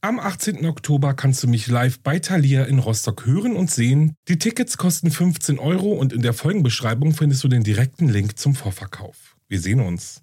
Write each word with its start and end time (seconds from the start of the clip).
Am 0.00 0.20
18. 0.20 0.64
Oktober 0.64 1.12
kannst 1.12 1.42
du 1.42 1.48
mich 1.48 1.66
live 1.66 1.98
bei 1.98 2.20
Thalia 2.20 2.62
in 2.66 2.78
Rostock 2.78 3.26
hören 3.26 3.56
und 3.56 3.68
sehen. 3.68 4.14
Die 4.28 4.38
Tickets 4.38 4.78
kosten 4.78 5.10
15 5.10 5.58
Euro 5.58 5.92
und 5.92 6.12
in 6.12 6.22
der 6.22 6.34
Folgenbeschreibung 6.34 7.14
findest 7.14 7.42
du 7.42 7.48
den 7.48 7.64
direkten 7.64 8.08
Link 8.08 8.38
zum 8.38 8.54
Vorverkauf. 8.54 9.36
Wir 9.48 9.58
sehen 9.58 9.80
uns. 9.80 10.22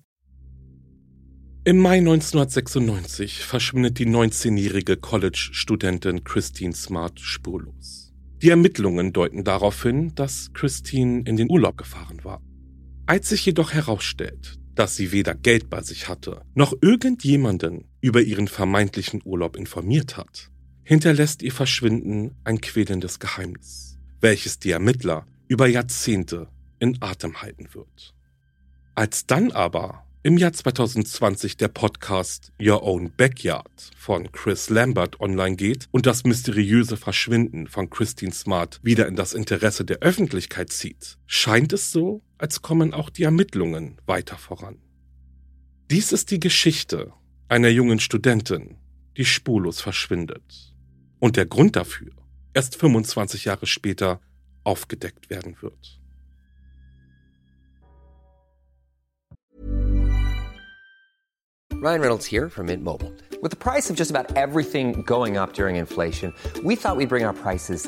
Im 1.65 1.79
Mai 1.79 1.97
1996 1.97 3.43
verschwindet 3.43 3.99
die 3.99 4.05
19-jährige 4.05 4.96
College-Studentin 4.96 6.23
Christine 6.23 6.73
Smart 6.73 7.20
spurlos. 7.20 8.14
Die 8.42 8.52
Ermittlungen 8.52 9.12
deuten 9.12 9.44
darauf 9.44 9.84
hin, 9.84 10.16
dass 10.16 10.54
Christine 10.54 11.23
in 11.26 11.36
den 11.36 11.52
Urlaub 11.52 11.76
gefahren 11.76 12.23
war. 12.23 12.42
Als 13.07 13.28
sich 13.28 13.46
jedoch 13.46 13.73
herausstellt, 13.73 14.57
dass 14.76 14.96
sie 14.96 15.12
weder 15.12 15.34
Geld 15.34 15.70
bei 15.70 15.82
sich 15.82 16.07
hatte, 16.07 16.42
noch 16.54 16.73
irgendjemanden 16.82 17.86
über 18.02 18.21
ihren 18.21 18.48
vermeintlichen 18.48 19.21
Urlaub 19.24 19.55
informiert 19.55 20.18
hat, 20.18 20.52
hinterlässt 20.84 21.42
ihr 21.42 21.52
Verschwinden 21.52 22.36
ein 22.43 22.61
quälendes 22.61 23.19
Geheimnis, 23.19 23.97
welches 24.21 24.60
die 24.60 24.71
Ermittler 24.71 25.25
über 25.47 25.68
Jahrzehnte 25.68 26.50
in 26.80 27.02
Atem 27.02 27.42
halten 27.42 27.69
wird. 27.74 28.14
Als 28.93 29.25
dann 29.25 29.52
aber 29.52 30.06
im 30.25 30.38
Jahr 30.38 30.54
2020 30.54 31.57
der 31.57 31.68
Podcast 31.68 32.52
Your 32.59 32.81
Own 32.81 33.11
Backyard 33.16 33.92
von 33.95 34.31
Chris 34.31 34.72
Lambert 34.72 35.19
online 35.19 35.55
geht 35.55 35.88
und 35.92 36.08
das 36.08 36.23
mysteriöse 36.23 36.97
Verschwinden 36.97 37.67
von 37.67 37.92
Christine 37.92 38.33
Smart 38.33 38.80
wieder 38.81 39.08
in 39.08 39.16
das 39.16 39.33
Interesse 39.33 39.86
der 39.86 40.00
Öffentlichkeit 40.00 40.72
zieht, 40.72 41.19
scheint 41.28 41.73
es 41.73 41.92
so, 41.92 42.23
als 42.38 42.62
kommen 42.62 42.94
auch 42.94 43.09
die 43.09 43.23
Ermittlungen 43.23 44.00
weiter 44.06 44.38
voran. 44.38 44.81
Dies 45.89 46.12
ist 46.12 46.31
die 46.31 46.39
Geschichte 46.39 47.14
einer 47.48 47.70
jungen 47.70 48.00
Studentin, 48.00 48.78
die 49.17 49.25
spurlos 49.25 49.81
verschwindet 49.81 50.73
und 51.20 51.38
der 51.38 51.45
Grund 51.45 51.75
dafür 51.75 52.11
erst 52.53 52.75
25 52.75 53.45
Jahre 53.45 53.67
später 53.67 54.19
aufgedeckt 54.64 55.30
werden 55.30 55.55
wird. 55.61 56.00
Ryan 61.81 62.02
Reynolds 62.02 62.25
here 62.25 62.49
from 62.49 62.67
Mint 62.67 62.83
Mobile. 62.83 63.11
With 63.44 63.52
the 63.52 63.58
price 63.58 63.92
of 63.92 63.95
just 63.95 64.09
about 64.09 64.36
everything 64.36 65.03
going 65.03 65.38
up 65.38 65.53
during 65.53 65.75
inflation, 65.75 66.33
we 66.64 66.75
thought 66.75 66.97
we'd 66.97 67.09
bring 67.09 67.25
our 67.25 67.33
prices 67.33 67.88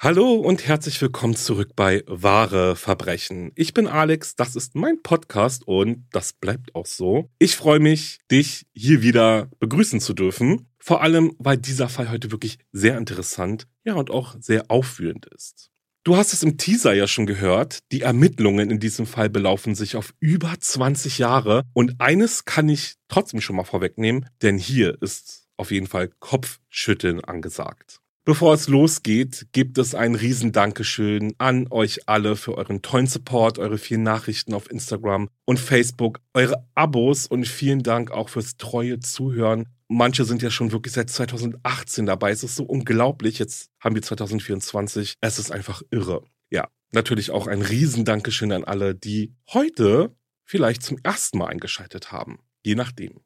Hallo 0.00 0.34
und 0.34 0.64
herzlich 0.64 1.02
willkommen 1.02 1.34
zurück 1.34 1.72
bei 1.74 2.04
Wahre 2.06 2.76
Verbrechen. 2.76 3.50
Ich 3.56 3.74
bin 3.74 3.88
Alex, 3.88 4.36
das 4.36 4.54
ist 4.54 4.76
mein 4.76 5.02
Podcast 5.02 5.66
und 5.66 6.06
das 6.12 6.34
bleibt 6.34 6.72
auch 6.76 6.86
so. 6.86 7.32
Ich 7.40 7.56
freue 7.56 7.80
mich, 7.80 8.20
dich 8.30 8.66
hier 8.72 9.02
wieder 9.02 9.50
begrüßen 9.58 9.98
zu 9.98 10.14
dürfen. 10.14 10.68
Vor 10.78 11.02
allem, 11.02 11.34
weil 11.40 11.56
dieser 11.56 11.88
Fall 11.88 12.12
heute 12.12 12.30
wirklich 12.30 12.60
sehr 12.70 12.96
interessant, 12.96 13.66
ja 13.82 13.94
und 13.94 14.12
auch 14.12 14.36
sehr 14.38 14.70
aufwühlend 14.70 15.26
ist. 15.34 15.72
Du 16.04 16.16
hast 16.16 16.32
es 16.32 16.44
im 16.44 16.58
Teaser 16.58 16.94
ja 16.94 17.08
schon 17.08 17.26
gehört, 17.26 17.80
die 17.90 18.02
Ermittlungen 18.02 18.70
in 18.70 18.78
diesem 18.78 19.04
Fall 19.04 19.28
belaufen 19.28 19.74
sich 19.74 19.96
auf 19.96 20.14
über 20.20 20.54
20 20.56 21.18
Jahre 21.18 21.64
und 21.72 22.00
eines 22.00 22.44
kann 22.44 22.68
ich 22.68 22.94
trotzdem 23.08 23.40
schon 23.40 23.56
mal 23.56 23.64
vorwegnehmen, 23.64 24.26
denn 24.42 24.58
hier 24.58 25.02
ist 25.02 25.48
auf 25.56 25.72
jeden 25.72 25.88
Fall 25.88 26.08
Kopfschütteln 26.20 27.24
angesagt. 27.24 28.00
Bevor 28.28 28.52
es 28.52 28.68
losgeht, 28.68 29.46
gibt 29.52 29.78
es 29.78 29.94
ein 29.94 30.14
riesen 30.14 30.52
Dankeschön 30.52 31.32
an 31.38 31.66
euch 31.70 32.06
alle 32.10 32.36
für 32.36 32.58
euren 32.58 32.82
tollen 32.82 33.06
Support, 33.06 33.58
eure 33.58 33.78
vielen 33.78 34.02
Nachrichten 34.02 34.52
auf 34.52 34.70
Instagram 34.70 35.30
und 35.46 35.58
Facebook, 35.58 36.20
eure 36.34 36.68
Abos 36.74 37.26
und 37.26 37.48
vielen 37.48 37.82
Dank 37.82 38.10
auch 38.10 38.28
fürs 38.28 38.58
treue 38.58 39.00
Zuhören. 39.00 39.64
Manche 39.88 40.26
sind 40.26 40.42
ja 40.42 40.50
schon 40.50 40.72
wirklich 40.72 40.92
seit 40.92 41.08
2018 41.08 42.04
dabei. 42.04 42.30
Es 42.30 42.42
ist 42.42 42.56
so 42.56 42.64
unglaublich. 42.64 43.38
Jetzt 43.38 43.70
haben 43.80 43.94
wir 43.94 44.02
2024. 44.02 45.14
Es 45.22 45.38
ist 45.38 45.50
einfach 45.50 45.80
irre. 45.90 46.22
Ja, 46.50 46.68
natürlich 46.92 47.30
auch 47.30 47.46
ein 47.46 47.62
riesen 47.62 48.04
Dankeschön 48.04 48.52
an 48.52 48.64
alle, 48.64 48.94
die 48.94 49.32
heute 49.54 50.14
vielleicht 50.44 50.82
zum 50.82 50.98
ersten 51.02 51.38
Mal 51.38 51.46
eingeschaltet 51.46 52.12
haben. 52.12 52.40
Je 52.62 52.74
nachdem. 52.74 53.22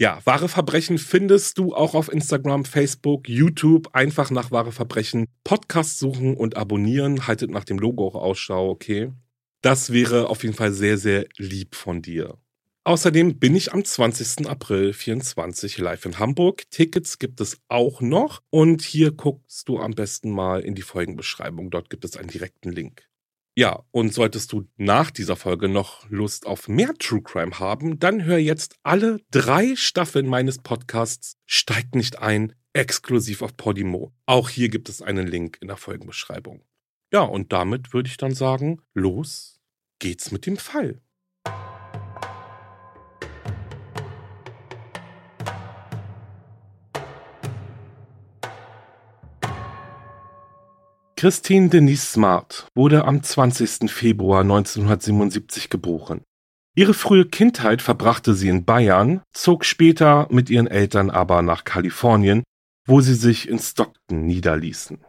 Ja, 0.00 0.20
wahre 0.24 0.48
Verbrechen 0.48 0.98
findest 0.98 1.56
du 1.58 1.72
auch 1.72 1.94
auf 1.94 2.12
Instagram, 2.12 2.64
Facebook, 2.64 3.28
YouTube. 3.28 3.90
Einfach 3.92 4.32
nach 4.32 4.50
wahre 4.50 4.72
Verbrechen 4.72 5.26
Podcast 5.44 6.00
suchen 6.00 6.36
und 6.36 6.56
abonnieren. 6.56 7.28
Haltet 7.28 7.50
nach 7.50 7.64
dem 7.64 7.78
Logo 7.78 8.08
auch 8.08 8.16
Ausschau, 8.16 8.70
okay? 8.70 9.12
Das 9.62 9.92
wäre 9.92 10.28
auf 10.28 10.42
jeden 10.42 10.56
Fall 10.56 10.72
sehr, 10.72 10.98
sehr 10.98 11.26
lieb 11.36 11.76
von 11.76 12.02
dir. 12.02 12.36
Außerdem 12.82 13.38
bin 13.38 13.54
ich 13.54 13.72
am 13.72 13.84
20. 13.84 14.48
April 14.48 14.92
24 14.92 15.78
live 15.78 16.04
in 16.04 16.18
Hamburg. 16.18 16.68
Tickets 16.70 17.20
gibt 17.20 17.40
es 17.40 17.58
auch 17.68 18.00
noch. 18.00 18.42
Und 18.50 18.82
hier 18.82 19.12
guckst 19.12 19.68
du 19.68 19.78
am 19.78 19.92
besten 19.92 20.30
mal 20.30 20.60
in 20.60 20.74
die 20.74 20.82
Folgenbeschreibung. 20.82 21.70
Dort 21.70 21.88
gibt 21.88 22.04
es 22.04 22.16
einen 22.16 22.28
direkten 22.28 22.72
Link. 22.72 23.08
Ja, 23.56 23.84
und 23.92 24.12
solltest 24.12 24.52
du 24.52 24.68
nach 24.76 25.12
dieser 25.12 25.36
Folge 25.36 25.68
noch 25.68 26.10
Lust 26.10 26.44
auf 26.44 26.66
mehr 26.66 26.92
True 26.98 27.22
Crime 27.22 27.60
haben, 27.60 28.00
dann 28.00 28.24
hör 28.24 28.38
jetzt 28.38 28.74
alle 28.82 29.20
drei 29.30 29.76
Staffeln 29.76 30.26
meines 30.26 30.58
Podcasts 30.58 31.36
Steigt 31.46 31.94
nicht 31.94 32.18
ein, 32.18 32.54
exklusiv 32.72 33.42
auf 33.42 33.56
Podimo. 33.56 34.12
Auch 34.26 34.48
hier 34.48 34.68
gibt 34.68 34.88
es 34.88 35.02
einen 35.02 35.28
Link 35.28 35.58
in 35.60 35.68
der 35.68 35.76
Folgenbeschreibung. 35.76 36.64
Ja, 37.12 37.20
und 37.20 37.52
damit 37.52 37.92
würde 37.92 38.08
ich 38.08 38.16
dann 38.16 38.34
sagen, 38.34 38.80
los 38.92 39.60
geht's 40.00 40.32
mit 40.32 40.46
dem 40.46 40.56
Fall. 40.56 41.00
Christine 51.16 51.68
Denise 51.68 52.06
Smart 52.06 52.66
wurde 52.74 53.04
am 53.04 53.22
20. 53.22 53.88
Februar 53.88 54.40
1977 54.40 55.70
geboren. 55.70 56.22
Ihre 56.76 56.92
frühe 56.92 57.24
Kindheit 57.24 57.82
verbrachte 57.82 58.34
sie 58.34 58.48
in 58.48 58.64
Bayern, 58.64 59.22
zog 59.32 59.64
später 59.64 60.26
mit 60.30 60.50
ihren 60.50 60.66
Eltern 60.66 61.10
aber 61.10 61.42
nach 61.42 61.62
Kalifornien, 61.62 62.42
wo 62.86 63.00
sie 63.00 63.14
sich 63.14 63.48
in 63.48 63.60
Stockton 63.60 64.26
niederließen. 64.26 65.04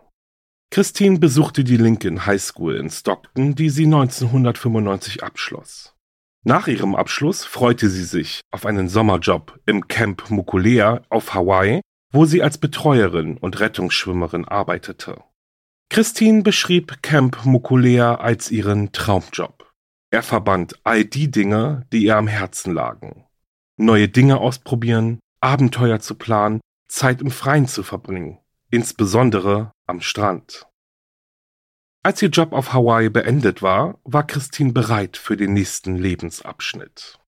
Christine 0.71 1.17
besuchte 1.17 1.63
die 1.63 1.77
Lincoln 1.77 2.27
High 2.27 2.41
School 2.41 2.75
in 2.75 2.91
Stockton, 2.91 3.55
die 3.55 3.71
sie 3.71 3.85
1995 3.85 5.23
abschloss. 5.23 5.95
Nach 6.43 6.67
ihrem 6.67 6.95
Abschluss 6.95 7.43
freute 7.43 7.89
sie 7.89 8.03
sich 8.03 8.41
auf 8.51 8.67
einen 8.67 8.89
Sommerjob 8.89 9.59
im 9.65 9.87
Camp 9.87 10.29
Mokulea 10.29 11.01
auf 11.09 11.33
Hawaii, 11.33 11.81
wo 12.13 12.25
sie 12.25 12.43
als 12.43 12.59
Betreuerin 12.59 13.37
und 13.37 13.59
Rettungsschwimmerin 13.59 14.45
arbeitete. 14.45 15.23
Christine 15.89 16.41
beschrieb 16.41 17.01
Camp 17.01 17.45
Mokulea 17.45 18.15
als 18.15 18.51
ihren 18.51 18.91
Traumjob. 18.91 19.71
Er 20.11 20.23
verband 20.23 20.79
all 20.83 21.05
die 21.05 21.29
Dinge, 21.29 21.85
die 21.91 22.05
ihr 22.05 22.17
am 22.17 22.27
Herzen 22.27 22.73
lagen. 22.73 23.25
Neue 23.77 24.07
Dinge 24.07 24.37
ausprobieren, 24.37 25.19
Abenteuer 25.41 25.99
zu 25.99 26.15
planen, 26.15 26.61
Zeit 26.87 27.21
im 27.21 27.31
Freien 27.31 27.67
zu 27.67 27.83
verbringen, 27.83 28.39
insbesondere 28.71 29.71
am 29.85 30.01
Strand. 30.01 30.67
Als 32.03 32.21
ihr 32.21 32.29
Job 32.29 32.53
auf 32.53 32.71
Hawaii 32.71 33.09
beendet 33.09 33.61
war, 33.61 33.99
war 34.03 34.25
Christine 34.25 34.73
bereit 34.73 35.17
für 35.17 35.35
den 35.35 35.53
nächsten 35.53 35.97
Lebensabschnitt. 35.97 37.19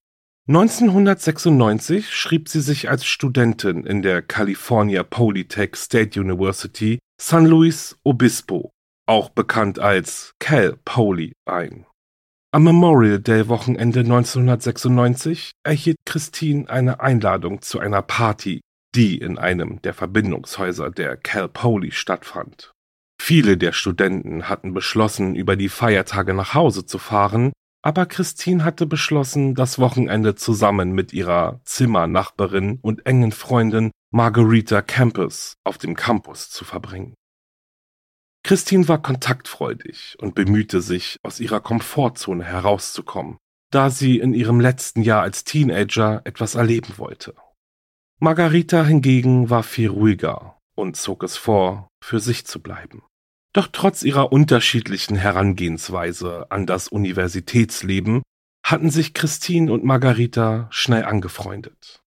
1996 0.46 2.14
schrieb 2.14 2.48
sie 2.48 2.60
sich 2.60 2.88
als 2.88 3.04
Studentin 3.04 3.84
in 3.84 4.02
der 4.02 4.22
California 4.22 5.02
Polytech 5.02 5.76
State 5.76 6.18
University 6.18 6.98
San 7.20 7.46
Luis 7.46 7.98
Obispo, 8.04 8.70
auch 9.06 9.30
bekannt 9.30 9.80
als 9.80 10.34
Cal 10.38 10.78
Poly, 10.84 11.32
ein. 11.46 11.84
Am 12.52 12.62
Memorial 12.62 13.18
Day 13.18 13.48
Wochenende 13.48 14.00
1996 14.00 15.50
erhielt 15.64 15.96
Christine 16.06 16.70
eine 16.70 17.00
Einladung 17.00 17.60
zu 17.60 17.80
einer 17.80 18.02
Party, 18.02 18.60
die 18.94 19.18
in 19.18 19.36
einem 19.36 19.82
der 19.82 19.94
Verbindungshäuser 19.94 20.90
der 20.90 21.16
Cal 21.16 21.48
Poly 21.48 21.90
stattfand. 21.90 22.72
Viele 23.20 23.56
der 23.56 23.72
Studenten 23.72 24.48
hatten 24.48 24.72
beschlossen, 24.72 25.34
über 25.34 25.56
die 25.56 25.68
Feiertage 25.68 26.34
nach 26.34 26.54
Hause 26.54 26.86
zu 26.86 26.98
fahren, 26.98 27.52
aber 27.82 28.06
Christine 28.06 28.62
hatte 28.62 28.86
beschlossen, 28.86 29.56
das 29.56 29.80
Wochenende 29.80 30.36
zusammen 30.36 30.92
mit 30.92 31.12
ihrer 31.12 31.60
Zimmernachbarin 31.64 32.78
und 32.80 33.06
engen 33.06 33.32
Freundin 33.32 33.90
Margarita 34.10 34.80
Campus 34.80 35.58
auf 35.64 35.76
dem 35.76 35.94
Campus 35.94 36.48
zu 36.48 36.64
verbringen. 36.64 37.12
Christine 38.42 38.88
war 38.88 39.02
kontaktfreudig 39.02 40.16
und 40.18 40.34
bemühte 40.34 40.80
sich, 40.80 41.18
aus 41.22 41.40
ihrer 41.40 41.60
Komfortzone 41.60 42.42
herauszukommen, 42.42 43.36
da 43.70 43.90
sie 43.90 44.18
in 44.18 44.32
ihrem 44.32 44.60
letzten 44.60 45.02
Jahr 45.02 45.20
als 45.20 45.44
Teenager 45.44 46.22
etwas 46.24 46.54
erleben 46.54 46.94
wollte. 46.96 47.34
Margarita 48.18 48.82
hingegen 48.82 49.50
war 49.50 49.62
viel 49.62 49.90
ruhiger 49.90 50.58
und 50.74 50.96
zog 50.96 51.22
es 51.22 51.36
vor, 51.36 51.88
für 52.02 52.18
sich 52.18 52.46
zu 52.46 52.62
bleiben. 52.62 53.02
Doch 53.52 53.68
trotz 53.70 54.02
ihrer 54.02 54.32
unterschiedlichen 54.32 55.16
Herangehensweise 55.16 56.50
an 56.50 56.64
das 56.64 56.88
Universitätsleben 56.88 58.22
hatten 58.64 58.88
sich 58.88 59.12
Christine 59.12 59.70
und 59.70 59.84
Margarita 59.84 60.68
schnell 60.70 61.04
angefreundet. 61.04 62.00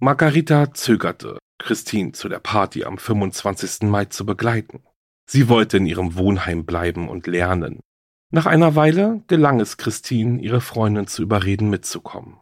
Margarita 0.00 0.72
zögerte, 0.74 1.38
Christine 1.58 2.12
zu 2.12 2.28
der 2.28 2.38
Party 2.38 2.84
am 2.84 2.98
25. 2.98 3.88
Mai 3.88 4.04
zu 4.04 4.24
begleiten. 4.24 4.84
Sie 5.28 5.48
wollte 5.48 5.78
in 5.78 5.86
ihrem 5.86 6.14
Wohnheim 6.14 6.64
bleiben 6.64 7.08
und 7.08 7.26
lernen. 7.26 7.80
Nach 8.30 8.46
einer 8.46 8.76
Weile 8.76 9.24
gelang 9.26 9.58
es 9.58 9.76
Christine, 9.76 10.40
ihre 10.40 10.60
Freundin 10.60 11.08
zu 11.08 11.22
überreden, 11.22 11.68
mitzukommen. 11.68 12.38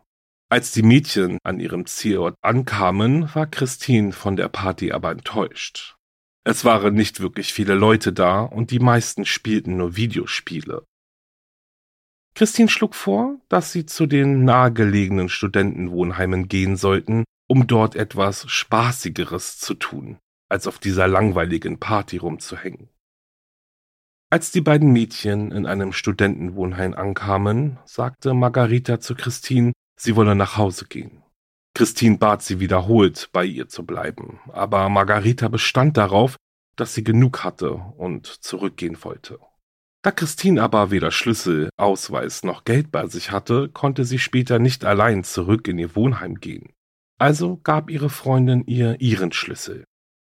Als 0.51 0.73
die 0.73 0.83
Mädchen 0.83 1.39
an 1.45 1.59
ihrem 1.59 1.87
Zielort 1.87 2.37
ankamen, 2.43 3.35
war 3.35 3.47
Christine 3.47 4.13
von 4.13 4.37
der 4.37 4.49
Party 4.49 4.93
aber 4.93 5.11
enttäuscht. 5.11 5.97
Es 6.45 6.67
waren 6.67 6.93
nicht 6.93 7.21
wirklich 7.21 7.55
viele 7.55 7.75
Leute 7.75 8.13
da 8.13 8.43
und 8.43 8.71
die 8.71 8.81
meisten 8.81 9.25
spielten 9.25 9.79
nur 9.79 9.97
Videospiele. 9.97 10.85
Christine 12.35 12.69
schlug 12.69 12.95
vor, 12.95 13.41
dass 13.49 13.73
sie 13.73 13.87
zu 13.87 14.05
den 14.05 14.45
nahegelegenen 14.45 15.31
Studentenwohnheimen 15.31 16.49
gehen 16.49 16.77
sollten, 16.77 17.25
um 17.49 17.67
dort 17.67 17.95
etwas 17.97 18.51
Spaßigeres 18.51 19.59
zu 19.59 19.75
tun, 19.75 20.19
als 20.49 20.67
auf 20.67 20.79
dieser 20.79 21.09
langweiligen 21.09 21.79
Party 21.79 22.17
rumzuhängen. 22.17 22.89
Als 24.29 24.51
die 24.51 24.61
beiden 24.61 24.93
Mädchen 24.93 25.53
in 25.53 25.67
einem 25.67 25.93
Studentenwohnheim 25.93 26.95
ankamen, 26.95 27.79
sagte 27.85 28.35
Margarita 28.35 28.99
zu 28.99 29.15
Christine, 29.15 29.73
sie 29.97 30.17
wolle 30.17 30.35
nach 30.35 30.57
Hause 30.57 30.87
gehen. 30.87 31.23
Christine 31.75 32.19
bat 32.19 32.43
sie 32.43 32.59
wiederholt, 32.59 33.29
bei 33.33 33.45
ihr 33.45 33.69
zu 33.69 33.85
bleiben, 33.85 34.41
aber 34.53 34.89
Margarita 34.89 35.49
bestand 35.49 35.97
darauf, 35.97 36.37
dass 36.75 36.95
sie 36.95 37.05
genug 37.05 37.45
hatte 37.45 37.75
und 37.75 38.27
zurückgehen 38.27 38.99
wollte. 39.05 39.39
Da 40.03 40.11
Christine 40.11 40.63
aber 40.63 40.91
weder 40.91 41.11
Schlüssel, 41.11 41.71
Ausweis 41.77 42.45
noch 42.45 42.65
Geld 42.65 42.91
bei 42.91 43.07
sich 43.09 43.31
hatte, 43.31 43.69
konnte 43.69 44.05
sie 44.05 44.19
später 44.19 44.59
nicht 44.59 44.85
allein 44.85 45.25
zurück 45.25 45.69
in 45.69 45.79
ihr 45.79 45.97
Wohnheim 45.97 46.37
gehen. 46.37 46.73
Also 47.19 47.57
gab 47.59 47.91
ihre 47.91 48.11
Freundin 48.11 48.65
ihr 48.67 49.01
ihren 49.01 49.33
Schlüssel. 49.33 49.85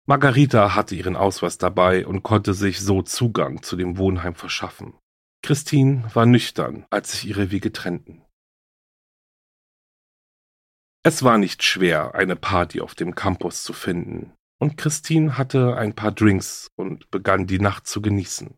Margarita 0.06 0.76
hatte 0.76 0.94
ihren 0.94 1.16
Ausweis 1.16 1.58
dabei 1.58 2.06
und 2.06 2.22
konnte 2.22 2.54
sich 2.54 2.80
so 2.80 3.02
Zugang 3.02 3.62
zu 3.62 3.76
dem 3.76 3.98
Wohnheim 3.98 4.36
verschaffen. 4.36 4.94
Christine 5.42 6.08
war 6.14 6.26
nüchtern, 6.26 6.86
als 6.90 7.12
sich 7.12 7.26
ihre 7.26 7.50
Wege 7.50 7.72
trennten. 7.72 8.22
Es 11.02 11.22
war 11.22 11.38
nicht 11.38 11.62
schwer, 11.62 12.14
eine 12.14 12.36
Party 12.36 12.80
auf 12.80 12.94
dem 12.94 13.14
Campus 13.14 13.62
zu 13.62 13.72
finden, 13.72 14.32
und 14.58 14.76
Christine 14.76 15.38
hatte 15.38 15.76
ein 15.76 15.94
paar 15.94 16.12
Drinks 16.12 16.68
und 16.76 17.10
begann 17.10 17.46
die 17.46 17.60
Nacht 17.60 17.86
zu 17.86 18.00
genießen. 18.00 18.54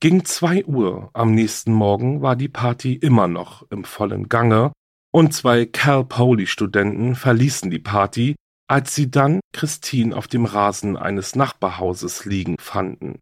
Gegen 0.00 0.24
zwei 0.24 0.64
Uhr 0.64 1.10
am 1.12 1.32
nächsten 1.32 1.72
Morgen 1.72 2.22
war 2.22 2.34
die 2.34 2.48
Party 2.48 2.94
immer 2.94 3.28
noch 3.28 3.68
im 3.70 3.84
vollen 3.84 4.28
Gange 4.28 4.72
und 5.12 5.32
zwei 5.32 5.66
Cal 5.66 6.04
Poly 6.04 6.46
Studenten 6.46 7.14
verließen 7.14 7.70
die 7.70 7.78
Party, 7.78 8.34
als 8.68 8.94
sie 8.94 9.10
dann 9.10 9.40
Christine 9.52 10.16
auf 10.16 10.26
dem 10.26 10.46
Rasen 10.46 10.96
eines 10.96 11.36
Nachbarhauses 11.36 12.24
liegen 12.24 12.56
fanden. 12.58 13.18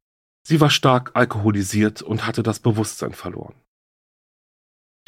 Sie 0.47 0.61
war 0.61 0.71
stark 0.71 1.11
alkoholisiert 1.15 2.03
und 2.03 2.27
hatte 2.27 2.43
das 2.43 2.61
Bewusstsein 2.61 3.13
verloren. 3.13 3.55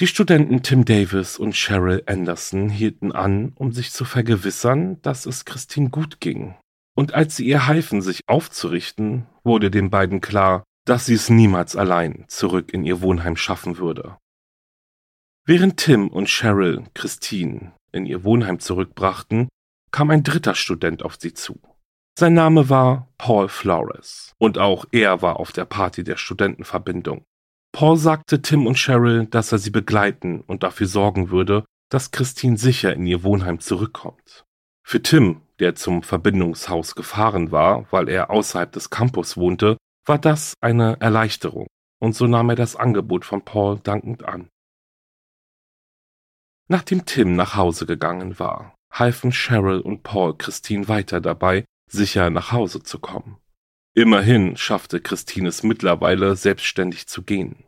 Die 0.01 0.07
Studenten 0.07 0.63
Tim 0.63 0.85
Davis 0.85 1.39
und 1.39 1.55
Cheryl 1.55 2.03
Anderson 2.07 2.69
hielten 2.69 3.13
an, 3.13 3.53
um 3.55 3.73
sich 3.73 3.93
zu 3.93 4.05
vergewissern, 4.05 5.01
dass 5.03 5.27
es 5.27 5.45
Christine 5.45 5.91
gut 5.91 6.21
ging. 6.21 6.57
Und 6.97 7.15
als 7.15 7.37
sie 7.37 7.47
ihr 7.47 7.67
halfen, 7.67 8.03
sich 8.03 8.21
aufzurichten, 8.27 9.27
wurde 9.45 9.71
den 9.71 9.91
beiden 9.91 10.21
klar, 10.21 10.65
dass 10.85 11.07
sie 11.07 11.15
es 11.15 11.31
niemals 11.31 11.77
allein 11.77 12.25
zurück 12.27 12.73
in 12.73 12.85
ihr 12.85 13.01
Wohnheim 13.01 13.37
schaffen 13.37 13.79
würde. 13.79 14.17
Während 15.45 15.77
Tim 15.77 16.07
und 16.07 16.29
Cheryl 16.29 16.85
Christine 16.95 17.73
in 17.91 18.07
ihr 18.07 18.23
Wohnheim 18.23 18.61
zurückbrachten, 18.61 19.49
kam 19.91 20.11
ein 20.11 20.23
dritter 20.23 20.55
Student 20.55 21.05
auf 21.05 21.17
sie 21.19 21.35
zu. 21.35 21.61
Sein 22.17 22.35
Name 22.35 22.69
war 22.69 23.09
Paul 23.19 23.49
Flores 23.49 24.35
und 24.39 24.59
auch 24.59 24.85
er 24.93 25.21
war 25.21 25.41
auf 25.41 25.51
der 25.51 25.65
Party 25.65 26.05
der 26.05 26.17
Studentenverbindung. 26.17 27.25
Paul 27.73 27.97
sagte 27.97 28.41
Tim 28.41 28.69
und 28.69 28.79
Cheryl, 28.79 29.27
dass 29.27 29.51
er 29.51 29.59
sie 29.59 29.71
begleiten 29.71 30.43
und 30.43 30.63
dafür 30.63 30.87
sorgen 30.87 31.31
würde, 31.31 31.65
dass 31.91 32.13
Christine 32.13 32.57
sicher 32.57 32.95
in 32.95 33.05
ihr 33.05 33.25
Wohnheim 33.25 33.59
zurückkommt. 33.59 34.45
Für 34.87 35.03
Tim, 35.03 35.41
der 35.59 35.75
zum 35.75 36.05
Verbindungshaus 36.05 36.95
gefahren 36.95 37.51
war, 37.51 37.91
weil 37.91 38.09
er 38.09 38.31
außerhalb 38.31 38.71
des 38.71 38.91
Campus 38.91 39.37
wohnte, 39.37 39.77
war 40.07 40.19
das 40.19 40.55
eine 40.61 41.01
Erleichterung, 41.01 41.67
und 41.99 42.15
so 42.15 42.29
nahm 42.29 42.51
er 42.51 42.57
das 42.57 42.77
Angebot 42.77 43.25
von 43.25 43.45
Paul 43.45 43.81
dankend 43.81 44.25
an. 44.25 44.49
Nachdem 46.73 47.05
Tim 47.05 47.37
nach 47.37 47.55
Hause 47.55 47.85
gegangen 47.85 48.39
war, 48.39 48.75
halfen 48.91 49.31
Cheryl 49.31 49.81
und 49.81 50.05
Paul 50.05 50.39
Christine 50.39 50.89
weiter 50.89 51.21
dabei, 51.21 51.67
sicher 51.91 52.31
nach 52.31 52.51
Hause 52.51 52.83
zu 52.83 52.99
kommen. 52.99 53.37
Immerhin 53.95 54.57
schaffte 54.57 54.99
Christine 55.03 55.51
es 55.51 55.63
mittlerweile, 55.63 56.35
selbstständig 56.35 57.09
zu 57.09 57.25
gehen. 57.25 57.65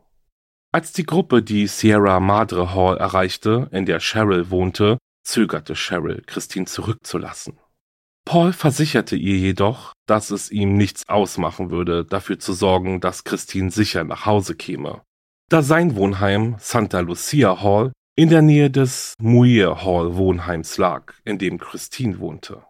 Als 0.71 0.91
die 0.91 1.05
Gruppe 1.05 1.43
die 1.43 1.67
Sierra 1.67 2.19
Madre 2.19 2.73
Hall 2.73 2.97
erreichte, 2.97 3.69
in 3.71 3.85
der 3.85 3.99
Cheryl 3.99 4.49
wohnte, 4.49 4.97
zögerte 5.23 5.75
Cheryl, 5.75 6.23
Christine 6.25 6.65
zurückzulassen. 6.65 7.59
Paul 8.27 8.53
versicherte 8.53 9.15
ihr 9.15 9.37
jedoch, 9.37 9.93
dass 10.07 10.31
es 10.31 10.49
ihm 10.49 10.77
nichts 10.77 11.07
ausmachen 11.07 11.69
würde, 11.69 12.05
dafür 12.05 12.39
zu 12.39 12.53
sorgen, 12.53 13.01
dass 13.01 13.23
Christine 13.23 13.69
sicher 13.69 14.03
nach 14.03 14.25
Hause 14.25 14.55
käme, 14.55 15.03
da 15.47 15.61
sein 15.61 15.95
Wohnheim 15.95 16.55
Santa 16.57 17.01
Lucia 17.01 17.61
Hall 17.61 17.91
in 18.17 18.29
der 18.29 18.41
Nähe 18.41 18.71
des 18.71 19.13
Muir 19.19 19.83
Hall 19.83 20.15
Wohnheims 20.15 20.77
lag, 20.77 21.13
in 21.25 21.37
dem 21.37 21.59
Christine 21.59 22.19
wohnte. 22.19 22.63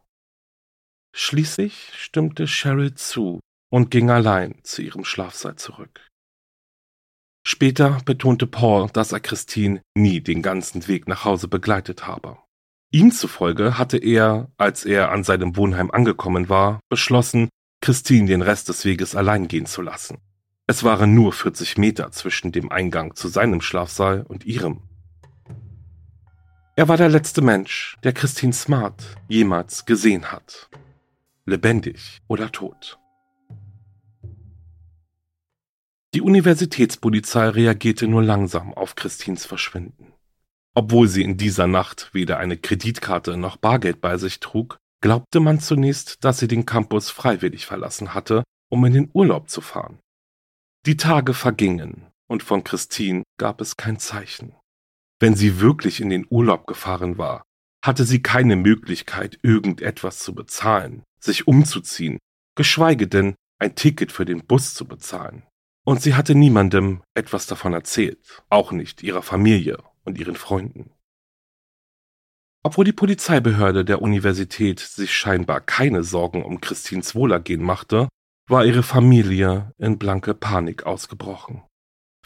Schließlich 1.14 1.92
stimmte 1.94 2.46
Cheryl 2.48 2.96
zu 2.96 3.40
und 3.70 3.92
ging 3.92 4.10
allein 4.10 4.56
zu 4.64 4.82
ihrem 4.82 5.06
Schlafsaal 5.06 5.56
zurück. 5.56 6.02
Später 7.48 8.00
betonte 8.06 8.48
Paul, 8.48 8.90
dass 8.92 9.12
er 9.12 9.20
Christine 9.20 9.82
nie 9.96 10.20
den 10.20 10.42
ganzen 10.42 10.88
Weg 10.88 11.08
nach 11.08 11.26
Hause 11.26 11.48
begleitet 11.48 12.08
habe. 12.08 12.40
Ihm 12.92 13.12
zufolge 13.12 13.78
hatte 13.78 13.98
er, 13.98 14.50
als 14.58 14.84
er 14.84 15.12
an 15.12 15.24
seinem 15.24 15.56
Wohnheim 15.56 15.92
angekommen 15.92 16.50
war, 16.50 16.80
beschlossen, 16.90 17.50
Christine 17.82 18.28
den 18.28 18.42
Rest 18.42 18.70
des 18.70 18.84
Weges 18.84 19.16
allein 19.16 19.48
gehen 19.48 19.68
zu 19.68 19.84
lassen. 19.84 20.18
Es 20.66 20.84
waren 20.84 21.14
nur 21.14 21.34
40 21.34 21.78
Meter 21.78 22.12
zwischen 22.12 22.52
dem 22.52 22.72
Eingang 22.72 23.14
zu 23.14 23.28
seinem 23.28 23.62
Schlafsaal 23.62 24.24
und 24.24 24.46
ihrem. 24.46 24.82
Er 26.78 26.90
war 26.90 26.98
der 26.98 27.08
letzte 27.08 27.42
Mensch, 27.42 27.98
der 28.04 28.12
Christine 28.12 28.52
Smart 28.52 29.16
jemals 29.30 29.86
gesehen 29.86 30.34
hat. 30.34 30.70
Lebendig 31.46 32.22
oder 32.28 32.52
tot. 32.52 33.00
Die 36.14 36.20
Universitätspolizei 36.20 37.48
reagierte 37.48 38.08
nur 38.08 38.24
langsam 38.24 38.74
auf 38.74 38.96
Christins 38.96 39.46
Verschwinden. 39.46 40.12
Obwohl 40.74 41.08
sie 41.08 41.24
in 41.24 41.38
dieser 41.38 41.68
Nacht 41.68 42.10
weder 42.12 42.40
eine 42.40 42.58
Kreditkarte 42.58 43.38
noch 43.38 43.56
Bargeld 43.56 44.02
bei 44.02 44.18
sich 44.18 44.42
trug, 44.42 44.78
glaubte 45.00 45.40
man 45.40 45.62
zunächst, 45.62 46.26
dass 46.26 46.40
sie 46.40 46.50
den 46.50 46.66
Campus 46.66 47.10
freiwillig 47.10 47.66
verlassen 47.66 48.14
hatte, 48.14 48.44
um 48.70 48.84
in 48.84 48.94
den 48.94 49.10
Urlaub 49.14 49.50
zu 49.50 49.62
fahren. 49.62 50.00
Die 50.86 50.98
Tage 50.98 51.34
vergingen 51.34 52.08
und 52.28 52.44
von 52.44 52.66
Christine 52.66 53.24
gab 53.38 53.62
es 53.62 53.78
kein 53.78 53.98
Zeichen. 53.98 54.56
Wenn 55.26 55.34
sie 55.34 55.60
wirklich 55.60 56.02
in 56.02 56.12
den 56.12 56.28
Urlaub 56.30 56.68
gefahren 56.68 57.18
war, 57.18 57.42
hatte 57.84 58.04
sie 58.06 58.22
keine 58.22 58.56
Möglichkeit, 58.56 59.40
irgendetwas 59.42 60.20
zu 60.20 60.36
bezahlen, 60.36 61.02
sich 61.20 61.48
umzuziehen, 61.48 62.20
geschweige 62.56 63.08
denn 63.08 63.34
ein 63.58 63.74
Ticket 63.74 64.12
für 64.12 64.26
den 64.26 64.46
Bus 64.46 64.76
zu 64.76 64.88
bezahlen. 64.88 65.42
Und 65.84 66.00
sie 66.00 66.14
hatte 66.14 66.36
niemandem 66.36 67.02
etwas 67.16 67.48
davon 67.48 67.74
erzählt, 67.74 68.44
auch 68.52 68.72
nicht 68.72 69.02
ihrer 69.02 69.24
Familie 69.24 69.80
und 70.04 70.20
ihren 70.20 70.36
Freunden. 70.36 70.92
Obwohl 72.62 72.86
die 72.86 72.94
Polizeibehörde 72.94 73.84
der 73.84 74.04
Universität 74.04 74.80
sich 74.80 75.12
scheinbar 75.12 75.60
keine 75.60 76.04
Sorgen 76.04 76.46
um 76.46 76.62
Christins 76.62 77.16
Wohlergehen 77.16 77.64
machte, 77.64 78.10
war 78.48 78.64
ihre 78.64 78.84
Familie 78.84 79.74
in 79.80 79.98
blanke 79.98 80.36
Panik 80.36 80.86
ausgebrochen. 80.86 81.64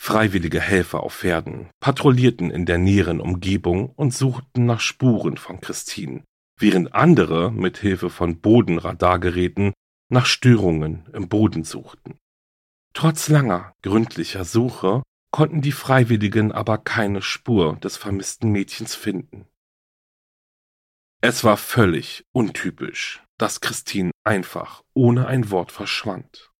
Freiwillige 0.02 0.62
Helfer 0.62 1.04
auf 1.04 1.14
Pferden 1.14 1.70
patrouillierten 1.82 2.50
in 2.52 2.66
der 2.66 2.78
näheren 2.78 3.20
Umgebung 3.20 3.90
und 3.90 4.14
suchten 4.14 4.66
nach 4.66 4.80
Spuren 4.80 5.36
von 5.36 5.60
Christine, 5.60 6.24
während 6.58 6.96
andere 6.96 7.52
mit 7.52 7.78
Hilfe 7.78 8.10
von 8.10 8.40
Bodenradargeräten 8.40 9.74
nach 10.10 10.26
Störungen 10.26 11.08
im 11.14 11.28
Boden 11.28 11.66
suchten. 11.66 12.18
Trotz 12.94 13.28
langer, 13.28 13.74
gründlicher 13.84 14.46
Suche 14.46 15.04
konnten 15.32 15.62
die 15.62 15.74
Freiwilligen 15.74 16.54
aber 16.54 16.78
keine 16.78 17.22
Spur 17.22 17.76
des 17.76 17.98
vermissten 17.98 18.52
Mädchens 18.52 18.96
finden. 18.96 19.48
Es 21.22 21.44
war 21.44 21.58
völlig 21.58 22.24
untypisch, 22.32 23.22
dass 23.38 23.60
Christine 23.60 24.12
einfach 24.24 24.82
ohne 24.94 25.28
ein 25.28 25.52
Wort 25.52 25.74
verschwand. 25.74 26.52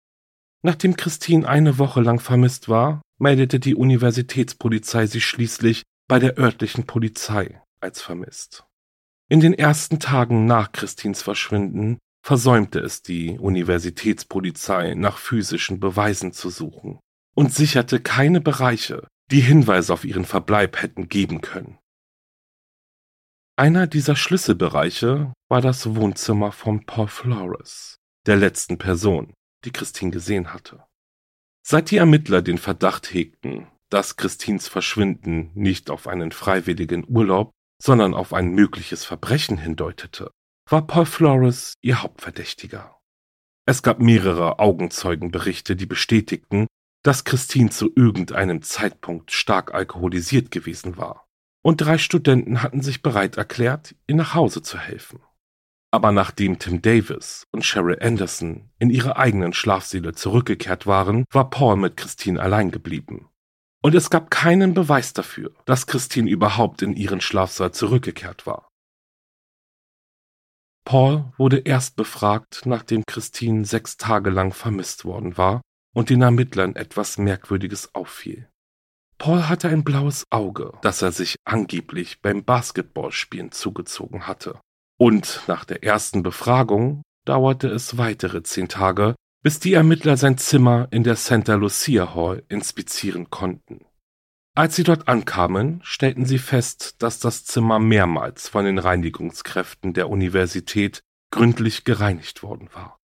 Nachdem 0.62 0.98
Christine 0.98 1.48
eine 1.48 1.78
Woche 1.78 2.02
lang 2.02 2.20
vermisst 2.20 2.68
war, 2.68 3.02
meldete 3.20 3.60
die 3.60 3.76
Universitätspolizei 3.76 5.06
sich 5.06 5.26
schließlich 5.26 5.84
bei 6.08 6.20
der 6.20 6.38
örtlichen 6.38 6.86
Polizei 6.86 7.62
als 7.80 8.02
vermisst. 8.02 8.66
In 9.30 9.42
den 9.42 9.54
ersten 9.54 10.00
Tagen 10.00 10.46
nach 10.46 10.72
Christins 10.72 11.22
Verschwinden 11.22 12.00
versäumte 12.26 12.80
es 12.80 13.02
die 13.02 13.38
Universitätspolizei 13.38 14.96
nach 14.96 15.18
physischen 15.18 15.80
Beweisen 15.80 16.34
zu 16.34 16.50
suchen 16.50 17.00
und 17.36 17.54
sicherte 17.54 18.00
keine 18.00 18.42
Bereiche, 18.42 19.08
die 19.32 19.42
Hinweise 19.42 19.94
auf 19.94 20.04
ihren 20.04 20.26
Verbleib 20.26 20.82
hätten 20.82 21.10
geben 21.10 21.42
können. 21.42 21.78
Einer 23.56 23.88
dieser 23.88 24.16
Schlüsselbereiche 24.16 25.34
war 25.50 25.62
das 25.62 25.96
Wohnzimmer 25.96 26.52
von 26.52 26.86
Paul 26.86 27.08
Flores, 27.08 27.98
der 28.26 28.38
letzten 28.38 28.78
Person, 28.78 29.34
die 29.66 29.72
Christine 29.72 30.12
gesehen 30.12 30.54
hatte. 30.54 30.86
Seit 31.62 31.92
die 31.92 31.98
Ermittler 31.98 32.42
den 32.42 32.58
Verdacht 32.58 33.14
hegten, 33.14 33.68
dass 33.90 34.16
Christins 34.16 34.68
Verschwinden 34.68 35.52
nicht 35.54 35.90
auf 35.90 36.08
einen 36.08 36.32
freiwilligen 36.32 37.06
Urlaub, 37.08 37.52
sondern 37.82 38.14
auf 38.14 38.34
ein 38.34 38.50
mögliches 38.50 39.06
Verbrechen 39.06 39.58
hindeutete, 39.58 40.32
war 40.70 40.86
Paul 40.86 41.06
Flores 41.06 41.74
ihr 41.82 42.02
Hauptverdächtiger. 42.02 42.98
Es 43.66 43.84
gab 43.84 44.00
mehrere 44.00 44.60
Augenzeugenberichte, 44.60 45.76
die 45.76 45.86
bestätigten, 45.86 46.68
dass 47.04 47.24
Christine 47.24 47.70
zu 47.70 47.92
irgendeinem 47.96 48.62
Zeitpunkt 48.62 49.32
stark 49.32 49.74
alkoholisiert 49.74 50.52
gewesen 50.52 50.98
war. 50.98 51.28
Und 51.62 51.82
drei 51.82 51.98
Studenten 51.98 52.64
hatten 52.64 52.82
sich 52.82 53.02
bereit 53.02 53.38
erklärt, 53.38 53.96
ihr 54.08 54.16
nach 54.16 54.34
Hause 54.34 54.62
zu 54.62 54.78
helfen. 54.78 55.22
Aber 55.92 56.12
nachdem 56.12 56.60
Tim 56.60 56.82
Davis 56.82 57.48
und 57.52 57.64
Cheryl 57.64 57.98
Anderson 58.00 58.70
in 58.78 58.92
ihre 58.92 59.18
eigenen 59.18 59.54
Schlafsäle 59.54 60.14
zurückgekehrt 60.14 60.86
waren, 60.86 61.26
war 61.32 61.50
Paul 61.50 61.78
mit 61.78 61.98
Christine 61.98 62.40
allein 62.40 62.70
geblieben. 62.70 63.30
Und 63.82 63.96
es 63.96 64.10
gab 64.10 64.30
keinen 64.30 64.74
Beweis 64.74 65.14
dafür, 65.14 65.52
dass 65.66 65.88
Christine 65.88 66.30
überhaupt 66.30 66.82
in 66.82 66.94
ihren 66.94 67.22
Schlafsaal 67.22 67.72
zurückgekehrt 67.72 68.46
war. 68.46 68.70
Paul 70.86 71.32
wurde 71.38 71.60
erst 71.60 71.96
befragt, 71.96 72.64
nachdem 72.66 73.04
Christine 73.06 73.66
sechs 73.66 73.98
Tage 73.98 74.30
lang 74.30 74.54
vermisst 74.54 75.06
worden 75.06 75.38
war 75.38 75.62
und 75.96 76.10
den 76.10 76.22
Ermittlern 76.22 76.76
etwas 76.76 77.18
Merkwürdiges 77.18 77.94
auffiel. 77.96 78.50
Paul 79.18 79.50
hatte 79.50 79.70
ein 79.70 79.84
blaues 79.84 80.26
Auge, 80.30 80.74
das 80.82 81.02
er 81.02 81.12
sich 81.12 81.36
angeblich 81.46 82.22
beim 82.22 82.44
Basketballspielen 82.44 83.52
zugezogen 83.52 84.28
hatte. 84.28 84.60
Und 85.00 85.44
nach 85.48 85.64
der 85.64 85.84
ersten 85.84 86.24
Befragung 86.24 87.04
dauerte 87.26 87.70
es 87.70 87.98
weitere 87.98 88.44
zehn 88.44 88.68
Tage, 88.68 89.16
bis 89.42 89.60
die 89.60 89.74
Ermittler 89.74 90.18
sein 90.18 90.38
Zimmer 90.38 90.90
in 90.92 91.06
der 91.06 91.16
Santa 91.16 91.56
Lucia 91.56 92.14
Hall 92.14 92.44
inspizieren 92.50 93.30
konnten. 93.30 93.86
Als 94.58 94.76
sie 94.76 94.84
dort 94.84 95.08
ankamen, 95.08 95.80
stellten 95.84 96.26
sie 96.26 96.38
fest, 96.38 97.02
dass 97.02 97.20
das 97.20 97.46
Zimmer 97.46 97.80
mehrmals 97.80 98.50
von 98.50 98.66
den 98.66 98.78
Reinigungskräften 98.78 99.94
der 99.94 100.10
Universität 100.10 101.00
gründlich 101.32 101.86
gereinigt 101.86 102.44
worden 102.44 102.68
war. 102.74 102.98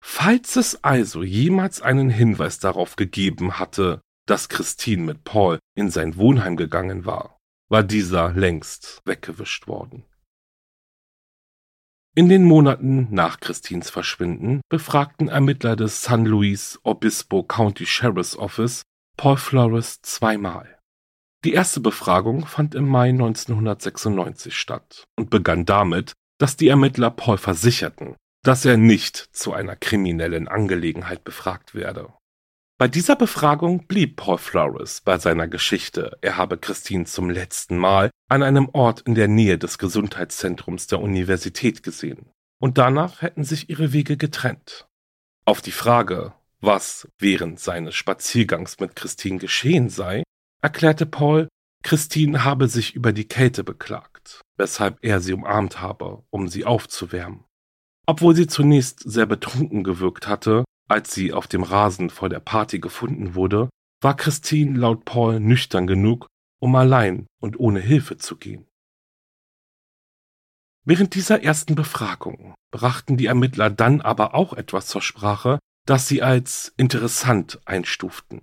Falls 0.00 0.54
es 0.54 0.84
also 0.84 1.24
jemals 1.24 1.82
einen 1.82 2.10
Hinweis 2.10 2.60
darauf 2.60 2.94
gegeben 2.94 3.58
hatte, 3.58 4.02
dass 4.26 4.48
Christine 4.48 5.02
mit 5.02 5.24
Paul 5.24 5.58
in 5.74 5.90
sein 5.90 6.16
Wohnheim 6.16 6.56
gegangen 6.56 7.06
war, 7.06 7.40
war 7.68 7.82
dieser 7.82 8.30
längst 8.30 9.02
weggewischt 9.04 9.66
worden. 9.66 10.04
In 12.18 12.30
den 12.30 12.44
Monaten 12.44 13.08
nach 13.10 13.40
Christins 13.40 13.90
Verschwinden 13.90 14.62
befragten 14.70 15.28
Ermittler 15.28 15.76
des 15.76 16.02
San 16.02 16.24
Luis 16.24 16.80
Obispo 16.82 17.42
County 17.42 17.84
Sheriff's 17.84 18.38
Office 18.38 18.80
Paul 19.18 19.36
Flores 19.36 20.00
zweimal. 20.00 20.78
Die 21.44 21.52
erste 21.52 21.80
Befragung 21.80 22.46
fand 22.46 22.74
im 22.74 22.88
Mai 22.88 23.10
1996 23.10 24.56
statt 24.56 25.04
und 25.18 25.28
begann 25.28 25.66
damit, 25.66 26.14
dass 26.38 26.56
die 26.56 26.68
Ermittler 26.68 27.10
Paul 27.10 27.36
versicherten, 27.36 28.16
dass 28.42 28.64
er 28.64 28.78
nicht 28.78 29.28
zu 29.32 29.52
einer 29.52 29.76
kriminellen 29.76 30.48
Angelegenheit 30.48 31.22
befragt 31.22 31.74
werde. 31.74 32.14
Bei 32.78 32.88
dieser 32.88 33.16
Befragung 33.16 33.86
blieb 33.86 34.16
Paul 34.16 34.36
Flores 34.36 35.00
bei 35.00 35.16
seiner 35.16 35.48
Geschichte, 35.48 36.18
er 36.20 36.36
habe 36.36 36.58
Christine 36.58 37.06
zum 37.06 37.30
letzten 37.30 37.78
Mal 37.78 38.10
an 38.28 38.42
einem 38.42 38.68
Ort 38.70 39.00
in 39.00 39.14
der 39.14 39.28
Nähe 39.28 39.56
des 39.56 39.78
Gesundheitszentrums 39.78 40.86
der 40.86 41.00
Universität 41.00 41.82
gesehen. 41.82 42.28
Und 42.60 42.76
danach 42.76 43.22
hätten 43.22 43.44
sich 43.44 43.70
ihre 43.70 43.94
Wege 43.94 44.18
getrennt. 44.18 44.86
Auf 45.46 45.62
die 45.62 45.72
Frage, 45.72 46.34
was 46.60 47.08
während 47.18 47.60
seines 47.60 47.94
Spaziergangs 47.94 48.78
mit 48.78 48.94
Christine 48.94 49.38
geschehen 49.38 49.88
sei, 49.88 50.22
erklärte 50.60 51.06
Paul, 51.06 51.48
Christine 51.82 52.44
habe 52.44 52.68
sich 52.68 52.94
über 52.94 53.14
die 53.14 53.26
Kälte 53.26 53.64
beklagt, 53.64 54.42
weshalb 54.58 54.98
er 55.00 55.20
sie 55.20 55.32
umarmt 55.32 55.80
habe, 55.80 56.24
um 56.28 56.46
sie 56.48 56.66
aufzuwärmen. 56.66 57.44
Obwohl 58.04 58.36
sie 58.36 58.48
zunächst 58.48 59.00
sehr 59.00 59.24
betrunken 59.24 59.82
gewirkt 59.82 60.28
hatte, 60.28 60.64
als 60.88 61.14
sie 61.14 61.32
auf 61.32 61.46
dem 61.46 61.62
Rasen 61.62 62.10
vor 62.10 62.28
der 62.28 62.40
Party 62.40 62.78
gefunden 62.78 63.34
wurde, 63.34 63.70
war 64.00 64.16
Christine 64.16 64.78
laut 64.78 65.04
Paul 65.04 65.40
nüchtern 65.40 65.86
genug, 65.86 66.26
um 66.60 66.74
allein 66.76 67.26
und 67.40 67.58
ohne 67.58 67.80
Hilfe 67.80 68.16
zu 68.16 68.36
gehen. 68.36 68.66
Während 70.84 71.14
dieser 71.14 71.42
ersten 71.42 71.74
Befragung 71.74 72.54
brachten 72.70 73.16
die 73.16 73.26
Ermittler 73.26 73.70
dann 73.70 74.00
aber 74.00 74.34
auch 74.34 74.52
etwas 74.52 74.86
zur 74.86 75.02
Sprache, 75.02 75.58
das 75.84 76.06
sie 76.06 76.22
als 76.22 76.72
interessant 76.76 77.60
einstuften. 77.64 78.42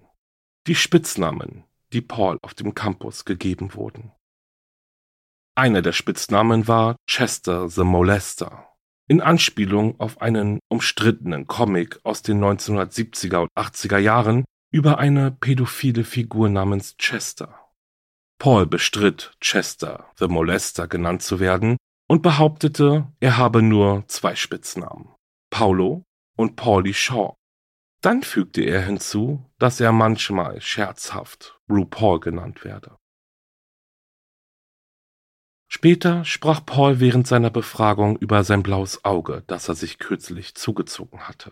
Die 0.68 0.76
Spitznamen, 0.76 1.64
die 1.94 2.02
Paul 2.02 2.38
auf 2.42 2.54
dem 2.54 2.74
Campus 2.74 3.24
gegeben 3.26 3.74
wurden. 3.76 4.12
Einer 5.56 5.82
der 5.82 5.94
Spitznamen 5.94 6.68
war 6.68 6.98
Chester 7.08 7.70
the 7.70 7.84
Molester 7.84 8.73
in 9.08 9.22
Anspielung 9.22 10.00
auf 10.00 10.22
einen 10.22 10.60
umstrittenen 10.70 11.48
Comic 11.48 12.00
aus 12.04 12.22
den 12.22 12.44
1970er 12.44 13.38
und 13.38 13.50
80er 13.56 13.98
Jahren 13.98 14.46
über 14.72 14.98
eine 14.98 15.32
pädophile 15.32 16.04
Figur 16.04 16.50
namens 16.50 16.96
Chester. 16.98 17.60
Paul 18.40 18.66
bestritt, 18.66 19.36
Chester 19.40 20.12
the 20.18 20.28
Molester 20.28 20.88
genannt 20.88 21.22
zu 21.22 21.40
werden 21.40 21.78
und 22.08 22.22
behauptete, 22.22 23.08
er 23.20 23.38
habe 23.38 23.62
nur 23.62 24.04
zwei 24.08 24.36
Spitznamen, 24.36 25.10
Paulo 25.50 26.04
und 26.36 26.56
Paulie 26.56 26.94
Shaw. 26.94 27.36
Dann 28.02 28.22
fügte 28.22 28.62
er 28.62 28.82
hinzu, 28.82 29.50
dass 29.60 29.80
er 29.80 29.94
manchmal 29.94 30.60
scherzhaft 30.60 31.60
RuPaul 31.70 32.20
genannt 32.20 32.66
werde. 32.66 32.98
Später 35.76 36.24
sprach 36.24 36.64
Paul 36.64 37.00
während 37.00 37.26
seiner 37.26 37.50
Befragung 37.50 38.16
über 38.18 38.44
sein 38.44 38.62
blaues 38.62 39.04
Auge, 39.06 39.42
das 39.48 39.68
er 39.68 39.74
sich 39.74 39.98
kürzlich 39.98 40.54
zugezogen 40.54 41.28
hatte. 41.28 41.52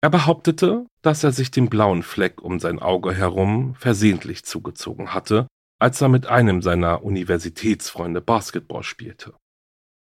Er 0.00 0.10
behauptete, 0.10 0.84
dass 1.00 1.22
er 1.22 1.30
sich 1.30 1.52
den 1.52 1.70
blauen 1.70 2.02
Fleck 2.02 2.42
um 2.42 2.58
sein 2.58 2.80
Auge 2.80 3.14
herum 3.14 3.76
versehentlich 3.76 4.44
zugezogen 4.44 5.14
hatte, 5.14 5.46
als 5.78 6.00
er 6.00 6.08
mit 6.08 6.26
einem 6.26 6.60
seiner 6.60 7.04
Universitätsfreunde 7.04 8.20
Basketball 8.20 8.82
spielte. 8.82 9.34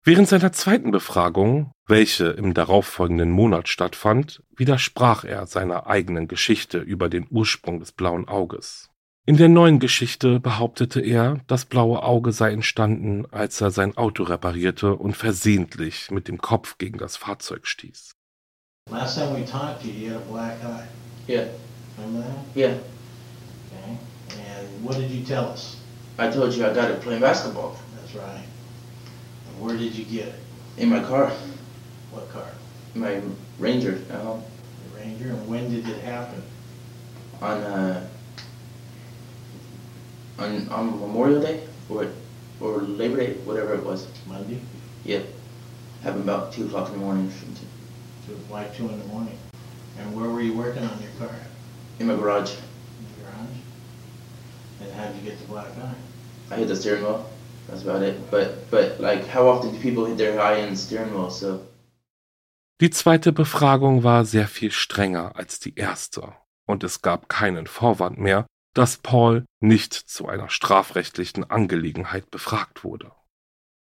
Während 0.05 0.29
seiner 0.29 0.53
zweiten 0.53 0.91
Befragung, 0.91 1.73
welche 1.85 2.27
im 2.27 2.53
darauffolgenden 2.53 3.29
Monat 3.29 3.67
stattfand, 3.67 4.41
widersprach 4.55 5.25
er 5.25 5.47
seiner 5.47 5.85
eigenen 5.85 6.29
Geschichte 6.29 6.77
über 6.77 7.09
den 7.09 7.27
Ursprung 7.29 7.81
des 7.81 7.91
blauen 7.91 8.25
Auges. 8.25 8.88
In 9.29 9.37
der 9.37 9.47
neuen 9.47 9.77
Geschichte 9.77 10.39
behauptete 10.39 11.01
er, 11.01 11.39
das 11.45 11.63
blaue 11.65 12.01
Auge 12.01 12.31
sei 12.31 12.49
entstanden, 12.51 13.27
als 13.29 13.61
er 13.61 13.69
sein 13.69 13.95
Auto 13.95 14.23
reparierte 14.23 14.95
und 14.95 15.15
versehentlich 15.15 16.09
mit 16.09 16.27
dem 16.27 16.39
Kopf 16.39 16.79
gegen 16.79 16.97
das 16.97 17.15
Fahrzeug 17.15 17.67
stieß. 17.67 18.15
Last 18.89 19.19
time 19.19 19.35
we 19.39 19.45
talked 19.45 19.83
to 19.83 19.87
you, 19.87 20.07
you 20.07 20.13
had 20.13 20.17
a 20.23 20.31
black 20.31 20.57
eye. 20.63 20.87
Yeah, 21.27 21.43
Remember 21.99 22.23
that? 22.27 22.55
yeah. 22.55 22.73
Okay. 23.67 23.99
And 24.31 24.83
what 24.83 24.97
did 24.97 25.11
you 25.11 25.23
tell 25.23 25.45
us? 25.53 25.77
I 26.17 26.31
told 26.31 26.55
you 26.55 26.65
I 26.65 26.73
got 26.73 26.89
it 26.89 26.99
playing 27.01 27.21
basketball 27.21 27.75
That's 28.01 28.15
right. 28.15 28.45
And 29.47 29.61
where 29.63 29.77
did 29.77 29.93
you 29.93 30.05
get 30.05 30.29
it? 30.29 30.39
in 30.79 30.89
my 30.89 31.03
car, 31.03 31.31
What 32.11 32.31
car? 32.33 32.49
my 32.95 33.21
Ranger 33.59 33.99
at 34.09 34.21
home 34.21 34.41
Ranger. 34.97 35.29
And 35.33 35.47
when 35.47 35.69
did 35.69 35.87
it 35.87 36.01
happen? 36.03 36.41
on 37.43 37.61
uh, 37.61 38.07
on 40.39 40.69
on 40.69 40.99
Memorial 40.99 41.41
Day 41.41 41.61
or 41.89 42.07
or 42.59 42.81
Labor 42.81 43.17
Day, 43.17 43.33
whatever 43.45 43.73
it 43.75 43.83
was. 43.83 44.07
Monday? 44.27 44.59
Yeah, 45.05 45.21
happened 46.03 46.23
about 46.23 46.53
two 46.53 46.65
o'clock 46.65 46.87
in 46.87 46.93
the 46.93 46.99
morning 46.99 47.27
or 47.27 47.31
something. 47.31 47.67
Two, 48.25 48.35
why 48.47 48.65
two 48.75 48.89
in 48.89 48.99
the 48.99 49.05
morning? 49.05 49.37
And 49.97 50.15
where 50.15 50.29
were 50.29 50.41
you 50.41 50.53
working 50.53 50.83
on 50.83 51.01
your 51.01 51.11
car? 51.19 51.35
in 51.99 52.07
my 52.07 52.15
garage. 52.15 52.51
In 52.51 53.05
the 53.05 53.21
garage? 53.21 53.57
And 54.81 54.91
how'd 54.93 55.15
you 55.15 55.21
get 55.29 55.39
the 55.39 55.47
black 55.47 55.67
eye? 55.77 55.95
I 56.51 56.55
hit 56.55 56.67
the 56.67 56.75
steering 56.75 57.03
wheel. 57.03 57.29
That's 57.67 57.83
about 57.83 58.01
it. 58.01 58.31
But 58.31 58.71
but 58.71 58.99
like, 58.99 59.27
how 59.27 59.47
often 59.47 59.71
do 59.73 59.79
people 59.79 60.05
hit 60.05 60.17
their 60.17 60.41
eye 60.41 60.57
in 60.59 60.71
the 60.71 60.77
steering 60.77 61.13
wheel? 61.13 61.29
So 61.29 61.61
Die 62.81 62.89
zweite 62.89 63.33
Befragung 63.33 64.03
war 64.03 64.23
sehr 64.23 64.47
viel 64.47 64.71
strenger 64.71 65.35
als 65.35 65.59
die 65.59 65.75
erste 65.75 66.33
und 66.65 66.83
es 66.85 67.01
gab 67.01 67.27
keinen 67.27 67.67
Vorwand 67.67 68.17
mehr, 68.17 68.45
dass 68.73 68.97
Paul 68.97 69.45
nicht 69.59 69.93
zu 69.93 70.27
einer 70.27 70.49
strafrechtlichen 70.49 71.49
Angelegenheit 71.49 72.29
befragt 72.31 72.83
wurde. 72.83 73.11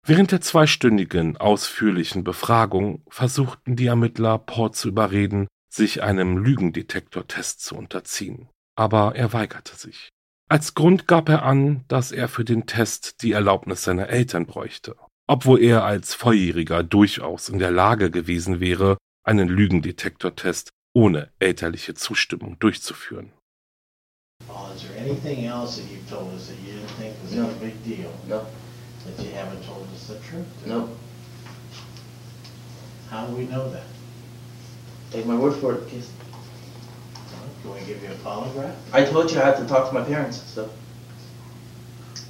Während 0.07 0.33
der 0.33 0.41
zweistündigen 0.41 1.37
ausführlichen 1.37 2.25
Befragung 2.25 3.03
versuchten 3.09 3.77
die 3.77 3.87
Ermittler 3.87 4.39
Paul 4.39 4.71
zu 4.71 4.89
überreden, 4.89 5.49
sich 5.69 6.03
einem 6.03 6.39
Lügendetektortest 6.39 7.61
zu 7.61 7.77
unterziehen, 7.77 8.49
aber 8.75 9.17
er 9.17 9.33
weigerte 9.33 9.77
sich. 9.77 10.09
Als 10.49 10.75
Grund 10.75 11.07
gab 11.07 11.29
er 11.29 11.43
an, 11.43 11.85
dass 11.89 12.11
er 12.11 12.29
für 12.29 12.45
den 12.45 12.67
Test 12.67 13.23
die 13.23 13.33
Erlaubnis 13.33 13.85
seiner 13.85 14.09
Eltern 14.09 14.47
bräuchte, 14.47 14.97
obwohl 15.27 15.61
er 15.61 15.85
als 15.85 16.15
Volljähriger 16.15 16.83
durchaus 16.83 17.51
in 17.51 17.59
der 17.59 17.71
Lage 17.71 18.11
gewesen 18.11 18.61
wäre, 18.61 18.97
einen 19.25 19.49
Lügendetektortest 19.49 20.71
ohne 20.95 21.31
elterliche 21.39 21.93
Zustimmung 21.93 22.59
durchzuführen. 22.59 23.33
Paul, 24.47 24.71
is 24.71 24.83
there 24.89 24.97
anything 24.97 25.45
else 25.47 25.77
that 25.77 25.91
you've 25.91 26.09
told 26.09 26.33
us 26.35 26.49
that 26.49 26.59
you 26.61 26.73
didn't 26.75 26.89
think 26.91 27.15
was 27.23 27.33
No. 27.33 27.49
a 27.49 27.53
big 27.55 27.83
deal? 27.85 28.13
no, 28.29 28.47
That 29.07 29.25
you 29.25 29.31
haven't 29.33 29.65
told 29.65 29.87
us 29.95 30.07
the 30.07 30.19
truth? 30.21 30.47
no. 30.67 30.89
How 33.11 33.27
do 33.27 33.35
we 33.35 33.45
know 33.47 33.69
that? 33.71 33.85
Take 35.11 35.27
my 35.27 35.35
word 35.35 35.55
for 35.55 35.75
it, 35.75 35.89
kids. 35.89 36.09
Can 37.63 37.73
we 37.73 37.81
give 37.81 38.03
you 38.03 38.11
a 38.11 38.15
polygraph? 38.17 38.75
I 38.93 39.05
told 39.05 39.31
you 39.33 39.41
I 39.41 39.47
had 39.47 39.57
to 39.57 39.67
talk 39.67 39.89
to 39.89 39.95
my 39.95 40.05
parents. 40.05 40.43
So 40.47 40.69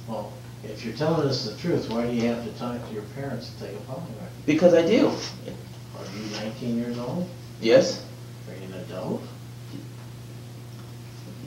Well, 0.07 0.31
if 0.63 0.83
you're 0.83 0.95
telling 0.95 1.27
us 1.27 1.45
the 1.47 1.55
truth, 1.57 1.89
why 1.89 2.07
do 2.07 2.13
you 2.13 2.23
have 2.27 2.43
to 2.43 2.51
talk 2.59 2.85
to 2.87 2.93
your 2.93 3.03
parents 3.15 3.51
to 3.59 3.65
take 3.67 3.75
a 3.75 3.79
polygraph? 3.81 4.31
because 4.45 4.73
I 4.73 4.81
do. 4.85 5.07
Are 5.07 6.05
you 6.17 6.35
19 6.43 6.77
years 6.77 6.97
old? 6.97 7.29
Yes, 7.61 8.01
Are 8.49 8.55
you 8.55 8.73
an 8.73 8.79
adult? 8.81 9.21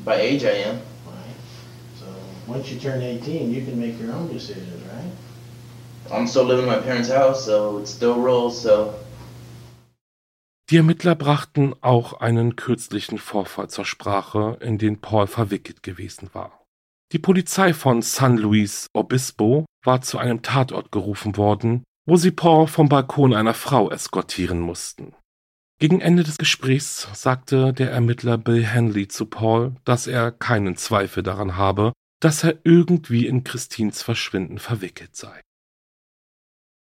By 0.05 0.17
age 0.17 0.45
I 0.45 0.69
am. 0.69 0.77
Right. 1.07 1.37
So 1.99 2.07
once 2.47 2.71
you 2.71 2.79
turn 2.79 3.03
18, 3.03 3.53
you 3.53 3.65
can 3.65 3.79
make 3.79 3.99
your 4.01 4.13
own 4.13 4.29
decisions, 4.33 4.83
right? 4.93 5.13
I'm 6.13 6.27
still 6.27 6.45
living 6.45 6.67
in 6.67 6.71
my 6.71 6.79
parents' 6.79 7.11
house, 7.11 7.45
so 7.45 7.79
it 7.79 7.87
still 7.87 8.15
rolls. 8.15 8.63
So 8.63 8.95
Die 10.71 10.79
Ermittler 10.79 11.15
brachten 11.15 11.75
auch 11.83 12.15
einen 12.15 12.57
kürzlichen 12.57 13.19
Vorfall 13.19 13.69
zur 13.69 13.85
Sprache, 13.85 14.57
in 14.61 14.79
den 14.79 15.01
Paul 15.01 15.27
verwickelt 15.27 15.83
gewesen 15.83 16.31
war. 16.33 16.65
Die 17.13 17.19
Polizei 17.19 17.75
von 17.75 18.01
San 18.01 18.39
Luis 18.39 18.87
Obispo 18.95 19.67
war 19.85 20.01
zu 20.01 20.17
einem 20.17 20.41
Tatort 20.41 20.91
gerufen 20.91 21.37
worden, 21.37 21.85
wo 22.07 22.17
sie 22.17 22.31
Paul 22.31 22.69
vom 22.69 22.89
Balkon 22.89 23.35
einer 23.35 23.53
Frau 23.53 23.91
eskortieren 23.91 24.61
mussten. 24.61 25.15
Gegen 25.83 26.01
Ende 26.01 26.23
des 26.23 26.39
Gesprächs 26.39 27.09
sagte 27.13 27.73
der 27.73 27.91
Ermittler 27.91 28.39
Bill 28.39 28.65
Henley 28.65 29.09
zu 29.09 29.27
Paul, 29.27 29.75
dass 29.83 30.07
er 30.07 30.31
keinen 30.31 30.77
Zweifel 30.77 31.25
daran 31.25 31.57
habe, 31.57 31.93
dass 32.21 32.45
er 32.45 32.61
irgendwie 32.63 33.27
in 33.27 33.43
Christines 33.43 34.01
Verschwinden 34.01 34.61
verwickelt 34.61 35.17
sei. 35.17 35.41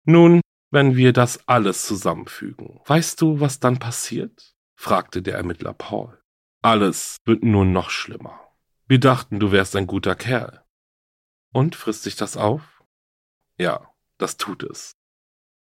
Nun, 0.05 0.41
wenn 0.69 0.95
wir 0.95 1.11
das 1.11 1.47
alles 1.47 1.87
zusammenfügen, 1.87 2.81
weißt 2.85 3.19
du, 3.19 3.39
was 3.39 3.59
dann 3.59 3.79
passiert? 3.79 4.53
fragte 4.79 5.23
der 5.23 5.37
Ermittler 5.37 5.73
Paul. 5.73 6.21
Alles 6.61 7.17
wird 7.25 7.43
nur 7.43 7.65
noch 7.65 7.89
schlimmer. 7.89 8.39
Wir 8.85 8.99
dachten, 8.99 9.39
du 9.39 9.51
wärst 9.51 9.75
ein 9.75 9.87
guter 9.87 10.13
Kerl. 10.13 10.63
Und 11.51 11.75
frisst 11.75 12.03
sich 12.03 12.15
das 12.15 12.37
auf? 12.37 12.83
Ja, 13.57 13.91
das 14.19 14.37
tut 14.37 14.61
es. 14.61 14.91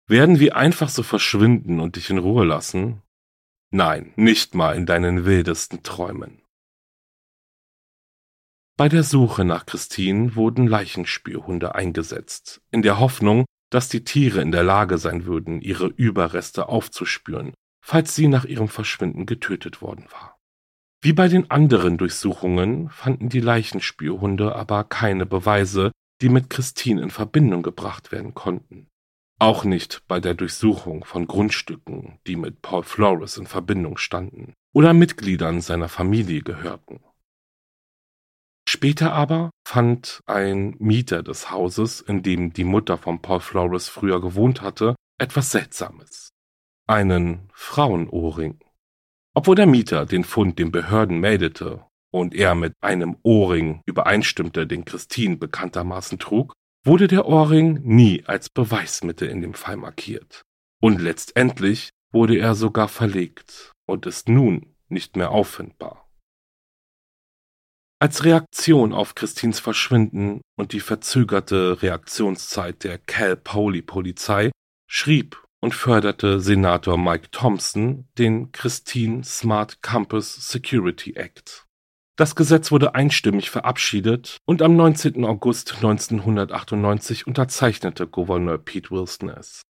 Werden 0.08 0.40
wir 0.40 0.56
einfach 0.56 0.90
so 0.90 1.04
verschwinden 1.04 1.80
und 1.80 1.98
dich 1.98 2.10
in 2.10 2.18
Ruhe 2.18 2.46
lassen? 2.46 3.04
Nein, 3.72 4.12
nicht 4.18 4.54
mal 4.54 4.76
in 4.76 4.86
deinen 4.86 5.26
wildesten 5.26 5.82
Träumen. 5.82 6.42
Bei 8.78 8.90
der 8.90 9.04
Suche 9.04 9.46
nach 9.46 9.66
Christine 9.66 10.36
wurden 10.36 10.68
Leichenspürhunde 10.68 11.74
eingesetzt, 11.74 12.62
in 12.72 12.82
der 12.82 13.00
Hoffnung, 13.00 13.46
dass 13.70 13.88
die 13.88 14.04
Tiere 14.04 14.42
in 14.42 14.52
der 14.52 14.64
Lage 14.64 14.98
sein 14.98 15.26
würden, 15.26 15.62
ihre 15.62 15.88
Überreste 15.88 16.68
aufzuspüren, 16.68 17.54
falls 17.82 18.14
sie 18.14 18.28
nach 18.28 18.44
ihrem 18.44 18.68
Verschwinden 18.68 19.26
getötet 19.26 19.82
worden 19.82 20.06
war. 20.12 20.38
Wie 21.02 21.14
bei 21.14 21.30
den 21.30 21.50
anderen 21.50 21.98
Durchsuchungen 21.98 22.90
fanden 22.90 23.30
die 23.30 23.40
Leichenspürhunde 23.40 24.54
aber 24.56 24.84
keine 24.84 25.26
Beweise, 25.26 25.92
die 26.22 26.30
mit 26.30 26.50
Christine 26.50 27.02
in 27.02 27.10
Verbindung 27.10 27.64
gebracht 27.64 28.12
werden 28.12 28.34
konnten. 28.34 28.90
Auch 29.41 29.63
nicht 29.63 30.04
bei 30.08 30.19
der 30.19 30.36
Durchsuchung 30.36 31.04
von 31.04 31.25
Grundstücken, 31.25 32.19
die 32.27 32.36
mit 32.36 32.62
Paul 32.62 32.84
Flores 32.84 33.38
in 33.38 33.47
Verbindung 33.47 33.97
standen 33.97 34.54
oder 34.71 34.93
Mitgliedern 34.93 35.62
seiner 35.62 35.89
Familie 35.89 36.43
gehörten. 36.43 36.99
Später 38.69 39.13
aber 39.13 39.49
fand 39.67 40.21
ein 40.27 40.75
Mieter 40.77 41.23
des 41.23 41.49
Hauses, 41.49 42.01
in 42.01 42.21
dem 42.21 42.54
die 42.54 42.63
Mutter 42.63 42.99
von 42.99 43.23
Paul 43.23 43.39
Flores 43.39 43.89
früher 43.89 44.21
gewohnt 44.21 44.62
hatte, 44.62 44.95
etwas 45.17 45.49
Seltsames. 45.49 46.30
Einen 46.88 47.49
Frauenohrring. 47.51 48.60
Obwohl 49.34 49.56
der 49.56 49.65
Mieter 49.65 50.06
den 50.06 50.23
Fund 50.23 50.60
den 50.60 50.71
Behörden 50.71 51.19
meldete 51.19 51.84
und 52.12 52.36
er 52.36 52.54
mit 52.54 52.73
einem 52.80 53.17
Ohrring 53.23 53.82
übereinstimmte, 53.88 54.67
den 54.67 54.86
Christine 54.86 55.38
bekanntermaßen 55.38 56.19
trug, 56.19 56.54
wurde 56.84 57.08
der 57.08 57.26
Ohrring 57.26 57.82
nie 57.84 58.24
als 58.26 58.50
Beweismittel 58.50 59.30
in 59.30 59.41
dem 59.41 59.54
Fall 59.54 59.78
markiert. 59.78 60.44
Und 60.82 61.00
letztendlich 61.00 61.89
wurde 62.12 62.38
er 62.38 62.56
sogar 62.56 62.88
verlegt 62.88 63.72
und 63.86 64.06
ist 64.06 64.30
nun 64.30 64.76
nicht 64.89 65.15
mehr 65.15 65.32
auffindbar. 65.32 66.10
Als 68.00 68.24
Reaktion 68.24 68.94
auf 68.94 69.13
Christins 69.13 69.60
Verschwinden 69.60 70.41
und 70.58 70.74
die 70.74 70.80
verzögerte 70.80 71.84
Reaktionszeit 71.84 72.84
der 72.84 72.98
Cal 72.98 73.38
Poly 73.38 73.84
Polizei 73.84 74.50
schrieb 74.89 75.44
und 75.62 75.76
förderte 75.76 76.39
Senator 76.39 76.98
Mike 76.98 77.30
Thompson 77.30 78.08
den 78.17 78.52
Christine 78.52 79.24
Smart 79.24 79.84
Campus 79.84 80.50
Security 80.50 81.13
Act. 81.13 81.67
Das 82.17 82.36
Gesetz 82.36 82.71
wurde 82.71 82.93
einstimmig 82.93 83.50
verabschiedet 83.50 84.38
und 84.45 84.62
am 84.62 84.76
19. 84.76 85.24
August 85.26 85.76
1998 85.76 87.26
unterzeichnete 87.26 88.08
Gouverneur 88.08 88.58
Pete 88.58 88.91
Wilson 88.91 89.30
es. 89.30 89.63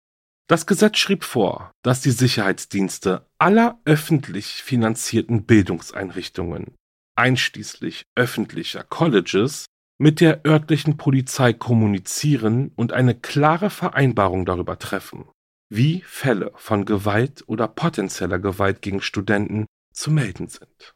Das 0.48 0.66
Gesetz 0.66 0.98
schrieb 0.98 1.24
vor, 1.24 1.72
dass 1.84 2.02
die 2.02 2.12
Sicherheitsdienste 2.12 3.28
aller 3.38 3.80
öffentlich 3.86 4.64
finanzierten 4.64 5.46
Bildungseinrichtungen, 5.46 6.76
einschließlich 7.16 8.04
öffentlicher 8.16 8.84
Colleges, 8.84 9.66
mit 10.00 10.22
der 10.22 10.46
örtlichen 10.48 10.98
Polizei 10.98 11.54
kommunizieren 11.54 12.72
und 12.76 12.94
eine 12.94 13.14
klare 13.14 13.70
Vereinbarung 13.70 14.46
darüber 14.46 14.80
treffen, 14.80 15.26
wie 15.70 16.02
Fälle 16.02 16.52
von 16.56 16.86
Gewalt 16.86 17.44
oder 17.48 17.68
potenzieller 17.68 18.40
Gewalt 18.40 18.82
gegen 18.82 19.02
Studenten 19.02 19.66
zu 19.94 20.10
melden 20.10 20.48
sind. 20.48 20.96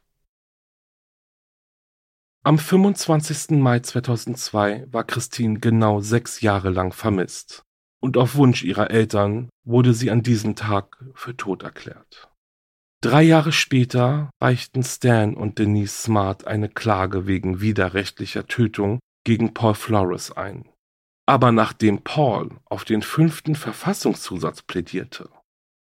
Am 2.46 2.58
25. 2.58 3.58
Mai 3.58 3.80
2002 3.80 4.88
war 4.92 5.04
Christine 5.04 5.60
genau 5.60 6.00
sechs 6.00 6.42
Jahre 6.42 6.68
lang 6.68 6.92
vermisst 6.92 7.62
und 8.02 8.18
auf 8.18 8.34
Wunsch 8.34 8.62
ihrer 8.62 8.90
Eltern 8.90 9.48
wurde 9.64 9.94
sie 9.94 10.10
an 10.10 10.22
diesem 10.22 10.54
Tag 10.54 11.02
für 11.14 11.34
tot 11.34 11.62
erklärt. 11.62 12.28
Drei 13.00 13.22
Jahre 13.22 13.50
später 13.50 14.28
reichten 14.42 14.82
Stan 14.82 15.32
und 15.32 15.58
Denise 15.58 16.02
Smart 16.02 16.46
eine 16.46 16.68
Klage 16.68 17.26
wegen 17.26 17.62
widerrechtlicher 17.62 18.46
Tötung 18.46 18.98
gegen 19.24 19.54
Paul 19.54 19.74
Flores 19.74 20.30
ein. 20.30 20.68
Aber 21.24 21.50
nachdem 21.50 22.02
Paul 22.02 22.50
auf 22.66 22.84
den 22.84 23.00
fünften 23.00 23.54
Verfassungszusatz 23.54 24.60
plädierte, 24.60 25.30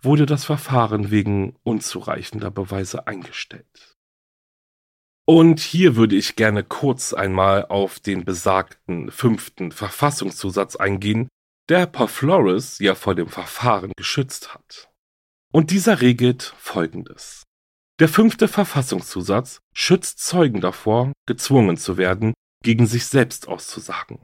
wurde 0.00 0.26
das 0.26 0.44
Verfahren 0.44 1.10
wegen 1.10 1.56
unzureichender 1.64 2.52
Beweise 2.52 3.08
eingestellt. 3.08 3.91
Und 5.34 5.60
hier 5.60 5.96
würde 5.96 6.14
ich 6.14 6.36
gerne 6.36 6.62
kurz 6.62 7.14
einmal 7.14 7.64
auf 7.64 8.00
den 8.00 8.22
besagten 8.22 9.10
fünften 9.10 9.72
Verfassungszusatz 9.72 10.76
eingehen, 10.76 11.28
der 11.70 11.86
Paul 11.86 12.08
Flores 12.08 12.78
ja 12.80 12.94
vor 12.94 13.14
dem 13.14 13.28
Verfahren 13.28 13.92
geschützt 13.96 14.52
hat. 14.52 14.90
Und 15.50 15.70
dieser 15.70 16.02
regelt 16.02 16.54
Folgendes. 16.58 17.44
Der 17.98 18.10
fünfte 18.10 18.46
Verfassungszusatz 18.46 19.60
schützt 19.72 20.18
Zeugen 20.18 20.60
davor, 20.60 21.12
gezwungen 21.26 21.78
zu 21.78 21.96
werden, 21.96 22.34
gegen 22.62 22.86
sich 22.86 23.06
selbst 23.06 23.48
auszusagen. 23.48 24.18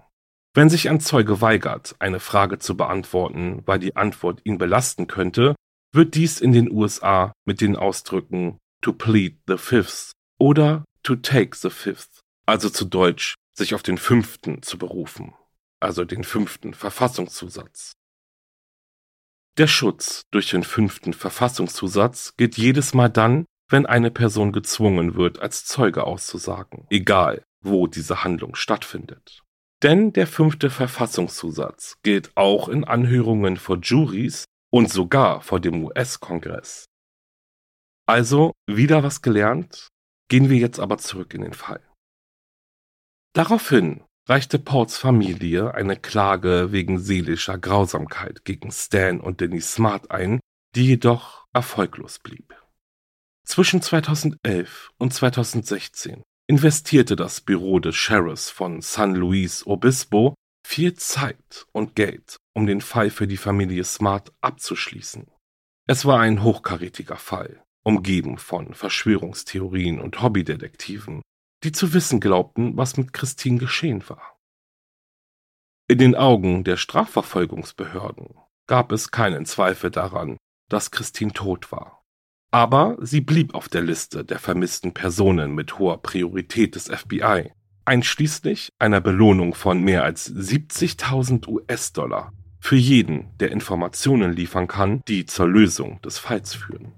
Wenn 0.52 0.68
sich 0.68 0.90
ein 0.90 1.00
Zeuge 1.00 1.40
weigert, 1.40 1.96
eine 2.00 2.20
Frage 2.20 2.58
zu 2.58 2.76
beantworten, 2.76 3.62
weil 3.64 3.78
die 3.78 3.96
Antwort 3.96 4.42
ihn 4.44 4.58
belasten 4.58 5.06
könnte, 5.06 5.54
wird 5.90 6.14
dies 6.16 6.38
in 6.38 6.52
den 6.52 6.70
USA 6.70 7.32
mit 7.46 7.62
den 7.62 7.76
Ausdrücken 7.76 8.58
to 8.82 8.92
plead 8.92 9.38
the 9.46 9.56
fifth 9.56 10.12
oder 10.38 10.84
to 11.08 11.16
take 11.16 11.56
the 11.56 11.70
fifth, 11.70 12.20
also 12.44 12.68
zu 12.68 12.84
Deutsch 12.84 13.34
sich 13.56 13.74
auf 13.74 13.82
den 13.82 13.96
fünften 13.96 14.62
zu 14.62 14.76
berufen, 14.76 15.32
also 15.80 16.04
den 16.04 16.22
fünften 16.22 16.74
Verfassungszusatz. 16.74 17.92
Der 19.56 19.68
Schutz 19.68 20.24
durch 20.30 20.50
den 20.50 20.62
fünften 20.62 21.14
Verfassungszusatz 21.14 22.34
gilt 22.36 22.58
jedes 22.58 22.92
Mal 22.92 23.08
dann, 23.08 23.46
wenn 23.70 23.86
eine 23.86 24.10
Person 24.10 24.52
gezwungen 24.52 25.14
wird, 25.14 25.38
als 25.38 25.64
Zeuge 25.64 26.04
auszusagen, 26.04 26.86
egal 26.90 27.42
wo 27.62 27.86
diese 27.86 28.22
Handlung 28.22 28.54
stattfindet. 28.54 29.42
Denn 29.82 30.12
der 30.12 30.26
fünfte 30.26 30.68
Verfassungszusatz 30.68 31.96
gilt 32.02 32.36
auch 32.36 32.68
in 32.68 32.84
Anhörungen 32.84 33.56
vor 33.56 33.78
Juries 33.78 34.44
und 34.70 34.90
sogar 34.90 35.40
vor 35.40 35.58
dem 35.58 35.84
US-Kongress. 35.84 36.84
Also 38.06 38.52
wieder 38.66 39.02
was 39.02 39.22
gelernt, 39.22 39.88
gehen 40.28 40.50
wir 40.50 40.58
jetzt 40.58 40.78
aber 40.78 40.98
zurück 40.98 41.34
in 41.34 41.42
den 41.42 41.54
Fall. 41.54 41.80
Daraufhin 43.34 44.02
reichte 44.26 44.58
Pauls 44.58 44.98
Familie 44.98 45.74
eine 45.74 45.96
Klage 45.96 46.68
wegen 46.70 46.98
seelischer 46.98 47.58
Grausamkeit 47.58 48.44
gegen 48.44 48.70
Stan 48.70 49.20
und 49.20 49.40
Denise 49.40 49.72
Smart 49.72 50.10
ein, 50.10 50.40
die 50.74 50.86
jedoch 50.86 51.46
erfolglos 51.52 52.18
blieb. 52.18 52.54
Zwischen 53.44 53.80
2011 53.80 54.90
und 54.98 55.14
2016 55.14 56.22
investierte 56.46 57.16
das 57.16 57.40
Büro 57.40 57.78
des 57.78 57.96
Sheriffs 57.96 58.50
von 58.50 58.82
San 58.82 59.14
Luis 59.14 59.66
Obispo 59.66 60.34
viel 60.66 60.94
Zeit 60.94 61.66
und 61.72 61.94
Geld, 61.96 62.36
um 62.54 62.66
den 62.66 62.82
Fall 62.82 63.08
für 63.08 63.26
die 63.26 63.38
Familie 63.38 63.84
Smart 63.84 64.32
abzuschließen. 64.42 65.30
Es 65.86 66.04
war 66.04 66.20
ein 66.20 66.42
hochkarätiger 66.42 67.16
Fall, 67.16 67.64
umgeben 67.88 68.36
von 68.36 68.74
Verschwörungstheorien 68.74 69.98
und 69.98 70.20
Hobbydetektiven, 70.20 71.22
die 71.64 71.72
zu 71.72 71.94
wissen 71.94 72.20
glaubten, 72.20 72.76
was 72.76 72.98
mit 72.98 73.14
Christine 73.14 73.58
geschehen 73.58 74.06
war. 74.10 74.38
In 75.88 75.96
den 75.96 76.14
Augen 76.14 76.64
der 76.64 76.76
Strafverfolgungsbehörden 76.76 78.34
gab 78.66 78.92
es 78.92 79.10
keinen 79.10 79.46
Zweifel 79.46 79.90
daran, 79.90 80.36
dass 80.68 80.90
Christine 80.90 81.32
tot 81.32 81.72
war. 81.72 82.04
Aber 82.50 82.98
sie 83.00 83.22
blieb 83.22 83.54
auf 83.54 83.70
der 83.70 83.80
Liste 83.80 84.22
der 84.22 84.38
vermissten 84.38 84.92
Personen 84.92 85.54
mit 85.54 85.78
hoher 85.78 86.02
Priorität 86.02 86.74
des 86.74 86.88
FBI, 86.88 87.52
einschließlich 87.86 88.68
einer 88.78 89.00
Belohnung 89.00 89.54
von 89.54 89.82
mehr 89.82 90.04
als 90.04 90.30
70.000 90.30 91.48
US-Dollar 91.48 92.34
für 92.60 92.76
jeden, 92.76 93.34
der 93.38 93.50
Informationen 93.50 94.34
liefern 94.34 94.66
kann, 94.66 95.00
die 95.08 95.24
zur 95.24 95.48
Lösung 95.48 96.02
des 96.02 96.18
Falls 96.18 96.54
führen. 96.54 96.92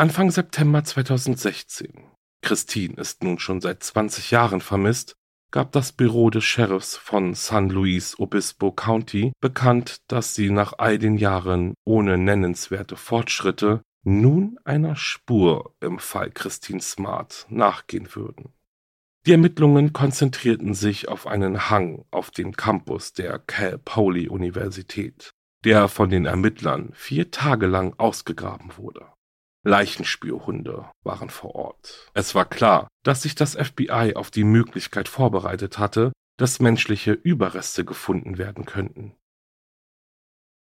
Anfang 0.00 0.30
September 0.30 0.82
2016, 0.82 1.92
Christine 2.40 2.94
ist 2.94 3.22
nun 3.22 3.38
schon 3.38 3.60
seit 3.60 3.82
20 3.82 4.30
Jahren 4.30 4.62
vermisst, 4.62 5.12
gab 5.50 5.72
das 5.72 5.92
Büro 5.92 6.30
des 6.30 6.42
Sheriffs 6.42 6.96
von 6.96 7.34
San 7.34 7.68
Luis 7.68 8.18
Obispo 8.18 8.72
County 8.72 9.32
bekannt, 9.42 9.98
dass 10.08 10.34
sie 10.34 10.48
nach 10.48 10.72
all 10.78 10.98
den 10.98 11.18
Jahren 11.18 11.74
ohne 11.84 12.16
nennenswerte 12.16 12.96
Fortschritte 12.96 13.82
nun 14.02 14.58
einer 14.64 14.96
Spur 14.96 15.74
im 15.80 15.98
Fall 15.98 16.30
Christine 16.30 16.80
Smart 16.80 17.44
nachgehen 17.50 18.08
würden. 18.14 18.54
Die 19.26 19.32
Ermittlungen 19.32 19.92
konzentrierten 19.92 20.72
sich 20.72 21.08
auf 21.08 21.26
einen 21.26 21.68
Hang 21.68 22.06
auf 22.10 22.30
dem 22.30 22.56
Campus 22.56 23.12
der 23.12 23.38
Cal 23.38 23.76
Poly 23.76 24.30
Universität, 24.30 25.32
der 25.66 25.88
von 25.88 26.08
den 26.08 26.24
Ermittlern 26.24 26.88
vier 26.94 27.30
Tage 27.30 27.66
lang 27.66 27.92
ausgegraben 27.98 28.78
wurde. 28.78 29.06
Leichenspürhunde 29.62 30.90
waren 31.02 31.30
vor 31.30 31.54
Ort. 31.54 32.10
Es 32.14 32.34
war 32.34 32.46
klar, 32.46 32.88
dass 33.04 33.22
sich 33.22 33.34
das 33.34 33.54
FBI 33.54 34.14
auf 34.14 34.30
die 34.30 34.44
Möglichkeit 34.44 35.08
vorbereitet 35.08 35.78
hatte, 35.78 36.12
dass 36.38 36.60
menschliche 36.60 37.12
Überreste 37.12 37.84
gefunden 37.84 38.38
werden 38.38 38.64
könnten. 38.64 39.14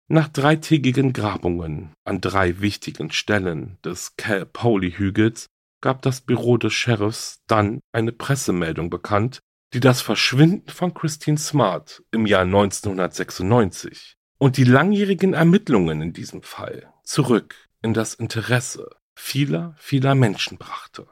Nach 0.09 0.29
dreitägigen 0.29 1.13
Grabungen 1.13 1.93
an 2.05 2.21
drei 2.21 2.61
wichtigen 2.61 3.11
Stellen 3.11 3.77
des 3.85 4.17
Cal 4.17 4.47
Poly 4.47 4.93
Hügels 4.93 5.47
gab 5.83 6.01
das 6.03 6.21
Büro 6.21 6.57
des 6.57 6.73
Sheriffs 6.73 7.43
dann 7.47 7.81
eine 7.93 8.13
Pressemeldung 8.13 8.89
bekannt, 8.89 9.41
die 9.75 9.81
das 9.81 10.01
Verschwinden 10.01 10.71
von 10.71 10.95
Christine 10.95 11.39
Smart 11.39 12.03
im 12.13 12.25
Jahr 12.25 12.43
1996 12.43 14.15
und 14.39 14.57
die 14.57 14.65
langjährigen 14.65 15.35
Ermittlungen 15.35 16.01
in 16.01 16.13
diesem 16.13 16.43
Fall 16.43 16.93
zurück 17.03 17.67
in 17.83 17.95
das 17.95 18.15
Interesse 18.15 18.91
vieler, 19.15 19.75
vieler 19.79 20.15
Menschen 20.15 20.59
brachte. 20.59 21.07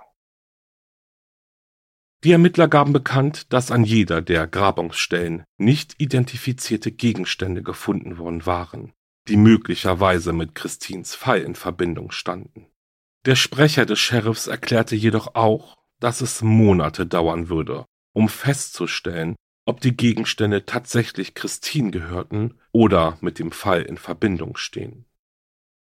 Die 2.25 2.33
Ermittler 2.33 2.69
gaben 2.69 2.93
bekannt, 2.95 3.53
dass 3.53 3.71
an 3.71 3.85
jeder 3.85 4.23
der 4.23 4.47
Grabungsstellen 4.47 5.45
nicht 5.59 5.95
identifizierte 5.99 6.91
Gegenstände 6.91 7.63
gefunden 7.63 8.17
worden 8.17 8.47
waren, 8.47 8.93
die 9.29 9.37
möglicherweise 9.37 10.33
mit 10.33 10.55
Christins 10.55 11.15
Fall 11.15 11.43
in 11.43 11.55
Verbindung 11.55 12.11
standen. 12.11 12.67
Der 13.27 13.37
Sprecher 13.37 13.85
des 13.85 13.99
Sheriffs 13.99 14.47
erklärte 14.47 14.97
jedoch 14.97 15.35
auch, 15.35 15.77
dass 16.01 16.21
es 16.21 16.43
Monate 16.43 17.07
dauern 17.07 17.49
würde, 17.49 17.85
um 18.15 18.29
festzustellen, 18.29 19.37
ob 19.67 19.81
die 19.81 19.97
Gegenstände 19.97 20.67
tatsächlich 20.67 21.35
Christine 21.35 21.91
gehörten 21.91 22.59
oder 22.73 23.19
mit 23.21 23.39
dem 23.39 23.53
Fall 23.53 23.83
in 23.83 23.97
Verbindung 23.97 24.57
stehen. 24.57 25.07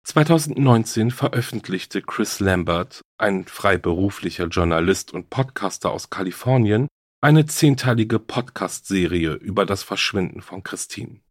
2019 0.09 1.11
veröffentlichte 1.11 2.01
Chris 2.01 2.39
Lambert, 2.39 3.01
ein 3.19 3.45
freiberuflicher 3.45 4.47
Journalist 4.47 5.13
und 5.13 5.29
Podcaster 5.29 5.91
aus 5.91 6.09
Kalifornien, 6.09 6.87
eine 7.21 7.45
zehnteilige 7.45 8.17
Podcast-Serie 8.17 9.33
über 9.33 9.67
das 9.67 9.83
Verschwinden 9.83 10.41
von 10.41 10.63
Christine. 10.63 11.21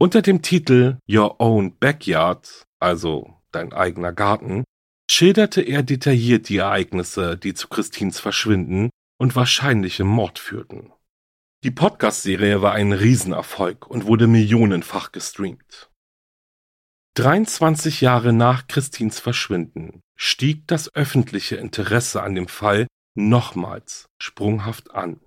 Unter 0.00 0.20
dem 0.20 0.42
Titel 0.42 0.96
Your 1.08 1.40
Own 1.40 1.78
Backyard, 1.78 2.64
also 2.80 3.40
dein 3.52 3.72
eigener 3.72 4.12
Garten, 4.12 4.64
schilderte 5.08 5.62
er 5.62 5.84
detailliert 5.84 6.48
die 6.48 6.56
Ereignisse, 6.56 7.36
die 7.36 7.54
zu 7.54 7.68
Christines 7.68 8.18
Verschwinden 8.18 8.90
und 9.16 9.36
wahrscheinlichem 9.36 10.08
Mord 10.08 10.40
führten. 10.40 10.90
Die 11.62 11.70
Podcast-Serie 11.70 12.62
war 12.62 12.72
ein 12.72 12.92
Riesenerfolg 12.92 13.86
und 13.86 14.06
wurde 14.06 14.26
millionenfach 14.26 15.12
gestreamt. 15.12 15.88
23 17.16 18.00
Jahre 18.00 18.32
nach 18.32 18.66
Christins 18.66 19.20
Verschwinden 19.20 20.00
stieg 20.16 20.66
das 20.66 20.92
öffentliche 20.96 21.54
Interesse 21.54 22.22
an 22.24 22.34
dem 22.34 22.48
Fall 22.48 22.88
nochmals 23.16 24.08
sprunghaft 24.20 24.90
an. 24.92 25.20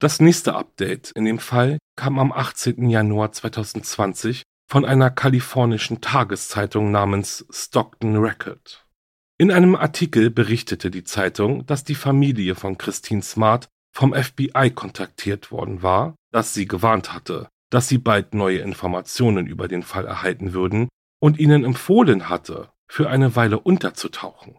Das 0.00 0.20
nächste 0.20 0.54
Update 0.54 1.12
in 1.12 1.24
dem 1.24 1.38
Fall 1.38 1.78
kam 1.96 2.18
am 2.18 2.30
18. 2.30 2.90
Januar 2.90 3.32
2020 3.32 4.42
von 4.70 4.84
einer 4.84 5.10
kalifornischen 5.10 6.02
Tageszeitung 6.02 6.90
namens 6.90 7.46
Stockton 7.50 8.16
Record. 8.16 8.86
In 9.38 9.50
einem 9.50 9.74
Artikel 9.74 10.30
berichtete 10.30 10.90
die 10.90 11.04
Zeitung, 11.04 11.64
dass 11.64 11.84
die 11.84 11.94
Familie 11.94 12.54
von 12.54 12.76
Christine 12.76 13.22
Smart 13.22 13.68
vom 13.96 14.12
FBI 14.12 14.72
kontaktiert 14.74 15.50
worden 15.50 15.82
war, 15.82 16.16
das 16.30 16.52
sie 16.52 16.66
gewarnt 16.66 17.14
hatte, 17.14 17.48
dass 17.70 17.88
sie 17.88 17.98
bald 17.98 18.34
neue 18.34 18.58
Informationen 18.58 19.46
über 19.46 19.68
den 19.68 19.82
Fall 19.82 20.04
erhalten 20.04 20.52
würden 20.52 20.88
und 21.20 21.38
ihnen 21.38 21.64
empfohlen 21.64 22.28
hatte, 22.28 22.70
für 22.88 23.08
eine 23.08 23.36
Weile 23.36 23.60
unterzutauchen. 23.60 24.56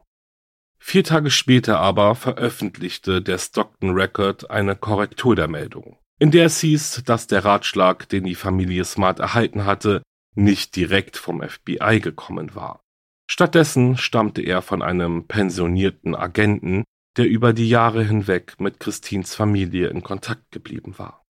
Vier 0.80 1.04
Tage 1.04 1.30
später 1.30 1.80
aber 1.80 2.16
veröffentlichte 2.16 3.22
der 3.22 3.38
Stockton 3.38 3.92
Record 3.92 4.50
eine 4.50 4.76
Korrektur 4.76 5.36
der 5.36 5.48
Meldung. 5.48 5.98
in 6.18 6.32
der 6.32 6.46
es 6.46 6.60
hieß, 6.62 7.04
dass 7.06 7.28
der 7.28 7.44
Ratschlag, 7.46 8.08
den 8.10 8.26
die 8.26 8.36
Familie 8.36 8.86
Smart 8.86 9.20
erhalten 9.20 9.66
hatte, 9.66 10.04
nicht 10.36 10.76
direkt 10.76 11.18
vom 11.18 11.42
FBI 11.42 12.00
gekommen 12.00 12.56
war. 12.56 12.84
Stattdessen 13.30 13.98
stammte 13.98 14.42
er 14.42 14.62
von 14.62 14.82
einem 14.82 15.28
pensionierten 15.28 16.16
Agenten, 16.16 16.84
der 17.18 17.28
über 17.28 17.54
die 17.54 17.70
Jahre 17.70 18.04
hinweg 18.04 18.60
mit 18.60 18.80
Christines 18.80 19.36
Familie 19.36 19.88
in 19.88 20.04
Kontakt 20.04 20.52
geblieben 20.52 20.98
war. 20.98 21.24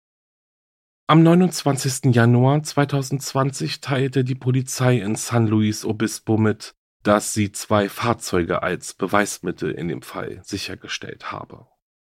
Am 1.08 1.24
29. 1.24 2.14
Januar 2.16 2.64
2020 2.64 3.82
teilte 3.82 4.24
die 4.24 4.36
Polizei 4.36 4.98
in 4.98 5.16
San 5.16 5.48
Luis 5.48 5.84
Obispo 5.84 6.38
mit, 6.38 6.74
dass 7.04 7.34
sie 7.34 7.52
zwei 7.52 7.90
Fahrzeuge 7.90 8.64
als 8.64 8.94
Beweismittel 8.94 9.72
in 9.72 9.88
dem 9.88 10.02
Fall 10.02 10.42
sichergestellt 10.44 11.32
habe. 11.32 11.68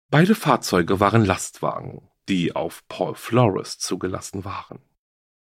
Beide 0.09 0.35
Fahrzeuge 0.35 0.99
waren 0.99 1.25
Lastwagen, 1.25 2.09
die 2.29 2.55
auf 2.55 2.87
Paul 2.87 3.15
Flores 3.15 3.79
zugelassen 3.79 4.45
waren. 4.45 4.79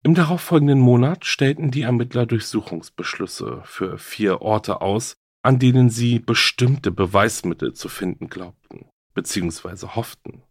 Im 0.03 0.15
darauffolgenden 0.15 0.81
Monat 0.81 1.25
stellten 1.25 1.71
die 1.71 1.83
Ermittler 1.83 2.27
Durchsuchungsbeschlüsse 2.27 3.63
für 3.65 3.99
vier 3.99 4.41
Orte 4.43 4.81
aus, 4.81 5.15
an 5.43 5.59
denen 5.59 5.91
sie 5.91 6.19
bestimmte 6.19 6.91
Beweismittel 6.91 7.75
zu 7.75 7.89
finden 7.89 8.29
glaubten 8.29 8.87
bzw. 9.15 9.89
hofften. 9.95 10.43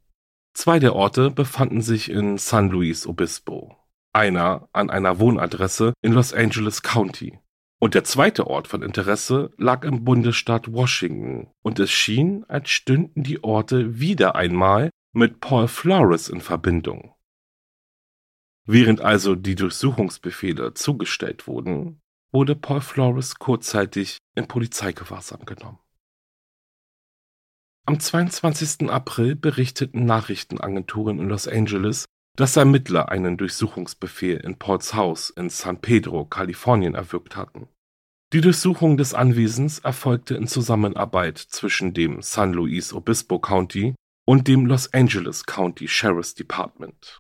Zwei 0.62 0.80
der 0.80 0.94
Orte 0.94 1.32
befanden 1.32 1.80
sich 1.80 2.12
in 2.12 2.38
San 2.38 2.68
Luis 2.68 3.08
Obispo, 3.08 3.78
einer 4.12 4.68
an 4.74 4.90
einer 4.90 5.18
Wohnadresse 5.18 5.94
in 6.02 6.12
Los 6.12 6.34
Angeles 6.34 6.82
County 6.82 7.40
und 7.80 7.94
der 7.94 8.04
zweite 8.04 8.46
Ort 8.46 8.68
von 8.68 8.82
Interesse 8.82 9.52
lag 9.56 9.86
im 9.86 10.04
Bundesstaat 10.04 10.74
Washington 10.74 11.48
und 11.62 11.80
es 11.80 11.92
schien, 11.92 12.44
als 12.50 12.72
stünden 12.72 13.24
die 13.24 13.42
Orte 13.42 14.02
wieder 14.02 14.36
einmal 14.36 14.90
mit 15.14 15.40
Paul 15.40 15.70
Flores 15.70 16.28
in 16.28 16.42
Verbindung. 16.42 17.16
Während 18.66 19.00
also 19.00 19.36
die 19.36 19.56
Durchsuchungsbefehle 19.56 20.74
zugestellt 20.74 21.48
wurden, 21.48 22.02
wurde 22.34 22.58
Paul 22.58 22.82
Flores 22.82 23.36
kurzzeitig 23.36 24.18
in 24.36 24.50
Polizeigewahrsam 24.50 25.46
genommen. 25.46 25.80
Am 27.90 28.00
22. 28.00 28.88
April 28.92 29.36
berichteten 29.36 30.06
Nachrichtenagenturen 30.06 31.18
in 31.18 31.28
Los 31.28 31.48
Angeles, 31.48 32.06
dass 32.36 32.56
Ermittler 32.56 33.10
einen 33.10 33.36
Durchsuchungsbefehl 33.36 34.38
in 34.38 34.60
Pauls 34.60 34.94
Haus 34.94 35.32
in 35.32 35.50
San 35.50 35.82
Pedro, 35.82 36.26
Kalifornien 36.26 36.94
erwirkt 36.94 37.36
hatten. 37.36 37.68
Die 38.32 38.42
Durchsuchung 38.42 38.96
des 38.98 39.16
Anwesens 39.16 39.80
erfolgte 39.80 40.36
in 40.36 40.46
Zusammenarbeit 40.46 41.40
zwischen 41.40 41.96
dem 41.96 42.22
San 42.22 42.54
Luis 42.54 42.94
Obispo 42.94 43.40
County 43.40 43.96
und 44.24 44.48
dem 44.48 44.68
Los 44.68 44.94
Angeles 44.94 45.48
County 45.48 45.88
Sheriff's 45.88 46.36
Department. 46.36 47.18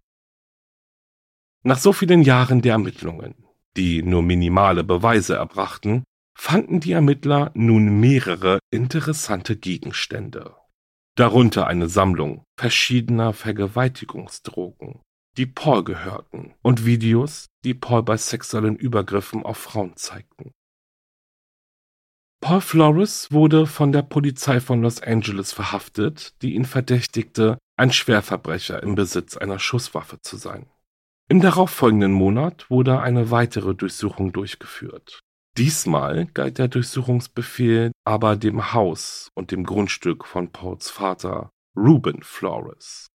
Nach 1.63 1.79
so 1.79 1.93
vielen 1.93 2.21
Jahren 2.21 2.61
der 2.61 2.73
Ermittlungen, 2.73 3.33
die 3.75 4.03
nur 4.03 4.21
minimale 4.21 4.83
Beweise 4.83 5.35
erbrachten, 5.35 6.03
fanden 6.39 6.79
die 6.79 6.93
Ermittler 6.93 7.51
nun 7.53 7.99
mehrere 7.99 8.59
interessante 8.71 9.57
Gegenstände. 9.57 10.55
Darunter 11.15 11.67
eine 11.67 11.89
Sammlung 11.89 12.45
verschiedener 12.57 13.33
Vergewaltigungsdrogen, 13.33 15.01
die 15.35 15.45
Paul 15.45 15.83
gehörten, 15.83 16.55
und 16.61 16.85
Videos, 16.85 17.47
die 17.65 17.73
Paul 17.73 18.03
bei 18.03 18.15
sexuellen 18.15 18.77
Übergriffen 18.77 19.43
auf 19.43 19.57
Frauen 19.57 19.97
zeigten. 19.97 20.53
Paul 22.41 22.61
Flores 22.61 23.33
wurde 23.33 23.67
von 23.67 23.91
der 23.91 24.03
Polizei 24.03 24.61
von 24.61 24.81
Los 24.81 25.03
Angeles 25.03 25.51
verhaftet, 25.51 26.41
die 26.41 26.55
ihn 26.55 26.65
verdächtigte, 26.65 27.57
ein 27.75 27.91
Schwerverbrecher 27.91 28.81
im 28.81 28.95
Besitz 28.95 29.35
einer 29.35 29.59
Schusswaffe 29.59 30.21
zu 30.21 30.37
sein. 30.37 30.67
Im 31.27 31.41
darauffolgenden 31.41 32.13
Monat 32.13 32.69
wurde 32.69 33.01
eine 33.01 33.29
weitere 33.29 33.75
Durchsuchung 33.75 34.31
durchgeführt. 34.31 35.19
Diesmal 35.59 36.25
galt 36.27 36.57
der 36.57 36.69
Durchsuchungsbefehl 36.69 37.91
aber 38.05 38.37
dem 38.37 38.71
Haus 38.71 39.29
und 39.35 39.51
dem 39.51 39.65
Grundstück 39.65 40.25
von 40.25 40.53
Pauls 40.53 40.89
Vater, 40.89 41.49
Ruben 41.75 42.23
Flores. 42.23 43.07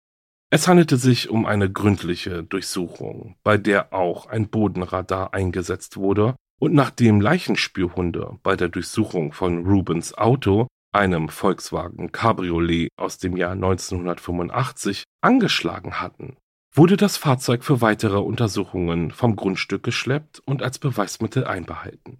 Es 0.51 0.67
handelte 0.67 0.97
sich 0.97 1.31
um 1.31 1.47
eine 1.47 1.71
gründliche 1.71 2.43
Durchsuchung, 2.43 3.35
bei 3.43 3.57
der 3.57 3.93
auch 3.95 4.27
ein 4.27 4.47
Bodenradar 4.49 5.33
eingesetzt 5.33 5.97
wurde 5.97 6.35
und 6.61 6.75
nachdem 6.75 7.19
Leichenspürhunde 7.19 8.37
bei 8.43 8.55
der 8.55 8.69
Durchsuchung 8.69 9.33
von 9.33 9.65
Rubens 9.65 10.13
Auto, 10.13 10.67
einem 10.93 11.29
Volkswagen 11.29 12.11
Cabriolet 12.11 12.89
aus 12.95 13.17
dem 13.17 13.37
Jahr 13.37 13.53
1985, 13.53 15.03
angeschlagen 15.21 15.99
hatten, 15.99 16.37
wurde 16.71 16.95
das 16.95 17.17
Fahrzeug 17.17 17.63
für 17.63 17.81
weitere 17.81 18.19
Untersuchungen 18.19 19.09
vom 19.09 19.35
Grundstück 19.35 19.81
geschleppt 19.81 20.43
und 20.45 20.61
als 20.61 20.77
Beweismittel 20.77 21.45
einbehalten. 21.45 22.19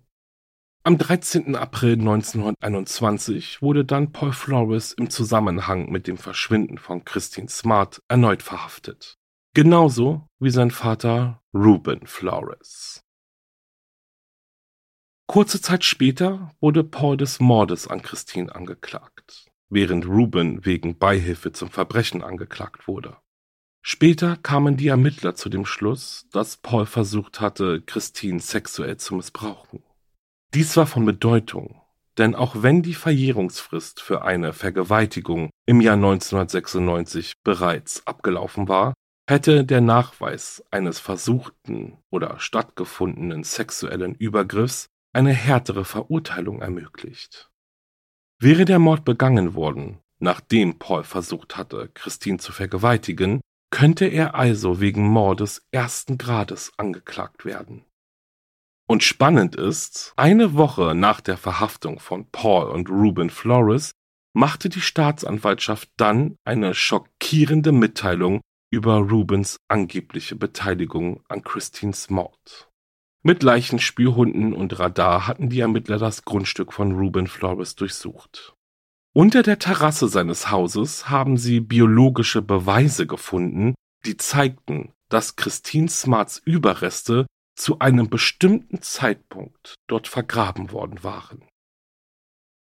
Am 0.88 1.00
13. 1.00 1.56
April 1.56 1.94
1921 1.94 3.64
wurde 3.64 3.86
dann 3.86 4.12
Paul 4.12 4.34
Flores 4.34 4.94
im 4.94 5.10
Zusammenhang 5.10 5.90
mit 5.90 6.06
dem 6.06 6.16
Verschwinden 6.16 6.78
von 6.78 7.04
Christine 7.04 7.50
Smart 7.50 8.04
erneut 8.08 8.44
verhaftet. 8.44 9.18
Genauso 9.56 10.28
wie 10.38 10.52
sein 10.52 10.70
Vater 10.70 11.42
Ruben 11.56 12.06
Flores. 12.06 13.02
Kurze 15.26 15.60
Zeit 15.60 15.84
später 15.84 16.52
wurde 16.62 16.84
Paul 16.84 17.18
des 17.18 17.40
Mordes 17.40 17.88
an 17.88 18.04
Christine 18.04 18.54
angeklagt, 18.54 19.48
während 19.70 20.06
Ruben 20.06 20.68
wegen 20.68 21.00
Beihilfe 21.00 21.52
zum 21.52 21.72
Verbrechen 21.72 22.22
angeklagt 22.22 22.88
wurde. 22.88 23.18
Später 23.82 24.38
kamen 24.38 24.78
die 24.78 24.90
Ermittler 24.90 25.34
zu 25.34 25.50
dem 25.50 25.66
Schluss, 25.66 26.28
dass 26.32 26.58
Paul 26.58 26.86
versucht 26.86 27.42
hatte, 27.42 27.82
Christine 27.82 28.40
sexuell 28.40 28.98
zu 28.98 29.16
missbrauchen. 29.16 29.82
Dies 30.56 30.78
war 30.78 30.88
von 30.88 31.04
Bedeutung, 31.04 31.82
denn 32.18 32.34
auch 32.34 32.64
wenn 32.64 32.82
die 32.82 32.94
Verjährungsfrist 32.94 34.00
für 34.00 34.22
eine 34.22 34.54
Vergewaltigung 34.54 35.50
im 35.66 35.82
Jahr 35.82 35.96
1996 35.96 37.34
bereits 37.44 38.08
abgelaufen 38.08 38.70
war, 38.70 38.94
hätte 39.30 39.66
der 39.66 39.82
Nachweis 39.82 40.64
eines 40.72 41.02
versuchten 41.02 41.98
oder 42.10 42.40
stattgefundenen 42.40 43.44
sexuellen 43.44 44.16
Übergriffs 44.16 44.88
eine 45.12 45.34
härtere 45.34 45.84
Verurteilung 45.84 46.62
ermöglicht. 46.62 47.52
Wäre 48.40 48.64
der 48.64 48.80
Mord 48.80 49.04
begangen 49.04 49.56
worden, 49.56 50.00
nachdem 50.20 50.80
Paul 50.80 51.04
versucht 51.04 51.58
hatte, 51.58 51.90
Christine 51.94 52.38
zu 52.38 52.54
vergewaltigen, 52.54 53.42
könnte 53.72 54.06
er 54.06 54.36
also 54.36 54.80
wegen 54.80 55.06
Mordes 55.06 55.68
ersten 55.72 56.18
Grades 56.18 56.72
angeklagt 56.78 57.44
werden. 57.44 57.84
Und 58.88 59.04
spannend 59.04 59.56
ist, 59.56 60.14
eine 60.16 60.54
Woche 60.54 60.94
nach 60.94 61.20
der 61.22 61.38
Verhaftung 61.38 62.00
von 62.00 62.30
Paul 62.32 62.70
und 62.70 62.90
Ruben 62.90 63.30
Flores 63.30 63.92
machte 64.34 64.70
die 64.70 64.82
Staatsanwaltschaft 64.82 65.90
dann 65.98 66.36
eine 66.44 66.74
schockierende 66.74 67.72
Mitteilung 67.72 68.42
über 68.70 68.98
Rubens 68.98 69.58
angebliche 69.70 70.36
Beteiligung 70.36 71.24
an 71.30 71.44
Christines 71.44 72.10
Mord. 72.10 72.70
Mit 73.24 73.42
Leichenspürhunden 73.42 74.54
und 74.54 74.78
Radar 74.78 75.26
hatten 75.26 75.50
die 75.50 75.62
Ermittler 75.62 75.98
das 75.98 76.26
Grundstück 76.26 76.74
von 76.74 76.92
Ruben 76.92 77.26
Flores 77.26 77.76
durchsucht. 77.76 78.54
Unter 79.14 79.42
der 79.42 79.58
Terrasse 79.58 80.10
seines 80.10 80.52
Hauses 80.52 81.10
haben 81.10 81.38
sie 81.38 81.62
biologische 81.62 82.42
Beweise 82.42 83.08
gefunden, 83.08 83.74
die 84.06 84.18
zeigten, 84.18 84.92
dass 85.10 85.38
Christine 85.38 85.88
Smarts 85.88 86.38
Überreste 86.38 87.26
zu 87.56 87.80
einem 87.80 88.10
bestimmten 88.10 88.82
Zeitpunkt 88.82 89.76
dort 89.88 90.08
vergraben 90.08 90.72
worden 90.72 91.04
waren. 91.04 91.48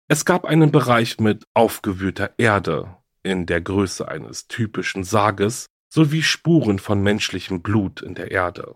Es 0.07 0.25
gab 0.25 0.45
einen 0.45 0.71
Bereich 0.71 1.19
mit 1.19 1.45
aufgewühlter 1.53 2.33
Erde 2.37 2.97
in 3.23 3.45
der 3.45 3.61
Größe 3.61 4.07
eines 4.07 4.47
typischen 4.47 5.03
Sarges 5.03 5.67
sowie 5.93 6.23
Spuren 6.23 6.79
von 6.79 7.01
menschlichem 7.01 7.61
Blut 7.61 8.01
in 8.01 8.15
der 8.15 8.31
Erde. 8.31 8.75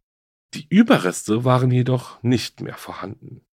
Die 0.54 0.68
Überreste 0.70 1.44
waren 1.44 1.72
jedoch 1.72 2.22
nicht 2.22 2.62
mehr 2.62 2.78
vorhanden. 2.78 3.44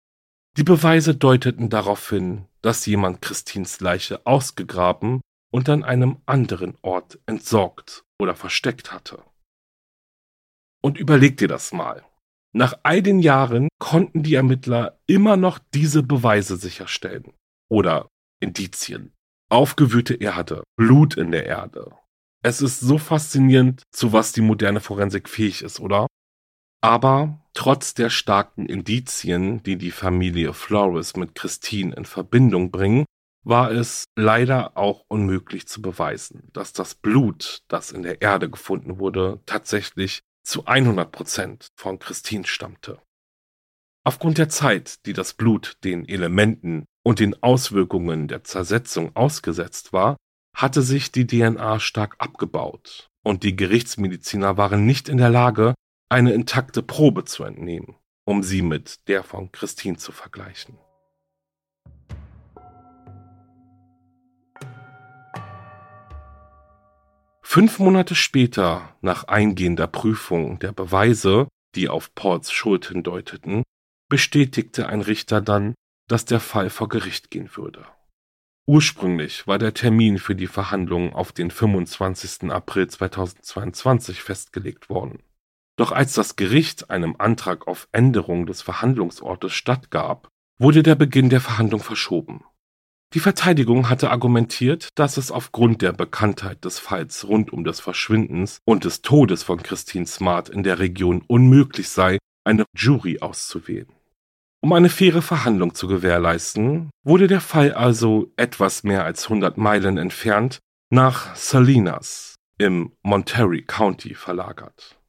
Die 0.57 0.65
Beweise 0.65 1.15
deuteten 1.15 1.71
darauf 1.71 2.11
hin, 2.11 2.47
dass 2.61 2.85
jemand 2.85 3.23
Christins 3.23 3.81
Leiche 3.81 4.27
ausgegraben 4.27 5.21
und 5.51 5.69
an 5.69 5.85
einem 5.85 6.21
anderen 6.27 6.77
Ort 6.83 7.19
entsorgt 7.27 8.05
oder 8.19 8.35
versteckt 8.35 8.93
hatte. 8.93 9.23
Und 10.83 10.99
überleg 10.99 11.37
dir 11.37 11.49
das 11.49 11.73
mal. 11.73 12.05
Nach 12.53 12.75
all 12.83 13.03
den 13.03 13.21
Jahren 13.21 13.69
konnten 13.79 14.23
die 14.23 14.35
Ermittler 14.35 14.99
immer 15.07 15.37
noch 15.37 15.59
diese 15.73 16.03
Beweise 16.03 16.57
sicherstellen. 16.57 17.33
Oder 17.69 18.09
Indizien. 18.41 19.13
Aufgewühlte 19.49 20.15
Erde, 20.15 20.65
Blut 20.77 21.17
in 21.17 21.31
der 21.31 21.47
Erde. 21.47 21.93
Es 22.43 22.63
ist 22.63 22.81
so 22.81 22.99
faszinierend, 22.99 23.83
zu 23.93 24.13
was 24.13 24.33
die 24.33 24.41
moderne 24.41 24.81
Forensik 24.81 25.29
fähig 25.29 25.63
ist, 25.63 25.79
oder? 25.79 26.07
Aber 26.83 27.45
trotz 27.53 27.95
der 27.95 28.11
starken 28.11 28.67
Indizien, 28.67 29.63
die 29.63 29.77
die 29.77 29.91
Familie 29.91 30.55
Flores 30.55 31.17
mit 31.17 31.35
Christine 31.35 31.95
in 31.95 32.07
Verbindung 32.07 32.71
bringen, 32.71 33.05
war 33.45 33.71
es 33.71 34.05
leider 34.17 34.77
auch 34.77 35.05
unmöglich 35.09 35.67
zu 35.67 35.83
beweisen, 35.83 36.49
dass 36.53 36.73
das 36.73 36.95
Blut, 36.95 37.63
das 37.69 37.93
in 37.93 38.03
der 38.03 38.23
Erde 38.23 38.51
gefunden 38.51 38.99
wurde, 38.99 39.41
tatsächlich 39.47 40.21
zu 40.43 40.67
100 40.67 41.11
Prozent 41.11 41.69
von 41.77 41.99
Christine 41.99 42.47
stammte. 42.47 43.01
Aufgrund 44.05 44.39
der 44.39 44.49
Zeit, 44.49 45.05
die 45.07 45.13
das 45.13 45.35
Blut 45.35 45.77
den 45.85 46.09
Elementen 46.09 46.87
und 47.03 47.21
den 47.21 47.43
Auswirkungen 47.43 48.29
der 48.29 48.45
Zersetzung 48.45 49.15
ausgesetzt 49.15 49.93
war, 49.93 50.17
hatte 50.57 50.83
sich 50.83 51.13
die 51.13 51.27
DNA 51.27 51.81
stark 51.81 52.17
abgebaut 52.19 53.09
und 53.23 53.43
die 53.43 53.57
Gerichtsmediziner 53.57 54.57
waren 54.57 54.87
nicht 54.87 55.09
in 55.09 55.19
der 55.19 55.31
Lage, 55.31 55.75
eine 56.09 56.33
intakte 56.33 56.83
Probe 56.83 57.25
zu 57.25 57.45
entnehmen, 57.45 57.97
um 58.25 58.43
sie 58.43 58.63
mit 58.63 59.07
der 59.09 59.23
von 59.23 59.53
Christine 59.53 59.97
zu 59.97 60.13
vergleichen. 60.13 60.79
Fünf 67.53 67.81
Monate 67.81 68.15
später, 68.15 68.97
nach 69.01 69.25
eingehender 69.25 69.89
Prüfung 69.89 70.61
der 70.61 70.71
Beweise, 70.71 71.49
die 71.75 71.89
auf 71.89 72.15
Pauls 72.15 72.53
Schuld 72.53 72.87
hindeuteten, 72.87 73.65
bestätigte 74.09 74.87
ein 74.87 75.01
Richter 75.01 75.41
dann, 75.41 75.75
dass 76.07 76.25
der 76.25 76.39
Fall 76.39 76.71
vor 76.71 76.89
Gericht 76.89 77.29
gehen 77.29 77.51
würde. 77.57 77.85
Ursprünglich 78.69 79.49
war 79.49 79.59
der 79.59 79.75
Termin 79.75 80.19
für 80.19 80.37
die 80.37 80.47
Verhandlungen 80.47 81.13
auf 81.13 81.33
den 81.33 81.51
25. 81.51 82.53
April 82.53 82.87
2022 82.87 84.23
festgelegt 84.23 84.89
worden. 84.89 85.19
Doch 85.77 85.91
als 85.91 86.15
das 86.15 86.37
Gericht 86.37 86.89
einem 86.89 87.17
Antrag 87.19 87.67
auf 87.67 87.89
Änderung 87.91 88.47
des 88.47 88.63
Verhandlungsortes 88.63 89.53
stattgab, 89.53 90.29
wurde 90.61 90.85
der 90.85 90.95
Beginn 90.95 91.31
der 91.31 91.41
Verhandlung 91.41 91.83
verschoben. 91.83 92.45
Die 93.13 93.21
Verteidigung 93.21 93.89
hatte 93.89 94.11
argumentiert, 94.11 94.91
dass 94.95 95.17
es 95.17 95.33
aufgrund 95.33 95.83
der 95.83 95.93
Bekanntheit 95.93 96.65
des 96.65 96.79
Falls 96.79 97.27
rund 97.27 97.53
um 97.53 97.65
des 97.65 97.81
Verschwindens 97.81 98.61
und 98.65 98.85
des 98.85 99.03
Todes 99.03 99.43
von 99.43 99.61
Christine 99.65 100.07
Smart 100.07 100.49
in 100.49 100.63
der 100.63 100.79
Region 100.79 101.25
unmöglich 101.27 101.89
sei, 101.89 102.19
eine 102.45 102.65
Jury 102.73 103.19
auszuwählen. 103.21 103.93
Um 104.63 104.73
eine 104.73 104.89
faire 104.89 105.23
Verhandlung 105.23 105.75
zu 105.75 105.89
gewährleisten, 105.89 106.91
wurde 107.03 107.27
der 107.27 107.41
Fall 107.41 107.73
also 107.73 108.31
etwas 108.37 108.85
mehr 108.85 109.05
als 109.05 109.25
100 109.25 109.59
Meilen 109.59 109.99
entfernt 109.99 110.61
nach 110.91 111.35
Salinas 111.35 112.37
im 112.59 112.93
Monterey 113.03 113.63
County 113.63 114.15
verlagert. 114.15 115.01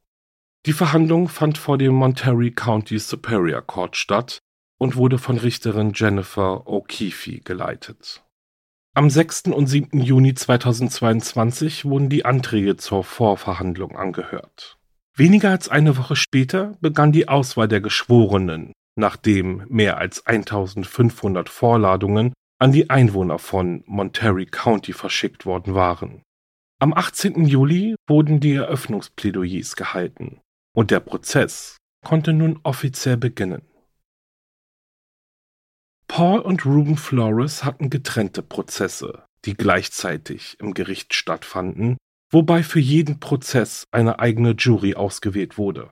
Die 0.66 0.72
Verhandlung 0.72 1.28
fand 1.28 1.56
vor 1.56 1.78
dem 1.78 1.94
Monterey 1.94 2.50
County 2.50 2.98
Superior 2.98 3.62
Court 3.62 3.96
statt 3.96 4.40
und 4.82 4.96
wurde 4.96 5.18
von 5.18 5.38
Richterin 5.38 5.92
Jennifer 5.94 6.66
O'Keefe 6.66 7.44
geleitet. 7.44 8.24
Am 8.96 9.10
6. 9.10 9.44
und 9.54 9.68
7. 9.68 10.00
Juni 10.00 10.34
2022 10.34 11.84
wurden 11.84 12.08
die 12.08 12.24
Anträge 12.24 12.76
zur 12.76 13.04
Vorverhandlung 13.04 13.96
angehört. 13.96 14.78
Weniger 15.16 15.50
als 15.50 15.68
eine 15.68 15.96
Woche 15.96 16.16
später 16.16 16.76
begann 16.80 17.12
die 17.12 17.28
Auswahl 17.28 17.68
der 17.68 17.80
Geschworenen, 17.80 18.72
nachdem 18.96 19.64
mehr 19.68 19.98
als 19.98 20.26
1500 20.26 21.48
Vorladungen 21.48 22.32
an 22.58 22.72
die 22.72 22.90
Einwohner 22.90 23.38
von 23.38 23.84
Monterey 23.86 24.46
County 24.46 24.92
verschickt 24.92 25.46
worden 25.46 25.76
waren. 25.76 26.22
Am 26.80 26.92
18. 26.92 27.44
Juli 27.44 27.94
wurden 28.08 28.40
die 28.40 28.54
Eröffnungsplädoyers 28.54 29.76
gehalten 29.76 30.40
und 30.74 30.90
der 30.90 30.98
Prozess 30.98 31.76
konnte 32.04 32.32
nun 32.32 32.58
offiziell 32.64 33.16
beginnen. 33.16 33.62
Paul 36.14 36.40
und 36.40 36.66
Ruben 36.66 36.98
Flores 36.98 37.64
hatten 37.64 37.88
getrennte 37.88 38.42
Prozesse, 38.42 39.24
die 39.46 39.54
gleichzeitig 39.54 40.58
im 40.60 40.74
Gericht 40.74 41.14
stattfanden, 41.14 41.96
wobei 42.30 42.62
für 42.62 42.80
jeden 42.80 43.18
Prozess 43.18 43.84
eine 43.92 44.18
eigene 44.18 44.50
Jury 44.50 44.94
ausgewählt 44.94 45.56
wurde. 45.56 45.88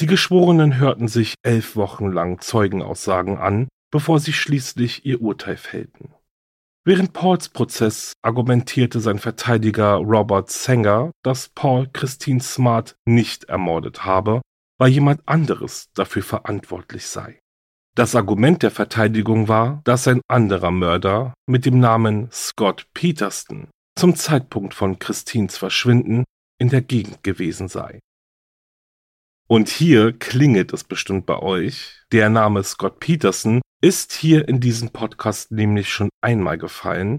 Die 0.00 0.06
Geschworenen 0.06 0.78
hörten 0.78 1.08
sich 1.08 1.34
elf 1.42 1.74
Wochen 1.74 2.12
lang 2.12 2.40
Zeugenaussagen 2.40 3.38
an, 3.38 3.66
bevor 3.90 4.20
sie 4.20 4.32
schließlich 4.32 5.04
ihr 5.04 5.20
Urteil 5.20 5.56
fällten. 5.56 6.14
Während 6.84 7.12
Pauls 7.12 7.48
Prozess 7.48 8.12
argumentierte 8.22 9.00
sein 9.00 9.18
Verteidiger 9.18 9.94
Robert 9.96 10.48
Sanger, 10.48 11.10
dass 11.24 11.48
Paul 11.48 11.88
Christine 11.92 12.40
Smart 12.40 12.94
nicht 13.04 13.46
ermordet 13.46 14.04
habe, 14.04 14.42
weil 14.78 14.90
jemand 14.90 15.28
anderes 15.28 15.90
dafür 15.92 16.22
verantwortlich 16.22 17.08
sei. 17.08 17.40
Das 17.96 18.14
Argument 18.14 18.62
der 18.62 18.70
Verteidigung 18.70 19.48
war, 19.48 19.80
dass 19.84 20.06
ein 20.06 20.20
anderer 20.28 20.70
Mörder 20.70 21.32
mit 21.46 21.64
dem 21.64 21.78
Namen 21.78 22.28
Scott 22.30 22.86
Peterston 22.92 23.68
zum 23.98 24.14
Zeitpunkt 24.14 24.74
von 24.74 24.98
Christines 24.98 25.56
Verschwinden 25.56 26.24
in 26.60 26.68
der 26.68 26.82
Gegend 26.82 27.22
gewesen 27.22 27.68
sei. 27.68 28.00
Und 29.48 29.70
hier 29.70 30.12
klingelt 30.12 30.74
es 30.74 30.84
bestimmt 30.84 31.24
bei 31.24 31.38
euch. 31.38 32.02
Der 32.12 32.28
Name 32.28 32.62
Scott 32.64 33.00
Peterson 33.00 33.62
ist 33.82 34.12
hier 34.12 34.46
in 34.46 34.60
diesem 34.60 34.90
Podcast 34.90 35.50
nämlich 35.50 35.88
schon 35.88 36.10
einmal 36.20 36.58
gefallen, 36.58 37.18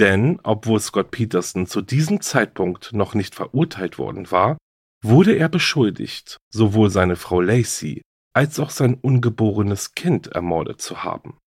denn 0.00 0.40
obwohl 0.42 0.80
Scott 0.80 1.12
Peterson 1.12 1.68
zu 1.68 1.82
diesem 1.82 2.20
Zeitpunkt 2.20 2.92
noch 2.92 3.14
nicht 3.14 3.36
verurteilt 3.36 3.96
worden 3.96 4.28
war, 4.32 4.58
wurde 5.04 5.36
er 5.36 5.48
beschuldigt, 5.48 6.38
sowohl 6.52 6.90
seine 6.90 7.14
Frau 7.14 7.40
Lacey 7.40 8.02
als 8.36 8.60
auch 8.60 8.68
sein 8.68 8.94
ungeborenes 8.94 9.94
Kind 9.94 10.26
ermordet 10.26 10.82
zu 10.82 11.02
haben. 11.02 11.38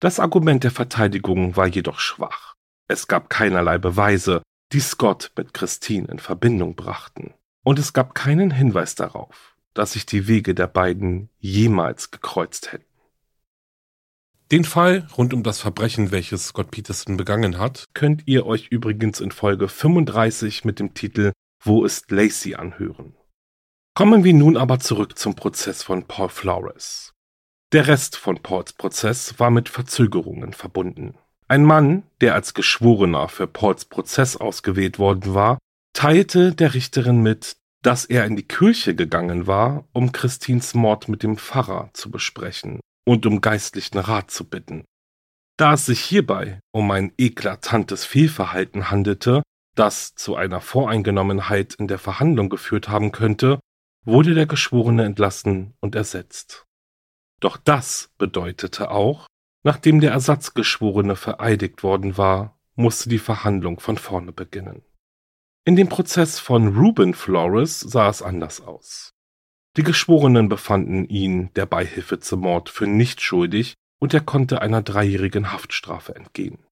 Das 0.00 0.18
Argument 0.18 0.64
der 0.64 0.70
Verteidigung 0.70 1.54
war 1.54 1.66
jedoch 1.66 2.00
schwach. 2.00 2.54
Es 2.88 3.08
gab 3.08 3.28
keinerlei 3.28 3.76
Beweise, 3.76 4.42
die 4.72 4.80
Scott 4.80 5.32
mit 5.36 5.52
Christine 5.52 6.08
in 6.08 6.18
Verbindung 6.18 6.76
brachten, 6.76 7.34
und 7.62 7.78
es 7.78 7.92
gab 7.92 8.14
keinen 8.14 8.50
Hinweis 8.50 8.94
darauf, 8.94 9.54
dass 9.74 9.92
sich 9.92 10.06
die 10.06 10.26
Wege 10.28 10.54
der 10.54 10.66
beiden 10.66 11.28
jemals 11.40 12.10
gekreuzt 12.10 12.72
hätten. 12.72 12.86
Den 14.50 14.64
Fall 14.64 15.06
rund 15.18 15.34
um 15.34 15.42
das 15.42 15.60
Verbrechen, 15.60 16.10
welches 16.10 16.46
Scott 16.46 16.70
Peterson 16.70 17.18
begangen 17.18 17.58
hat, 17.58 17.84
könnt 17.92 18.22
ihr 18.26 18.46
euch 18.46 18.68
übrigens 18.68 19.20
in 19.20 19.30
Folge 19.30 19.68
35 19.68 20.64
mit 20.64 20.78
dem 20.78 20.94
Titel 20.94 21.32
Wo 21.62 21.84
ist 21.84 22.10
Lacey 22.10 22.54
anhören. 22.54 23.14
Kommen 23.96 24.24
wir 24.24 24.34
nun 24.34 24.58
aber 24.58 24.78
zurück 24.78 25.16
zum 25.16 25.36
Prozess 25.36 25.82
von 25.82 26.02
Paul 26.02 26.28
Flores. 26.28 27.14
Der 27.72 27.86
Rest 27.86 28.18
von 28.18 28.42
Pauls 28.42 28.74
Prozess 28.74 29.38
war 29.38 29.50
mit 29.50 29.70
Verzögerungen 29.70 30.52
verbunden. 30.52 31.16
Ein 31.48 31.64
Mann, 31.64 32.02
der 32.20 32.34
als 32.34 32.52
Geschworener 32.52 33.30
für 33.30 33.46
Pauls 33.46 33.86
Prozess 33.86 34.36
ausgewählt 34.36 34.98
worden 34.98 35.32
war, 35.32 35.56
teilte 35.94 36.54
der 36.54 36.74
Richterin 36.74 37.22
mit, 37.22 37.56
dass 37.80 38.04
er 38.04 38.26
in 38.26 38.36
die 38.36 38.46
Kirche 38.46 38.94
gegangen 38.94 39.46
war, 39.46 39.86
um 39.94 40.12
Christins 40.12 40.74
Mord 40.74 41.08
mit 41.08 41.22
dem 41.22 41.38
Pfarrer 41.38 41.88
zu 41.94 42.10
besprechen 42.10 42.80
und 43.06 43.24
um 43.24 43.40
geistlichen 43.40 43.96
Rat 43.96 44.30
zu 44.30 44.44
bitten. 44.44 44.84
Da 45.56 45.72
es 45.72 45.86
sich 45.86 46.00
hierbei 46.00 46.60
um 46.70 46.90
ein 46.90 47.14
eklatantes 47.16 48.04
Fehlverhalten 48.04 48.90
handelte, 48.90 49.42
das 49.74 50.14
zu 50.14 50.36
einer 50.36 50.60
Voreingenommenheit 50.60 51.72
in 51.76 51.88
der 51.88 51.98
Verhandlung 51.98 52.50
geführt 52.50 52.90
haben 52.90 53.10
könnte, 53.10 53.58
wurde 54.06 54.34
der 54.34 54.46
Geschworene 54.46 55.04
entlassen 55.04 55.74
und 55.80 55.94
ersetzt. 55.94 56.66
Doch 57.40 57.56
das 57.56 58.10
bedeutete 58.16 58.90
auch, 58.90 59.26
nachdem 59.62 60.00
der 60.00 60.12
Ersatzgeschworene 60.12 61.16
vereidigt 61.16 61.82
worden 61.82 62.16
war, 62.16 62.58
musste 62.76 63.08
die 63.08 63.18
Verhandlung 63.18 63.80
von 63.80 63.98
vorne 63.98 64.32
beginnen. 64.32 64.82
In 65.64 65.76
dem 65.76 65.88
Prozess 65.88 66.38
von 66.38 66.76
Ruben 66.76 67.12
Flores 67.12 67.80
sah 67.80 68.08
es 68.08 68.22
anders 68.22 68.60
aus. 68.60 69.10
Die 69.76 69.82
Geschworenen 69.82 70.48
befanden 70.48 71.04
ihn 71.04 71.52
der 71.54 71.66
Beihilfe 71.66 72.20
zum 72.20 72.40
Mord 72.40 72.70
für 72.70 72.86
nicht 72.86 73.20
schuldig 73.20 73.74
und 73.98 74.14
er 74.14 74.20
konnte 74.20 74.62
einer 74.62 74.82
dreijährigen 74.82 75.52
Haftstrafe 75.52 76.14
entgehen. 76.14 76.64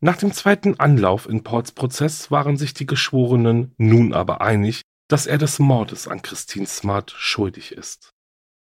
Nach 0.00 0.16
dem 0.16 0.32
zweiten 0.32 0.78
Anlauf 0.78 1.28
in 1.28 1.42
Ports 1.42 1.72
Prozess 1.72 2.30
waren 2.30 2.56
sich 2.56 2.74
die 2.74 2.86
Geschworenen 2.86 3.72
nun 3.78 4.12
aber 4.12 4.40
einig, 4.40 4.82
dass 5.08 5.26
er 5.26 5.38
des 5.38 5.58
Mordes 5.58 6.06
an 6.06 6.22
Christine 6.22 6.66
Smart 6.66 7.10
schuldig 7.10 7.72
ist. 7.72 8.12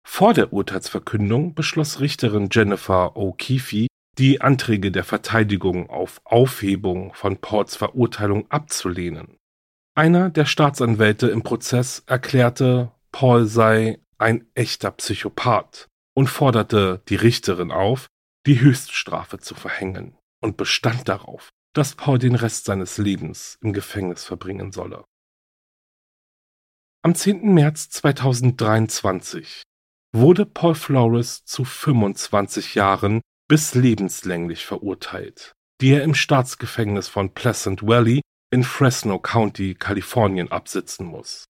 Vor 0.06 0.34
der 0.34 0.52
Urteilsverkündung 0.52 1.54
beschloss 1.54 2.00
Richterin 2.00 2.48
Jennifer 2.52 3.16
O'Keefe, 3.16 3.88
die 4.18 4.40
Anträge 4.40 4.92
der 4.92 5.04
Verteidigung 5.04 5.90
auf 5.90 6.20
Aufhebung 6.24 7.12
von 7.14 7.38
Ports 7.38 7.76
Verurteilung 7.76 8.50
abzulehnen. 8.50 9.36
Einer 9.94 10.30
der 10.30 10.46
Staatsanwälte 10.46 11.28
im 11.28 11.42
Prozess 11.42 12.02
erklärte, 12.06 12.92
Paul 13.12 13.46
sei 13.46 13.98
ein 14.18 14.46
echter 14.54 14.90
Psychopath 14.90 15.88
und 16.14 16.28
forderte 16.28 17.02
die 17.08 17.16
Richterin 17.16 17.70
auf, 17.70 18.06
die 18.46 18.60
Höchststrafe 18.60 19.38
zu 19.38 19.54
verhängen 19.54 20.16
und 20.40 20.56
bestand 20.56 21.08
darauf, 21.08 21.50
dass 21.74 21.94
Paul 21.94 22.18
den 22.18 22.34
Rest 22.34 22.66
seines 22.66 22.96
Lebens 22.96 23.58
im 23.60 23.72
Gefängnis 23.72 24.24
verbringen 24.24 24.72
solle. 24.72 25.04
Am 27.06 27.14
10. 27.14 27.54
März 27.54 27.88
2023 27.90 29.62
wurde 30.12 30.44
Paul 30.44 30.74
Flores 30.74 31.44
zu 31.44 31.64
25 31.64 32.74
Jahren 32.74 33.20
bis 33.46 33.76
lebenslänglich 33.76 34.66
verurteilt, 34.66 35.52
die 35.80 35.90
er 35.90 36.02
im 36.02 36.16
Staatsgefängnis 36.16 37.06
von 37.06 37.32
Pleasant 37.32 37.86
Valley 37.86 38.22
in 38.50 38.64
Fresno 38.64 39.20
County, 39.20 39.76
Kalifornien 39.76 40.50
absitzen 40.50 41.06
muss. 41.06 41.44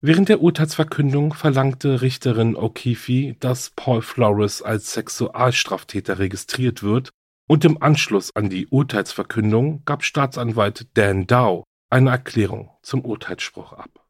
Während 0.00 0.28
der 0.28 0.40
Urteilsverkündung 0.40 1.34
verlangte 1.34 2.00
Richterin 2.00 2.56
O'Keefe, 2.56 3.36
dass 3.40 3.70
Paul 3.70 4.00
Flores 4.00 4.62
als 4.62 4.92
Sexualstraftäter 4.92 6.20
registriert 6.20 6.84
wird, 6.84 7.10
und 7.48 7.64
im 7.64 7.82
Anschluss 7.82 8.30
an 8.36 8.48
die 8.48 8.68
Urteilsverkündung 8.68 9.84
gab 9.86 10.04
Staatsanwalt 10.04 10.86
Dan 10.96 11.26
Dow 11.26 11.64
eine 11.90 12.10
Erklärung 12.10 12.70
zum 12.82 13.04
Urteilsspruch 13.04 13.72
ab. 13.72 14.03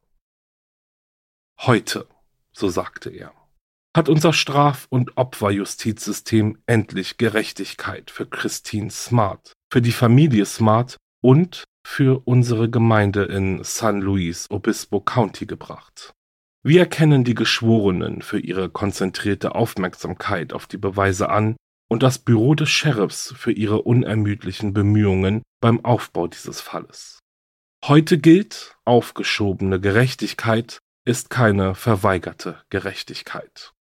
Heute, 1.67 2.07
so 2.53 2.69
sagte 2.69 3.09
er, 3.09 3.33
hat 3.97 4.11
unser 4.11 4.35
Straf- 4.35 4.87
und 4.91 5.17
Opferjustizsystem 5.17 6.59
endlich 6.67 7.17
Gerechtigkeit 7.17 8.11
für 8.11 8.27
Christine 8.27 8.91
Smart, 8.91 9.55
für 9.73 9.81
die 9.81 9.93
Familie 9.93 10.45
Smart 10.45 10.99
und 11.23 11.65
für 11.87 12.21
unsere 12.27 12.69
Gemeinde 12.69 13.25
in 13.25 13.65
San 13.65 14.03
Luis 14.03 14.47
Obispo 14.51 15.01
County 15.01 15.47
gebracht. 15.47 16.13
Wir 16.63 16.81
erkennen 16.81 17.25
die 17.25 17.35
Geschworenen 17.35 18.21
für 18.21 18.39
ihre 18.39 18.69
konzentrierte 18.69 19.55
Aufmerksamkeit 19.55 20.53
auf 20.53 20.67
die 20.67 20.77
Beweise 20.77 21.31
an 21.31 21.57
und 21.89 22.03
das 22.03 22.19
Büro 22.19 22.55
des 22.55 22.69
Sheriffs 22.69 23.33
für 23.39 23.53
ihre 23.53 23.81
unermüdlichen 23.81 24.75
Bemühungen 24.75 25.43
beim 25.63 25.83
Aufbau 25.83 26.27
dieses 26.27 26.61
Falles. 26.61 27.21
Heute 27.87 28.19
gilt, 28.19 28.77
aufgeschobene 28.85 29.81
Gerechtigkeit 29.81 30.79
ist 31.05 31.29
keine 31.29 31.75
verweigerte 31.75 32.63
Gerechtigkeit. 32.71 33.75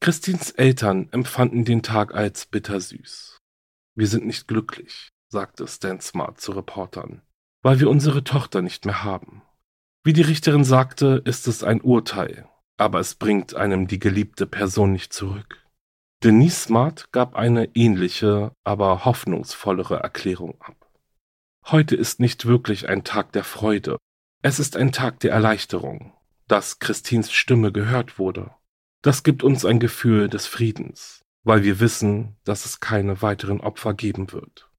Christins 0.00 0.50
Eltern 0.50 1.08
empfanden 1.12 1.64
den 1.64 1.82
Tag 1.82 2.14
als 2.14 2.46
bittersüß. 2.46 3.38
Wir 3.94 4.06
sind 4.06 4.26
nicht 4.26 4.48
glücklich, 4.48 5.10
sagte 5.28 5.66
Stan 5.68 6.00
Smart 6.00 6.40
zu 6.40 6.52
Reportern, 6.52 7.22
weil 7.62 7.80
wir 7.80 7.90
unsere 7.90 8.24
Tochter 8.24 8.62
nicht 8.62 8.86
mehr 8.86 9.04
haben. 9.04 9.42
Wie 10.02 10.12
die 10.12 10.22
Richterin 10.22 10.64
sagte, 10.64 11.22
ist 11.24 11.48
es 11.48 11.62
ein 11.62 11.80
Urteil, 11.80 12.48
aber 12.76 13.00
es 13.00 13.14
bringt 13.14 13.54
einem 13.54 13.86
die 13.86 13.98
geliebte 13.98 14.46
Person 14.46 14.92
nicht 14.92 15.12
zurück. 15.12 15.62
Denise 16.22 16.64
Smart 16.64 17.12
gab 17.12 17.34
eine 17.34 17.74
ähnliche, 17.74 18.52
aber 18.64 19.04
hoffnungsvollere 19.04 19.96
Erklärung 19.96 20.60
ab. 20.60 20.90
Heute 21.66 21.96
ist 21.96 22.20
nicht 22.20 22.46
wirklich 22.46 22.88
ein 22.88 23.04
Tag 23.04 23.32
der 23.32 23.44
Freude, 23.44 23.98
es 24.44 24.58
ist 24.58 24.76
ein 24.76 24.92
Tag 24.92 25.20
der 25.20 25.32
Erleichterung, 25.32 26.12
dass 26.48 26.78
Christins 26.78 27.32
Stimme 27.32 27.72
gehört 27.72 28.18
wurde. 28.18 28.50
Das 29.00 29.22
gibt 29.22 29.42
uns 29.42 29.64
ein 29.64 29.80
Gefühl 29.80 30.28
des 30.28 30.46
Friedens, 30.46 31.22
weil 31.44 31.64
wir 31.64 31.80
wissen, 31.80 32.36
dass 32.44 32.66
es 32.66 32.78
keine 32.78 33.22
weiteren 33.22 33.62
Opfer 33.62 33.94
geben 33.94 34.32
wird. 34.32 34.70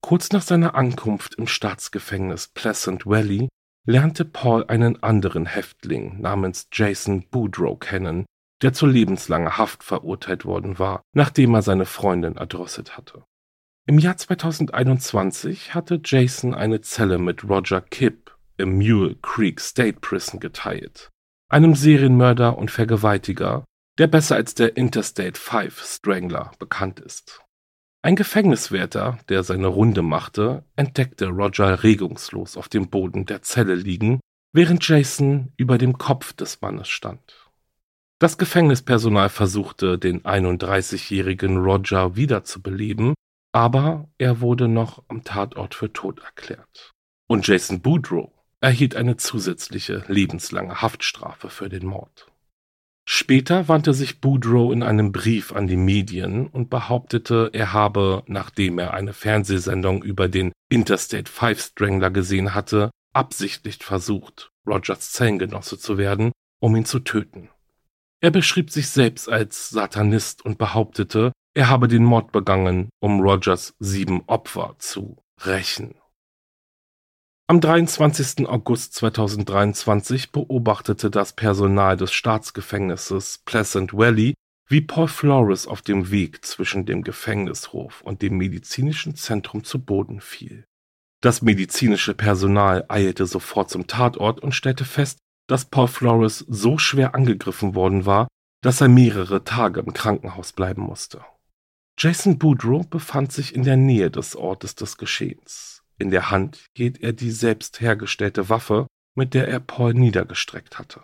Kurz 0.00 0.32
nach 0.32 0.40
seiner 0.40 0.76
Ankunft 0.76 1.34
im 1.34 1.46
Staatsgefängnis 1.46 2.48
Pleasant 2.48 3.04
Valley 3.04 3.50
lernte 3.84 4.24
Paul 4.24 4.64
einen 4.68 5.02
anderen 5.02 5.44
Häftling 5.44 6.22
namens 6.22 6.68
Jason 6.72 7.28
Boudreau 7.28 7.76
kennen, 7.76 8.24
der 8.62 8.72
zu 8.72 8.86
lebenslanger 8.86 9.58
Haft 9.58 9.84
verurteilt 9.84 10.46
worden 10.46 10.78
war, 10.78 11.02
nachdem 11.12 11.52
er 11.52 11.60
seine 11.60 11.84
Freundin 11.84 12.38
erdrosselt 12.38 12.96
hatte. 12.96 13.24
Im 13.88 13.98
Jahr 13.98 14.18
2021 14.18 15.74
hatte 15.74 15.98
Jason 16.04 16.52
eine 16.52 16.82
Zelle 16.82 17.16
mit 17.16 17.48
Roger 17.48 17.80
Kipp 17.80 18.36
im 18.58 18.76
Mule 18.76 19.16
Creek 19.22 19.60
State 19.60 20.00
Prison 20.02 20.40
geteilt, 20.40 21.08
einem 21.48 21.74
Serienmörder 21.74 22.58
und 22.58 22.70
Vergewaltiger, 22.70 23.64
der 23.96 24.08
besser 24.08 24.36
als 24.36 24.54
der 24.54 24.76
Interstate 24.76 25.40
5 25.40 25.82
Strangler 25.82 26.50
bekannt 26.58 27.00
ist. 27.00 27.40
Ein 28.02 28.14
Gefängniswärter, 28.14 29.20
der 29.30 29.42
seine 29.42 29.68
Runde 29.68 30.02
machte, 30.02 30.64
entdeckte 30.76 31.28
Roger 31.28 31.82
regungslos 31.82 32.58
auf 32.58 32.68
dem 32.68 32.90
Boden 32.90 33.24
der 33.24 33.40
Zelle 33.40 33.74
liegen, 33.74 34.20
während 34.52 34.86
Jason 34.86 35.54
über 35.56 35.78
dem 35.78 35.96
Kopf 35.96 36.34
des 36.34 36.60
Mannes 36.60 36.88
stand. 36.88 37.50
Das 38.18 38.36
Gefängnispersonal 38.36 39.30
versuchte, 39.30 39.98
den 39.98 40.24
31-jährigen 40.24 41.56
Roger 41.56 42.16
wiederzubeleben, 42.16 43.14
aber 43.58 44.08
er 44.18 44.40
wurde 44.40 44.68
noch 44.68 45.02
am 45.08 45.24
Tatort 45.24 45.74
für 45.74 45.92
tot 45.92 46.20
erklärt. 46.20 46.92
Und 47.26 47.44
Jason 47.44 47.80
Boudreau 47.80 48.32
erhielt 48.60 48.94
eine 48.94 49.16
zusätzliche 49.16 50.04
lebenslange 50.06 50.80
Haftstrafe 50.80 51.50
für 51.50 51.68
den 51.68 51.84
Mord. 51.84 52.28
Später 53.04 53.66
wandte 53.66 53.94
sich 53.94 54.20
Boudreau 54.20 54.70
in 54.70 54.84
einem 54.84 55.10
Brief 55.10 55.50
an 55.50 55.66
die 55.66 55.76
Medien 55.76 56.46
und 56.46 56.70
behauptete, 56.70 57.50
er 57.52 57.72
habe, 57.72 58.22
nachdem 58.28 58.78
er 58.78 58.94
eine 58.94 59.12
Fernsehsendung 59.12 60.04
über 60.04 60.28
den 60.28 60.52
Interstate 60.68 61.28
Five 61.28 61.60
Strangler 61.60 62.12
gesehen 62.12 62.54
hatte, 62.54 62.92
absichtlich 63.12 63.78
versucht, 63.78 64.52
Rogers 64.68 65.10
Zellengenosse 65.10 65.80
zu 65.80 65.98
werden, 65.98 66.30
um 66.60 66.76
ihn 66.76 66.84
zu 66.84 67.00
töten. 67.00 67.48
Er 68.20 68.30
beschrieb 68.30 68.70
sich 68.70 68.88
selbst 68.88 69.28
als 69.28 69.68
Satanist 69.68 70.44
und 70.44 70.58
behauptete, 70.58 71.32
er 71.58 71.68
habe 71.68 71.88
den 71.88 72.04
Mord 72.04 72.30
begangen, 72.30 72.88
um 73.00 73.20
Rogers 73.20 73.74
sieben 73.80 74.22
Opfer 74.28 74.76
zu 74.78 75.16
rächen. 75.44 75.96
Am 77.48 77.60
23. 77.60 78.48
August 78.48 78.94
2023 78.94 80.30
beobachtete 80.30 81.10
das 81.10 81.32
Personal 81.32 81.96
des 81.96 82.12
Staatsgefängnisses 82.12 83.38
Pleasant 83.44 83.92
Valley, 83.92 84.34
wie 84.68 84.82
Paul 84.82 85.08
Flores 85.08 85.66
auf 85.66 85.82
dem 85.82 86.12
Weg 86.12 86.44
zwischen 86.44 86.86
dem 86.86 87.02
Gefängnishof 87.02 88.02
und 88.02 88.22
dem 88.22 88.36
medizinischen 88.36 89.16
Zentrum 89.16 89.64
zu 89.64 89.84
Boden 89.84 90.20
fiel. 90.20 90.64
Das 91.20 91.42
medizinische 91.42 92.14
Personal 92.14 92.84
eilte 92.86 93.26
sofort 93.26 93.68
zum 93.68 93.88
Tatort 93.88 94.38
und 94.38 94.52
stellte 94.52 94.84
fest, 94.84 95.18
dass 95.48 95.64
Paul 95.64 95.88
Flores 95.88 96.44
so 96.46 96.78
schwer 96.78 97.16
angegriffen 97.16 97.74
worden 97.74 98.06
war, 98.06 98.28
dass 98.62 98.80
er 98.80 98.88
mehrere 98.88 99.42
Tage 99.42 99.80
im 99.80 99.92
Krankenhaus 99.92 100.52
bleiben 100.52 100.82
musste. 100.82 101.24
Jason 102.00 102.38
Boudreau 102.38 102.84
befand 102.84 103.32
sich 103.32 103.56
in 103.56 103.64
der 103.64 103.76
Nähe 103.76 104.08
des 104.08 104.36
Ortes 104.36 104.76
des 104.76 104.98
Geschehens. 104.98 105.82
In 105.98 106.10
der 106.10 106.30
Hand 106.30 106.66
hielt 106.76 107.02
er 107.02 107.12
die 107.12 107.32
selbst 107.32 107.80
hergestellte 107.80 108.48
Waffe, 108.48 108.86
mit 109.16 109.34
der 109.34 109.48
er 109.48 109.58
Paul 109.58 109.94
niedergestreckt 109.94 110.78
hatte. 110.78 111.02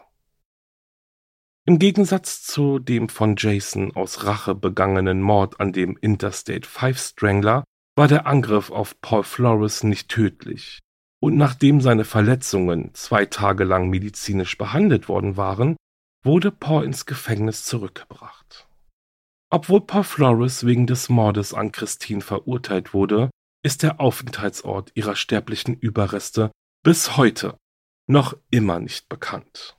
Im 1.67 1.81
Gegensatz 1.81 2.45
zu 2.45 2.79
dem 2.79 3.09
von 3.09 3.35
Jason 3.37 3.97
aus 3.97 4.25
Rache 4.25 4.55
begangenen 4.55 5.21
Mord 5.21 5.59
an 5.59 5.73
dem 5.73 5.97
Interstate 6.01 6.69
Five 6.69 6.99
Strangler 6.99 7.65
war 7.97 8.07
der 8.07 8.29
Angriff 8.29 8.71
auf 8.71 9.01
Paul 9.01 9.25
Flores 9.25 9.83
nicht 9.83 10.09
tödlich, 10.09 10.79
und 11.21 11.37
nachdem 11.37 11.81
seine 11.81 12.05
Verletzungen 12.05 12.95
zwei 12.95 13.27
Tage 13.27 13.65
lang 13.65 13.89
medizinisch 13.89 14.57
behandelt 14.57 15.09
worden 15.09 15.37
waren, 15.37 15.77
wurde 16.23 16.53
Paul 16.53 16.85
ins 16.85 17.05
Gefängnis 17.05 17.65
zurückgebracht. 17.65 18.69
Obwohl 19.55 19.83
Paul 19.83 20.03
Flores 20.03 20.67
wegen 20.67 20.89
des 20.89 21.09
Mordes 21.09 21.55
an 21.55 21.71
Christine 21.71 22.23
verurteilt 22.23 22.93
wurde, 22.93 23.31
ist 23.63 23.85
der 23.85 24.01
Aufenthaltsort 24.01 24.91
ihrer 24.97 25.15
sterblichen 25.15 25.77
Überreste 25.79 26.51
bis 26.83 27.17
heute 27.17 27.57
noch 28.09 28.37
immer 28.51 28.81
nicht 28.81 29.09
bekannt. 29.09 29.77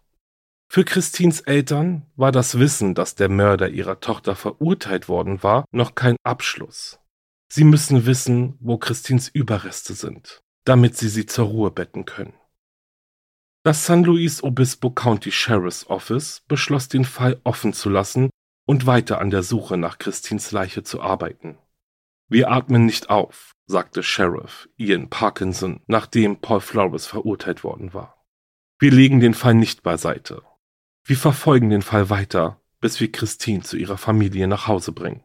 Für 0.72 0.86
Christins 0.86 1.42
Eltern 1.42 2.06
war 2.16 2.32
das 2.32 2.58
Wissen, 2.58 2.96
dass 2.96 3.16
der 3.16 3.28
Mörder 3.28 3.68
ihrer 3.68 4.00
Tochter 4.00 4.38
verurteilt 4.38 5.10
worden 5.10 5.44
war, 5.44 5.66
noch 5.74 5.94
kein 5.94 6.16
Abschluss. 6.24 6.98
Sie 7.52 7.66
müssen 7.66 8.06
wissen, 8.06 8.56
wo 8.62 8.78
Christins 8.78 9.28
Überreste 9.28 9.94
sind, 9.94 10.40
damit 10.64 10.96
sie 10.96 11.10
sie 11.10 11.26
zur 11.26 11.48
Ruhe 11.48 11.72
betten 11.72 12.06
können. 12.06 12.34
Das 13.64 13.86
San 13.86 14.06
Luis 14.06 14.42
Obispo 14.42 14.92
County 14.92 15.34
Sheriff's 15.34 15.86
Office 15.90 16.44
beschloss, 16.48 16.88
den 16.88 17.04
Fall 17.04 17.42
offen 17.44 17.74
zu 17.74 17.90
lassen 17.90 18.30
und 18.66 18.86
weiter 18.86 19.20
an 19.20 19.30
der 19.30 19.44
Suche 19.44 19.78
nach 19.78 19.98
Christins 19.98 20.52
Leiche 20.52 20.84
zu 20.84 21.02
arbeiten. 21.02 21.58
Wir 22.28 22.52
atmen 22.52 22.86
nicht 22.86 23.10
auf, 23.10 23.56
sagte 23.68 24.02
Sheriff 24.02 24.68
Ian 24.78 25.10
Parkinson, 25.10 25.82
nachdem 25.88 26.42
Paul 26.42 26.62
Flores 26.62 27.06
verurteilt 27.06 27.64
worden 27.64 27.94
war. 27.94 28.26
Wir 28.80 28.92
legen 28.92 29.20
den 29.20 29.34
Fall 29.34 29.54
nicht 29.54 29.84
beiseite. 29.84 30.42
Wir 31.04 31.18
verfolgen 31.18 31.70
den 31.70 31.84
Fall 31.84 32.10
weiter, 32.10 32.60
bis 32.82 33.00
wir 33.00 33.12
Christine 33.12 33.62
zu 33.62 33.78
ihrer 33.78 33.98
Familie 33.98 34.48
nach 34.48 34.68
Hause 34.68 34.92
bringen. 34.92 35.24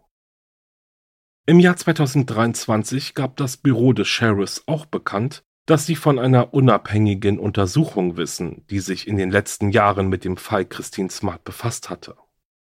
Im 1.46 1.58
Jahr 1.58 1.76
2023 1.76 3.14
gab 3.14 3.36
das 3.38 3.56
Büro 3.56 3.92
des 3.92 4.06
Sheriffs 4.06 4.62
auch 4.66 4.84
bekannt, 4.86 5.42
dass 5.66 5.86
sie 5.86 5.96
von 5.96 6.18
einer 6.18 6.52
unabhängigen 6.52 7.38
Untersuchung 7.38 8.16
wissen, 8.16 8.64
die 8.70 8.80
sich 8.80 9.08
in 9.08 9.16
den 9.16 9.30
letzten 9.30 9.70
Jahren 9.70 10.08
mit 10.08 10.24
dem 10.24 10.36
Fall 10.36 10.66
Christine 10.66 11.10
Smart 11.10 11.44
befasst 11.44 11.90
hatte. 11.90 12.16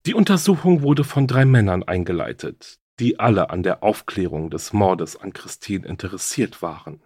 Die 0.07 0.13
Untersuchung 0.13 0.83
wurde 0.83 1.03
von 1.03 1.27
drei 1.27 1.43
Männern 1.43 1.83
eingeleitet, 1.83 2.79
die 2.97 3.19
alle 3.19 3.49
an 3.49 3.61
der 3.61 3.83
Aufklärung 3.83 4.49
des 4.49 4.71
Mordes 4.71 5.17
an 5.17 5.33
Christine 5.33 5.85
interessiert 5.85 6.61
waren. 6.61 7.03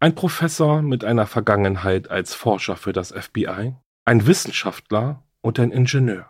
Ein 0.00 0.16
Professor 0.16 0.82
mit 0.82 1.04
einer 1.04 1.28
Vergangenheit 1.28 2.10
als 2.10 2.34
Forscher 2.34 2.74
für 2.74 2.92
das 2.92 3.12
FBI, 3.12 3.76
ein 4.04 4.26
Wissenschaftler 4.26 5.22
und 5.42 5.60
ein 5.60 5.70
Ingenieur. 5.70 6.28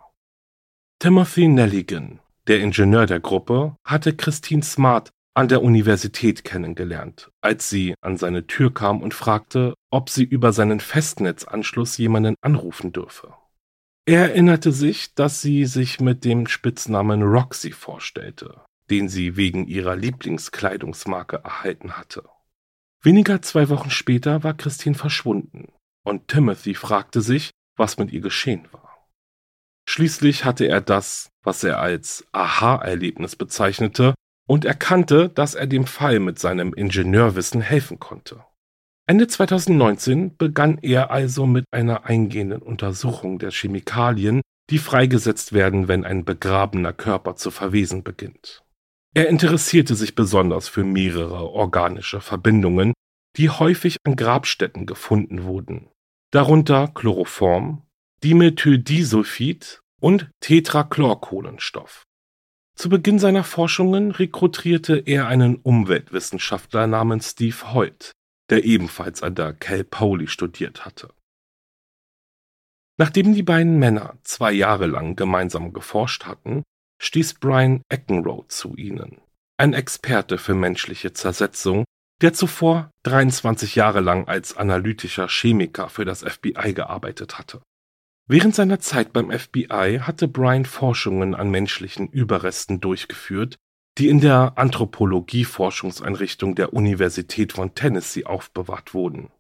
Timothy 0.99 1.49
Nelligan, 1.49 2.21
der 2.49 2.61
Ingenieur 2.61 3.07
der 3.07 3.21
Gruppe, 3.21 3.75
hatte 3.83 4.15
Christine 4.15 4.63
Smart 4.63 5.09
an 5.33 5.49
der 5.49 5.63
Universität 5.63 6.45
kennengelernt, 6.45 7.31
als 7.41 7.71
sie 7.71 7.95
an 8.03 8.19
seine 8.19 8.47
Tür 8.47 8.75
kam 8.75 9.01
und 9.01 9.15
fragte, 9.15 9.73
ob 9.91 10.11
sie 10.11 10.25
über 10.25 10.53
seinen 10.53 10.81
Festnetzanschluss 10.81 11.97
jemanden 11.97 12.35
anrufen 12.43 12.93
dürfe. 12.93 13.38
Er 14.09 14.23
erinnerte 14.23 14.73
sich, 14.73 15.15
dass 15.15 15.43
sie 15.43 15.67
sich 15.67 16.01
mit 16.01 16.25
dem 16.25 16.47
Spitznamen 16.47 17.23
Roxy 17.23 17.73
vorstellte, 17.73 18.63
den 18.89 19.11
sie 19.11 19.37
wegen 19.37 19.67
ihrer 19.67 19.97
Lieblingskleidungsmarke 19.97 21.43
erhalten 21.45 21.99
hatte. 21.99 22.25
Weniger 23.03 23.43
zwei 23.43 23.69
Wochen 23.69 23.91
später 23.91 24.43
war 24.43 24.55
Christine 24.55 24.95
verschwunden 24.95 25.69
und 26.07 26.27
Timothy 26.27 26.73
fragte 26.73 27.21
sich, 27.21 27.51
was 27.77 27.99
mit 27.99 28.11
ihr 28.11 28.23
geschehen 28.23 28.67
war. 28.73 29.07
Schließlich 29.87 30.47
hatte 30.47 30.65
er 30.65 30.81
das, 30.81 31.29
was 31.43 31.63
er 31.63 31.79
als 31.79 32.27
Aha-Erlebnis 32.33 33.37
bezeichnete, 33.37 34.15
und 34.47 34.65
erkannte, 34.65 35.29
dass 35.29 35.55
er 35.55 35.67
dem 35.67 35.87
Fall 35.87 36.19
mit 36.19 36.39
seinem 36.39 36.73
Ingenieurwissen 36.73 37.61
helfen 37.61 37.99
konnte. 37.99 38.43
Ende 39.09 39.27
2019 39.27 40.37
begann 40.37 40.77
er 40.83 41.11
also 41.11 41.47
mit 41.47 41.65
einer 41.71 42.05
eingehenden 42.05 42.61
Untersuchung 42.61 43.39
der 43.39 43.51
Chemikalien, 43.51 44.43
die 44.69 44.77
freigesetzt 44.77 45.55
werden, 45.55 45.89
wenn 45.89 46.05
ein 46.05 46.27
begrabener 46.27 46.93
Körper 46.93 47.35
zu 47.35 47.51
verwesen 47.51 48.03
beginnt. 48.03 48.63
Er 49.15 49.31
interessierte 49.31 49.95
sich 49.95 50.15
besonders 50.15 50.69
für 50.69 50.85
mehrere 50.85 51.49
organische 51.49 52.21
Verbindungen, 52.21 52.93
die 53.39 53.49
häufig 53.49 53.97
an 54.05 54.15
Grabstätten 54.15 54.85
gefunden 54.85 55.45
wurden, 55.45 55.89
darunter 56.31 56.89
Chloroform, 56.89 57.87
Dimethyldisulfid 58.23 59.81
und 60.03 60.31
Tetrachlorkohlenstoff. 60.41 62.03
Zu 62.77 62.91
Beginn 62.91 63.19
seiner 63.19 63.43
Forschungen 63.43 64.11
rekrutierte 64.11 64.99
er 64.99 65.29
einen 65.29 65.57
Umweltwissenschaftler 65.57 66.87
namens 66.87 67.31
Steve 67.31 67.73
Hoyt, 67.73 68.13
der 68.51 68.65
ebenfalls 68.65 69.23
an 69.23 69.35
der 69.35 69.53
Cal 69.53 69.85
Poly 69.85 70.27
studiert 70.27 70.85
hatte. 70.85 71.11
Nachdem 72.97 73.35
die 73.35 73.43
beiden 73.43 73.79
Männer 73.79 74.19
zwei 74.25 74.53
Jahre 74.53 74.87
lang 74.87 75.15
gemeinsam 75.15 75.73
geforscht 75.73 76.27
hatten, 76.27 76.65
stieß 77.01 77.35
Brian 77.35 77.83
Eckenroth 77.89 78.51
zu 78.51 78.75
ihnen, 78.77 79.21
ein 79.57 79.73
Experte 79.73 80.37
für 80.39 80.55
menschliche 80.55 81.13
Zersetzung, 81.13 81.85
der 82.21 82.33
zuvor 82.33 82.91
23 83.05 83.77
Jahre 83.77 84.01
lang 84.01 84.27
als 84.27 84.57
analytischer 84.57 85.29
Chemiker 85.29 85.89
für 85.89 86.05
das 86.05 86.23
FBI 86.23 86.75
gearbeitet 86.75 87.39
hatte. 87.39 87.63
Während 88.27 88.55
seiner 88.55 88.81
Zeit 88.81 89.13
beim 89.13 89.31
FBI 89.31 90.01
hatte 90.03 90.29
Brian 90.29 90.65
Forschungen 90.65 91.35
an 91.35 91.51
menschlichen 91.51 92.09
Überresten 92.09 92.81
durchgeführt, 92.81 93.57
die 93.99 94.09
in 94.09 94.21
der 94.21 94.53
Anthropologie-Forschungseinrichtung 94.57 96.55
der 96.55 96.73
Universität 96.73 97.53
von 97.53 97.75
Tennessee 97.75 98.25
aufbewahrt 98.25 98.95
wurden. 98.95 99.31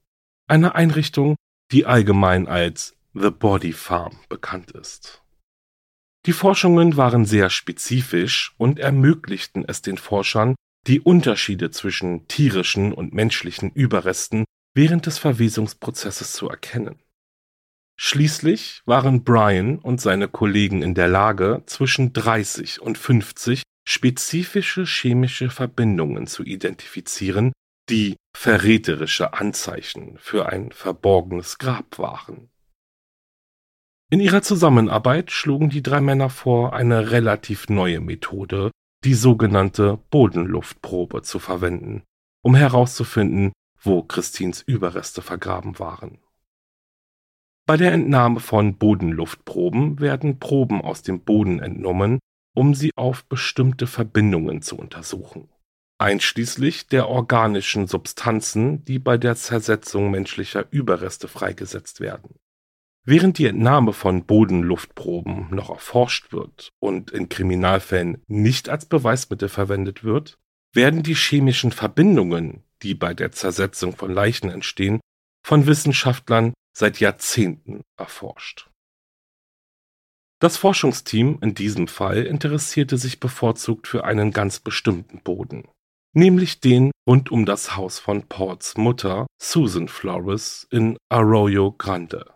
Eine 0.49 0.75
Einrichtung, 0.75 1.37
die 1.71 1.87
allgemein 1.87 2.49
als 2.49 2.97
The 3.15 3.31
Body 3.31 3.73
Farm 3.73 4.19
bekannt 4.29 4.73
ist. 4.73 5.23
Die 6.27 6.33
Forschungen 6.33 6.97
waren 6.97 7.25
sehr 7.25 7.51
spezifisch 7.51 8.55
und 8.59 8.81
ermöglichten 8.81 9.65
es 9.67 9.81
den 9.81 9.97
Forschern, 9.97 10.57
die 10.87 11.01
Unterschiede 11.01 11.71
zwischen 11.71 12.27
tierischen 12.27 12.93
und 12.93 13.15
menschlichen 13.15 13.71
Überresten 13.71 14.45
während 14.75 15.07
des 15.07 15.19
Verwesungsprozesses 15.19 16.33
zu 16.33 16.49
erkennen. 16.49 17.01
Schließlich 17.97 18.83
waren 18.87 19.25
Brian 19.25 19.79
und 19.79 20.01
seine 20.01 20.29
Kollegen 20.29 20.83
in 20.83 20.95
der 20.95 21.09
Lage, 21.09 21.63
zwischen 21.67 22.13
30 22.13 22.81
und 22.81 22.97
50 22.97 23.63
spezifische 23.89 24.85
chemische 24.85 25.49
Verbindungen 25.49 26.27
zu 26.27 26.45
identifizieren, 26.45 27.53
die 27.89 28.17
verräterische 28.37 29.33
Anzeichen 29.33 30.19
für 30.19 30.47
ein 30.47 30.73
verborgenes 30.73 31.57
Grab 31.57 31.99
waren. 31.99 32.51
In 34.11 34.21
ihrer 34.21 34.43
Zusammenarbeit 34.43 35.31
schlugen 35.31 35.71
die 35.71 35.83
drei 35.83 36.03
Männer 36.03 36.29
vor, 36.29 36.75
eine 36.75 37.13
relativ 37.13 37.71
neue 37.71 38.01
Methode, 38.01 38.71
die 39.05 39.15
sogenannte 39.15 39.99
Bodenluftprobe, 40.11 41.23
zu 41.23 41.39
verwenden, 41.39 42.03
um 42.43 42.55
herauszufinden, 42.55 43.53
wo 43.81 44.03
Christins 44.03 44.61
Überreste 44.61 45.23
vergraben 45.23 45.79
waren. 45.79 46.19
Bei 47.67 47.79
der 47.79 47.93
Entnahme 47.93 48.41
von 48.41 48.77
Bodenluftproben 48.77 49.99
werden 49.99 50.39
Proben 50.39 50.83
aus 50.83 51.03
dem 51.03 51.21
Boden 51.21 51.61
entnommen, 51.61 52.19
um 52.59 52.75
sie 52.75 52.91
auf 52.97 53.25
bestimmte 53.25 53.87
Verbindungen 53.87 54.63
zu 54.63 54.77
untersuchen, 54.77 55.49
einschließlich 55.99 56.89
der 56.89 57.09
organischen 57.09 57.87
Substanzen, 57.87 58.85
die 58.85 58.99
bei 58.99 59.17
der 59.17 59.37
Zersetzung 59.37 60.11
menschlicher 60.11 60.67
Überreste 60.73 61.29
freigesetzt 61.29 62.01
werden. 62.01 62.35
Während 63.05 63.39
die 63.39 63.47
Entnahme 63.47 63.93
von 63.93 64.25
Bodenluftproben 64.25 65.55
noch 65.55 65.71
erforscht 65.71 66.33
wird 66.33 66.71
und 66.81 67.13
in 67.13 67.29
Kriminalfällen 67.29 68.25
nicht 68.27 68.69
als 68.69 68.87
Beweismittel 68.87 69.49
verwendet 69.49 70.03
wird, 70.03 70.37
werden 70.75 71.05
die 71.05 71.15
chemischen 71.15 71.71
Verbindungen, 71.71 72.65
die 72.83 72.97
bei 72.97 73.15
der 73.15 73.31
Zersetzung 73.31 73.95
von 73.95 74.13
Leichen 74.13 74.51
entstehen, 74.51 75.01
von 75.47 75.69
Wissenschaftlern 75.69 76.55
seit 76.77 76.99
Jahrzehnten 76.99 77.83
erforscht. 77.97 78.68
Das 80.41 80.57
Forschungsteam 80.57 81.39
in 81.43 81.55
diesem 81.55 81.89
Fall 81.89 82.23
interessierte 82.23 82.97
sich 82.97 83.19
bevorzugt 83.19 83.89
für 83.89 84.05
einen 84.05 84.31
ganz 84.31 84.61
bestimmten 84.61 85.21
Boden, 85.21 85.67
nämlich 86.13 86.61
den 86.61 86.93
rund 87.09 87.33
um 87.33 87.45
das 87.45 87.77
Haus 87.77 87.99
von 87.99 88.29
Pauls 88.29 88.77
Mutter 88.77 89.27
Susan 89.43 89.89
Flores 89.89 90.69
in 90.71 90.97
Arroyo 91.09 91.73
Grande. 91.73 92.35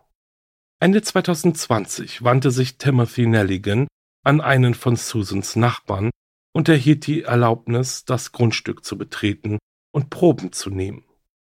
Ende 0.81 1.01
2020 1.01 2.23
wandte 2.23 2.51
sich 2.51 2.77
Timothy 2.77 3.25
Nelligan 3.25 3.87
an 4.25 4.41
einen 4.41 4.73
von 4.73 4.97
Susans 4.97 5.55
Nachbarn 5.55 6.11
und 6.53 6.67
erhielt 6.67 7.07
die 7.07 7.23
Erlaubnis, 7.23 8.03
das 8.03 8.33
Grundstück 8.33 8.83
zu 8.83 8.97
betreten 8.97 9.59
und 9.93 10.09
Proben 10.09 10.51
zu 10.51 10.69
nehmen. 10.69 11.05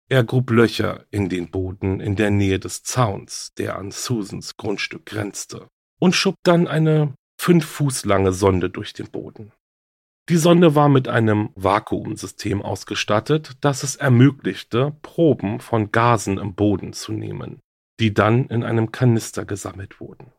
Er 0.09 0.23
grub 0.23 0.49
Löcher 0.51 1.05
in 1.11 1.27
den 1.27 1.51
Boden 1.51 1.99
in 1.99 2.15
der 2.15 2.31
Nähe 2.31 2.57
des 2.57 2.83
Zauns, 2.83 3.53
der 3.57 3.77
an 3.77 3.91
Susans 3.91 4.55
Grundstück 4.55 5.05
grenzte, 5.05 5.67
und 5.99 6.15
schob 6.15 6.35
dann 6.43 6.67
eine 6.67 7.13
fünf 7.39 7.65
Fuß 7.65 8.05
lange 8.05 8.33
Sonde 8.33 8.69
durch 8.69 8.93
den 8.93 9.09
Boden. 9.09 9.51
Die 10.29 10.37
Sonde 10.37 10.75
war 10.75 10.89
mit 10.89 11.07
einem 11.07 11.51
Vakuumsystem 11.55 12.61
ausgestattet, 12.61 13.57
das 13.61 13.83
es 13.83 13.95
ermöglichte, 13.95 14.97
Proben 15.01 15.61
von 15.61 15.91
Gasen 15.91 16.37
im 16.37 16.53
Boden 16.53 16.91
zu 16.91 17.13
nehmen, 17.13 17.59
die 17.99 18.13
dann 18.13 18.47
in 18.47 18.63
einem 18.63 18.91
Kanister 18.91 19.45
gesammelt 19.45 20.01
wurden. 20.01 20.33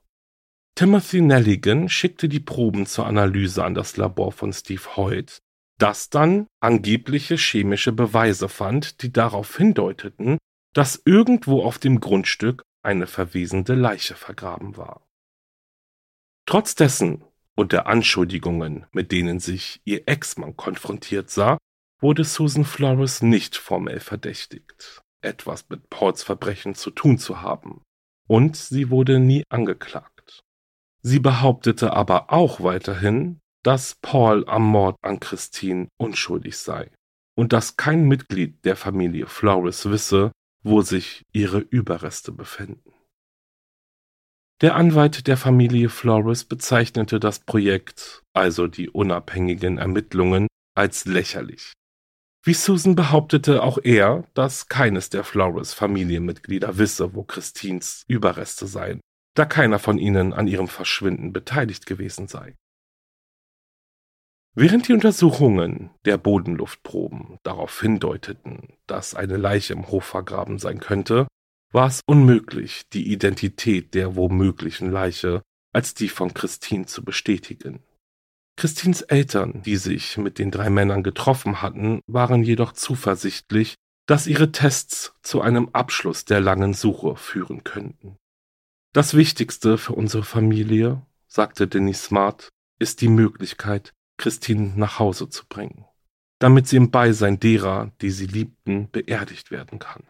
Timothy 0.74 1.22
Nelligan 1.22 1.88
schickte 1.88 2.28
die 2.28 2.38
Proben 2.38 2.86
zur 2.86 3.06
Analyse 3.06 3.64
an 3.64 3.74
das 3.74 3.96
Labor 3.96 4.30
von 4.30 4.52
Steve 4.52 4.96
Hoyt, 4.96 5.38
das 5.78 6.10
dann 6.10 6.46
angebliche 6.60 7.36
chemische 7.36 7.92
Beweise 7.92 8.48
fand, 8.48 9.02
die 9.02 9.12
darauf 9.12 9.56
hindeuteten, 9.56 10.38
dass 10.74 11.00
irgendwo 11.04 11.62
auf 11.62 11.78
dem 11.78 12.00
Grundstück 12.00 12.62
eine 12.84 13.06
verwesende 13.06 13.74
Leiche 13.74 14.14
vergraben 14.14 14.76
war. 14.76 15.07
Trotz 16.48 16.74
dessen 16.74 17.22
und 17.56 17.72
der 17.72 17.88
Anschuldigungen, 17.88 18.86
mit 18.92 19.12
denen 19.12 19.38
sich 19.38 19.82
ihr 19.84 20.08
Ex-Mann 20.08 20.56
konfrontiert 20.56 21.28
sah, 21.28 21.58
wurde 22.00 22.24
Susan 22.24 22.64
Flores 22.64 23.20
nicht 23.20 23.54
formell 23.54 24.00
verdächtigt, 24.00 25.02
etwas 25.20 25.68
mit 25.68 25.90
Pauls 25.90 26.22
Verbrechen 26.22 26.74
zu 26.74 26.90
tun 26.90 27.18
zu 27.18 27.42
haben, 27.42 27.82
und 28.26 28.56
sie 28.56 28.88
wurde 28.88 29.18
nie 29.18 29.44
angeklagt. 29.50 30.40
Sie 31.02 31.18
behauptete 31.18 31.92
aber 31.92 32.32
auch 32.32 32.62
weiterhin, 32.62 33.40
dass 33.62 33.96
Paul 34.00 34.48
am 34.48 34.64
Mord 34.64 34.96
an 35.02 35.20
Christine 35.20 35.88
unschuldig 35.98 36.56
sei 36.56 36.90
und 37.34 37.52
dass 37.52 37.76
kein 37.76 38.08
Mitglied 38.08 38.64
der 38.64 38.76
Familie 38.76 39.26
Flores 39.26 39.90
wisse, 39.90 40.32
wo 40.62 40.80
sich 40.80 41.26
ihre 41.30 41.58
Überreste 41.58 42.32
befinden. 42.32 42.94
Der 44.60 44.74
Anwalt 44.74 45.28
der 45.28 45.36
Familie 45.36 45.88
Flores 45.88 46.44
bezeichnete 46.44 47.20
das 47.20 47.38
Projekt, 47.38 48.24
also 48.32 48.66
die 48.66 48.90
unabhängigen 48.90 49.78
Ermittlungen, 49.78 50.48
als 50.74 51.04
lächerlich. 51.04 51.74
Wie 52.44 52.54
Susan 52.54 52.96
behauptete 52.96 53.62
auch 53.62 53.78
er, 53.84 54.24
dass 54.34 54.66
keines 54.66 55.10
der 55.10 55.22
Flores 55.22 55.74
Familienmitglieder 55.74 56.76
wisse, 56.76 57.14
wo 57.14 57.22
Christines 57.22 58.02
Überreste 58.08 58.66
seien, 58.66 59.00
da 59.34 59.44
keiner 59.44 59.78
von 59.78 59.98
ihnen 59.98 60.32
an 60.32 60.48
ihrem 60.48 60.66
Verschwinden 60.66 61.32
beteiligt 61.32 61.86
gewesen 61.86 62.26
sei. 62.26 62.56
Während 64.56 64.88
die 64.88 64.92
Untersuchungen 64.92 65.90
der 66.04 66.18
Bodenluftproben 66.18 67.38
darauf 67.44 67.80
hindeuteten, 67.80 68.76
dass 68.88 69.14
eine 69.14 69.36
Leiche 69.36 69.74
im 69.74 69.86
Hof 69.86 70.04
vergraben 70.04 70.58
sein 70.58 70.80
könnte, 70.80 71.28
war 71.72 71.86
es 71.86 72.00
unmöglich, 72.06 72.88
die 72.92 73.12
Identität 73.12 73.94
der 73.94 74.16
womöglichen 74.16 74.90
Leiche 74.90 75.42
als 75.72 75.94
die 75.94 76.08
von 76.08 76.32
Christine 76.32 76.86
zu 76.86 77.04
bestätigen. 77.04 77.82
Christines 78.56 79.02
Eltern, 79.02 79.62
die 79.62 79.76
sich 79.76 80.16
mit 80.16 80.38
den 80.38 80.50
drei 80.50 80.70
Männern 80.70 81.02
getroffen 81.02 81.62
hatten, 81.62 82.00
waren 82.06 82.42
jedoch 82.42 82.72
zuversichtlich, 82.72 83.76
dass 84.06 84.26
ihre 84.26 84.50
Tests 84.50 85.14
zu 85.22 85.42
einem 85.42 85.68
Abschluss 85.74 86.24
der 86.24 86.40
langen 86.40 86.74
Suche 86.74 87.14
führen 87.16 87.62
könnten. 87.62 88.16
Das 88.94 89.14
Wichtigste 89.14 89.78
für 89.78 89.92
unsere 89.92 90.24
Familie, 90.24 91.06
sagte 91.28 91.68
Denise 91.68 92.02
Smart, 92.02 92.48
ist 92.80 93.00
die 93.00 93.08
Möglichkeit, 93.08 93.92
Christine 94.16 94.72
nach 94.74 94.98
Hause 94.98 95.28
zu 95.28 95.46
bringen, 95.46 95.84
damit 96.40 96.66
sie 96.66 96.76
im 96.76 96.90
Beisein 96.90 97.38
derer, 97.38 97.92
die 98.00 98.10
sie 98.10 98.26
liebten, 98.26 98.90
beerdigt 98.90 99.50
werden 99.50 99.78
kann. 99.78 100.04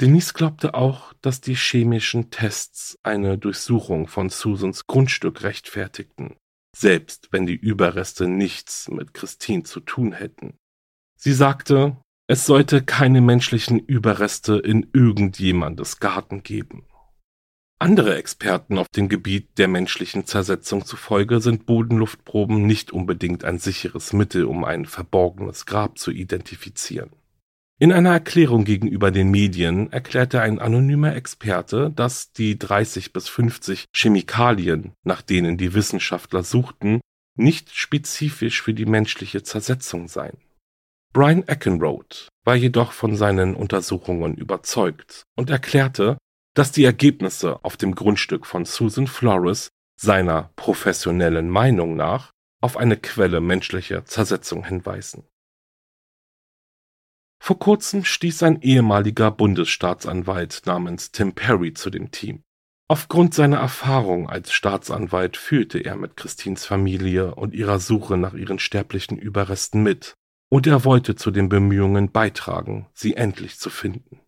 Denise 0.00 0.32
glaubte 0.32 0.74
auch, 0.74 1.12
dass 1.20 1.40
die 1.40 1.54
chemischen 1.54 2.30
Tests 2.30 2.98
eine 3.04 3.38
Durchsuchung 3.38 4.08
von 4.08 4.28
Susans 4.28 4.86
Grundstück 4.86 5.42
rechtfertigten, 5.42 6.36
selbst 6.76 7.28
wenn 7.30 7.46
die 7.46 7.54
Überreste 7.54 8.26
nichts 8.26 8.88
mit 8.90 9.14
Christine 9.14 9.62
zu 9.62 9.80
tun 9.80 10.12
hätten. 10.12 10.54
Sie 11.16 11.32
sagte, 11.32 11.96
es 12.26 12.44
sollte 12.44 12.82
keine 12.82 13.20
menschlichen 13.20 13.78
Überreste 13.78 14.56
in 14.58 14.88
irgendjemandes 14.92 16.00
Garten 16.00 16.42
geben. 16.42 16.86
Andere 17.78 18.16
Experten 18.16 18.78
auf 18.78 18.88
dem 18.88 19.08
Gebiet 19.08 19.58
der 19.58 19.68
menschlichen 19.68 20.26
Zersetzung 20.26 20.86
zufolge 20.86 21.40
sind 21.40 21.66
Bodenluftproben 21.66 22.66
nicht 22.66 22.92
unbedingt 22.92 23.44
ein 23.44 23.58
sicheres 23.58 24.12
Mittel, 24.12 24.44
um 24.44 24.64
ein 24.64 24.86
verborgenes 24.86 25.66
Grab 25.66 25.98
zu 25.98 26.10
identifizieren. 26.10 27.10
In 27.84 27.92
einer 27.92 28.12
Erklärung 28.12 28.64
gegenüber 28.64 29.10
den 29.10 29.30
Medien 29.30 29.92
erklärte 29.92 30.40
ein 30.40 30.58
anonymer 30.58 31.14
Experte, 31.14 31.90
dass 31.90 32.32
die 32.32 32.58
30 32.58 33.12
bis 33.12 33.28
50 33.28 33.84
Chemikalien, 33.94 34.94
nach 35.02 35.20
denen 35.20 35.58
die 35.58 35.74
Wissenschaftler 35.74 36.44
suchten, 36.44 37.02
nicht 37.36 37.74
spezifisch 37.74 38.62
für 38.62 38.72
die 38.72 38.86
menschliche 38.86 39.42
Zersetzung 39.42 40.08
seien. 40.08 40.38
Brian 41.12 41.46
Eckenroth 41.46 42.28
war 42.42 42.54
jedoch 42.54 42.92
von 42.92 43.16
seinen 43.16 43.54
Untersuchungen 43.54 44.34
überzeugt 44.34 45.24
und 45.36 45.50
erklärte, 45.50 46.16
dass 46.54 46.72
die 46.72 46.84
Ergebnisse 46.84 47.62
auf 47.66 47.76
dem 47.76 47.94
Grundstück 47.94 48.46
von 48.46 48.64
Susan 48.64 49.08
Flores 49.08 49.68
seiner 50.00 50.52
professionellen 50.56 51.50
Meinung 51.50 51.96
nach 51.96 52.30
auf 52.62 52.78
eine 52.78 52.96
Quelle 52.96 53.42
menschlicher 53.42 54.06
Zersetzung 54.06 54.64
hinweisen. 54.64 55.24
Vor 57.44 57.58
kurzem 57.58 58.06
stieß 58.06 58.42
ein 58.44 58.62
ehemaliger 58.62 59.30
Bundesstaatsanwalt 59.30 60.62
namens 60.64 61.12
Tim 61.12 61.34
Perry 61.34 61.74
zu 61.74 61.90
dem 61.90 62.10
Team. 62.10 62.42
Aufgrund 62.88 63.34
seiner 63.34 63.58
Erfahrung 63.58 64.30
als 64.30 64.50
Staatsanwalt 64.50 65.36
fühlte 65.36 65.78
er 65.78 65.96
mit 65.96 66.16
Christins 66.16 66.64
Familie 66.64 67.34
und 67.34 67.52
ihrer 67.52 67.80
Suche 67.80 68.16
nach 68.16 68.32
ihren 68.32 68.58
sterblichen 68.58 69.18
Überresten 69.18 69.82
mit, 69.82 70.14
und 70.48 70.66
er 70.66 70.86
wollte 70.86 71.16
zu 71.16 71.30
den 71.30 71.50
Bemühungen 71.50 72.10
beitragen, 72.10 72.86
sie 72.94 73.14
endlich 73.14 73.58
zu 73.58 73.68
finden. 73.68 74.22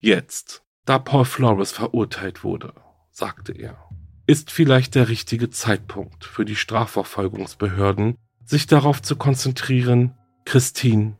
Jetzt, 0.00 0.64
da 0.86 0.98
Paul 0.98 1.26
Flores 1.26 1.72
verurteilt 1.72 2.42
wurde, 2.42 2.72
sagte 3.10 3.52
er, 3.52 3.86
ist 4.26 4.50
vielleicht 4.50 4.94
der 4.94 5.10
richtige 5.10 5.50
Zeitpunkt 5.50 6.24
für 6.24 6.46
die 6.46 6.56
Strafverfolgungsbehörden, 6.56 8.16
sich 8.46 8.66
darauf 8.66 9.02
zu 9.02 9.16
konzentrieren, 9.16 10.16
Christine 10.46 11.19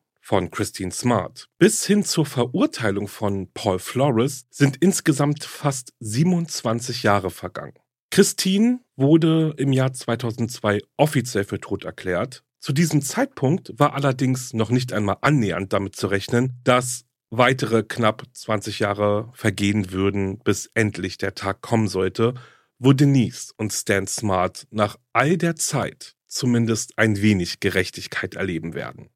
von 0.31 0.49
Christine 0.49 0.93
Smart 0.93 1.49
bis 1.57 1.85
hin 1.85 2.05
zur 2.05 2.25
Verurteilung 2.25 3.09
von 3.09 3.51
Paul 3.53 3.79
Flores 3.79 4.45
sind 4.49 4.77
insgesamt 4.77 5.43
fast 5.43 5.91
27 5.99 7.03
Jahre 7.03 7.29
vergangen. 7.29 7.73
Christine 8.11 8.79
wurde 8.95 9.53
im 9.57 9.73
Jahr 9.73 9.91
2002 9.91 10.79
offiziell 10.95 11.43
für 11.43 11.59
tot 11.59 11.83
erklärt. 11.83 12.45
Zu 12.61 12.71
diesem 12.71 13.01
Zeitpunkt 13.01 13.73
war 13.77 13.93
allerdings 13.93 14.53
noch 14.53 14.69
nicht 14.69 14.93
einmal 14.93 15.17
annähernd 15.19 15.73
damit 15.73 15.97
zu 15.97 16.07
rechnen, 16.07 16.61
dass 16.63 17.03
weitere 17.29 17.83
knapp 17.83 18.23
20 18.31 18.79
Jahre 18.79 19.29
vergehen 19.33 19.91
würden, 19.91 20.39
bis 20.39 20.71
endlich 20.73 21.17
der 21.17 21.35
Tag 21.35 21.59
kommen 21.59 21.89
sollte, 21.89 22.35
wo 22.79 22.93
Denise 22.93 23.51
und 23.57 23.73
Stan 23.73 24.07
Smart 24.07 24.65
nach 24.71 24.95
all 25.11 25.35
der 25.35 25.57
Zeit 25.57 26.15
zumindest 26.27 26.97
ein 26.97 27.21
wenig 27.21 27.59
Gerechtigkeit 27.59 28.35
erleben 28.35 28.73
werden. 28.75 29.09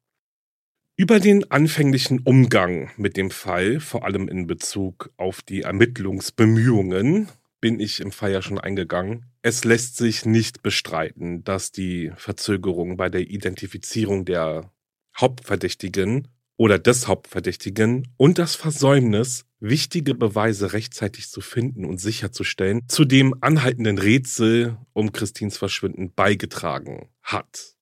Über 0.98 1.20
den 1.20 1.50
anfänglichen 1.50 2.20
Umgang 2.20 2.90
mit 2.96 3.18
dem 3.18 3.30
Fall, 3.30 3.80
vor 3.80 4.06
allem 4.06 4.28
in 4.28 4.46
Bezug 4.46 5.10
auf 5.18 5.42
die 5.42 5.60
Ermittlungsbemühungen, 5.60 7.28
bin 7.60 7.80
ich 7.80 8.00
im 8.00 8.12
Fall 8.12 8.32
ja 8.32 8.40
schon 8.40 8.58
eingegangen. 8.58 9.26
Es 9.42 9.64
lässt 9.64 9.98
sich 9.98 10.24
nicht 10.24 10.62
bestreiten, 10.62 11.44
dass 11.44 11.70
die 11.70 12.12
Verzögerung 12.16 12.96
bei 12.96 13.10
der 13.10 13.28
Identifizierung 13.28 14.24
der 14.24 14.72
Hauptverdächtigen 15.20 16.28
oder 16.56 16.78
des 16.78 17.06
Hauptverdächtigen 17.06 18.08
und 18.16 18.38
das 18.38 18.54
Versäumnis, 18.54 19.44
wichtige 19.60 20.14
Beweise 20.14 20.72
rechtzeitig 20.72 21.28
zu 21.28 21.42
finden 21.42 21.84
und 21.84 22.00
sicherzustellen, 22.00 22.80
zu 22.88 23.04
dem 23.04 23.34
anhaltenden 23.42 23.98
Rätsel 23.98 24.78
um 24.94 25.12
Christins 25.12 25.58
Verschwinden 25.58 26.14
beigetragen 26.14 27.10
hat 27.20 27.75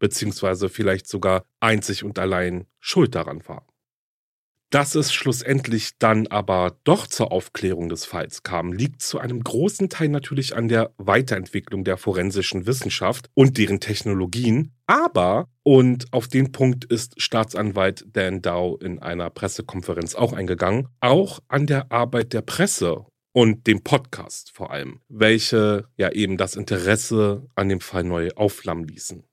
beziehungsweise 0.00 0.68
vielleicht 0.68 1.06
sogar 1.06 1.44
einzig 1.60 2.02
und 2.02 2.18
allein 2.18 2.66
schuld 2.80 3.14
daran 3.14 3.46
war. 3.46 3.64
Dass 4.70 4.94
es 4.94 5.12
schlussendlich 5.12 5.98
dann 5.98 6.28
aber 6.28 6.76
doch 6.84 7.08
zur 7.08 7.32
Aufklärung 7.32 7.88
des 7.88 8.04
Falls 8.04 8.44
kam, 8.44 8.72
liegt 8.72 9.02
zu 9.02 9.18
einem 9.18 9.42
großen 9.42 9.88
Teil 9.88 10.08
natürlich 10.08 10.54
an 10.54 10.68
der 10.68 10.92
Weiterentwicklung 10.96 11.82
der 11.82 11.96
forensischen 11.96 12.66
Wissenschaft 12.68 13.30
und 13.34 13.58
deren 13.58 13.80
Technologien, 13.80 14.72
aber, 14.86 15.48
und 15.64 16.12
auf 16.12 16.28
den 16.28 16.52
Punkt 16.52 16.84
ist 16.84 17.20
Staatsanwalt 17.20 18.06
Dan 18.12 18.42
Dow 18.42 18.78
in 18.80 19.00
einer 19.00 19.28
Pressekonferenz 19.30 20.14
auch 20.14 20.32
eingegangen, 20.32 20.86
auch 21.00 21.40
an 21.48 21.66
der 21.66 21.90
Arbeit 21.90 22.32
der 22.32 22.42
Presse 22.42 23.06
und 23.32 23.66
dem 23.66 23.82
Podcast 23.82 24.52
vor 24.52 24.70
allem, 24.70 25.00
welche 25.08 25.88
ja 25.96 26.12
eben 26.12 26.36
das 26.36 26.54
Interesse 26.54 27.48
an 27.56 27.68
dem 27.68 27.80
Fall 27.80 28.04
neu 28.04 28.30
aufflammen 28.36 28.86
ließen. 28.86 29.24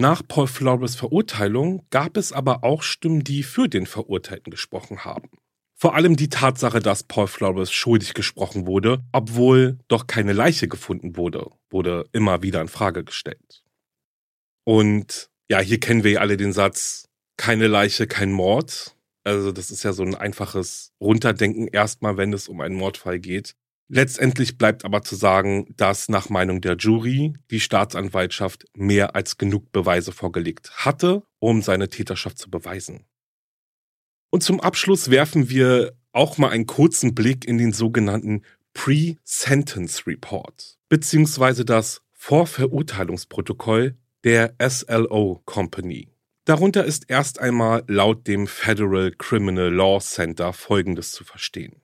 Nach 0.00 0.22
Paul 0.26 0.46
Flores 0.46 0.94
Verurteilung 0.94 1.84
gab 1.90 2.16
es 2.16 2.32
aber 2.32 2.64
auch 2.64 2.82
Stimmen, 2.82 3.22
die 3.22 3.42
für 3.42 3.68
den 3.68 3.84
Verurteilten 3.84 4.50
gesprochen 4.50 5.04
haben. 5.04 5.28
Vor 5.76 5.94
allem 5.94 6.16
die 6.16 6.30
Tatsache, 6.30 6.80
dass 6.80 7.02
Paul 7.02 7.26
Flores 7.26 7.70
schuldig 7.70 8.14
gesprochen 8.14 8.66
wurde, 8.66 9.04
obwohl 9.12 9.78
doch 9.88 10.06
keine 10.06 10.32
Leiche 10.32 10.68
gefunden 10.68 11.18
wurde, 11.18 11.50
wurde 11.68 12.06
immer 12.12 12.42
wieder 12.42 12.62
in 12.62 12.68
Frage 12.68 13.04
gestellt. 13.04 13.62
Und 14.64 15.28
ja, 15.50 15.60
hier 15.60 15.78
kennen 15.78 16.02
wir 16.02 16.12
ja 16.12 16.20
alle 16.20 16.38
den 16.38 16.54
Satz, 16.54 17.10
keine 17.36 17.66
Leiche, 17.66 18.06
kein 18.06 18.32
Mord. 18.32 18.96
Also 19.22 19.52
das 19.52 19.70
ist 19.70 19.82
ja 19.82 19.92
so 19.92 20.02
ein 20.02 20.14
einfaches 20.14 20.94
Runterdenken 20.98 21.68
erstmal, 21.68 22.16
wenn 22.16 22.32
es 22.32 22.48
um 22.48 22.62
einen 22.62 22.74
Mordfall 22.74 23.20
geht. 23.20 23.54
Letztendlich 23.92 24.56
bleibt 24.56 24.84
aber 24.84 25.02
zu 25.02 25.16
sagen, 25.16 25.66
dass 25.76 26.08
nach 26.08 26.28
Meinung 26.28 26.60
der 26.60 26.76
Jury 26.76 27.34
die 27.50 27.58
Staatsanwaltschaft 27.58 28.66
mehr 28.72 29.16
als 29.16 29.36
genug 29.36 29.72
Beweise 29.72 30.12
vorgelegt 30.12 30.70
hatte, 30.76 31.24
um 31.40 31.60
seine 31.60 31.88
Täterschaft 31.88 32.38
zu 32.38 32.50
beweisen. 32.50 33.04
Und 34.30 34.44
zum 34.44 34.60
Abschluss 34.60 35.10
werfen 35.10 35.50
wir 35.50 35.92
auch 36.12 36.38
mal 36.38 36.50
einen 36.50 36.66
kurzen 36.66 37.16
Blick 37.16 37.44
in 37.44 37.58
den 37.58 37.72
sogenannten 37.72 38.42
Pre-Sentence 38.74 40.06
Report, 40.06 40.78
beziehungsweise 40.88 41.64
das 41.64 42.00
Vorverurteilungsprotokoll 42.12 43.96
der 44.22 44.54
SLO 44.60 45.42
Company. 45.46 46.12
Darunter 46.44 46.84
ist 46.84 47.06
erst 47.08 47.40
einmal 47.40 47.82
laut 47.88 48.28
dem 48.28 48.46
Federal 48.46 49.10
Criminal 49.10 49.74
Law 49.74 49.98
Center 49.98 50.52
Folgendes 50.52 51.10
zu 51.10 51.24
verstehen. 51.24 51.82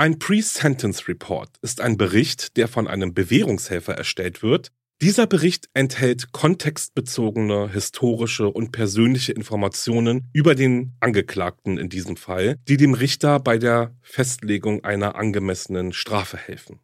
Ein 0.00 0.20
Pre-Sentence 0.20 1.08
Report 1.08 1.56
ist 1.60 1.80
ein 1.80 1.96
Bericht, 1.96 2.56
der 2.56 2.68
von 2.68 2.86
einem 2.86 3.14
Bewährungshelfer 3.14 3.94
erstellt 3.94 4.44
wird. 4.44 4.70
Dieser 5.02 5.26
Bericht 5.26 5.68
enthält 5.74 6.30
kontextbezogene, 6.30 7.68
historische 7.72 8.46
und 8.48 8.70
persönliche 8.70 9.32
Informationen 9.32 10.28
über 10.32 10.54
den 10.54 10.92
Angeklagten 11.00 11.78
in 11.78 11.88
diesem 11.88 12.16
Fall, 12.16 12.58
die 12.68 12.76
dem 12.76 12.94
Richter 12.94 13.40
bei 13.40 13.58
der 13.58 13.96
Festlegung 14.00 14.84
einer 14.84 15.16
angemessenen 15.16 15.92
Strafe 15.92 16.36
helfen. 16.36 16.78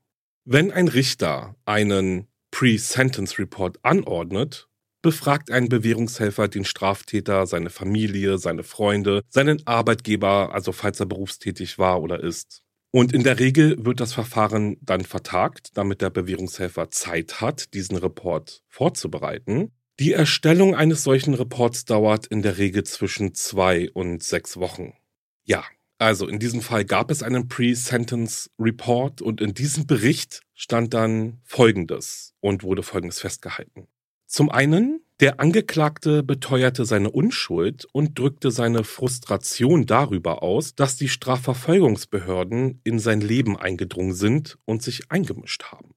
Wenn 0.45 0.73
ein 0.73 0.89
Richter 0.89 1.55
einen 1.67 2.27
Pre-Sentence 2.51 3.39
Report 3.39 3.79
anordnet, 3.85 4.67
befragt 5.03 5.53
ein 5.53 5.69
Bewährungshelfer 5.69 6.49
den 6.49 6.65
Straftäter, 6.65 7.47
seine 7.47 7.71
Familie, 7.71 8.39
seine 8.39 8.65
Freunde, 8.65 9.23
seinen 9.29 9.65
Arbeitgeber, 9.69 10.53
also 10.53 10.73
falls 10.73 10.99
er 10.99 11.07
berufstätig 11.07 11.79
war 11.79 12.03
oder 12.03 12.21
ist. 12.21 12.64
Und 12.95 13.13
in 13.13 13.25
der 13.25 13.41
Regel 13.41 13.85
wird 13.85 13.99
das 13.99 14.13
Verfahren 14.13 14.77
dann 14.81 15.01
vertagt, 15.01 15.77
damit 15.77 16.01
der 16.01 16.11
Bewährungshelfer 16.11 16.93
Zeit 16.93 17.41
hat, 17.41 17.75
diesen 17.75 17.97
Report 17.97 18.63
vorzubereiten. 18.69 19.73
Die 19.99 20.13
Erstellung 20.13 20.77
eines 20.77 21.03
solchen 21.03 21.35
Reports 21.35 21.87
dauert 21.87 22.29
in 22.29 22.43
der 22.43 22.57
Regel 22.57 22.85
zwischen 22.85 23.35
zwei 23.35 23.91
und 23.91 24.23
sechs 24.23 24.59
Wochen. 24.59 24.93
Ja, 25.43 25.65
also 25.99 26.29
in 26.29 26.39
diesem 26.39 26.61
Fall 26.61 26.85
gab 26.85 27.11
es 27.11 27.25
einen 27.25 27.49
Pre-Sentence 27.49 28.53
Report 28.61 29.21
und 29.21 29.41
in 29.41 29.55
diesem 29.55 29.89
Bericht 29.89 30.43
stand 30.55 30.95
dann 30.95 31.41
Folgendes 31.43 32.33
und 32.39 32.63
wurde 32.63 32.85
Folgendes 32.85 33.19
festgehalten. 33.19 33.89
Zum 34.27 34.51
einen 34.51 35.04
der 35.21 35.39
Angeklagte 35.39 36.25
beteuerte 36.25 36.85
seine 36.85 37.11
Unschuld 37.11 37.87
und 37.93 38.19
drückte 38.19 38.51
seine 38.51 38.83
Frustration 38.83 39.87
darüber 39.87 40.43
aus, 40.43 40.75
dass 40.75 40.97
die 40.97 41.09
Strafverfolgungsbehörden 41.09 42.81
in 42.83 42.99
sein 42.99 43.21
Leben 43.21 43.57
eingedrungen 43.57 44.15
sind 44.15 44.59
und 44.65 44.83
sich 44.83 45.13
eingemischt 45.13 45.65
haben. 45.71 45.95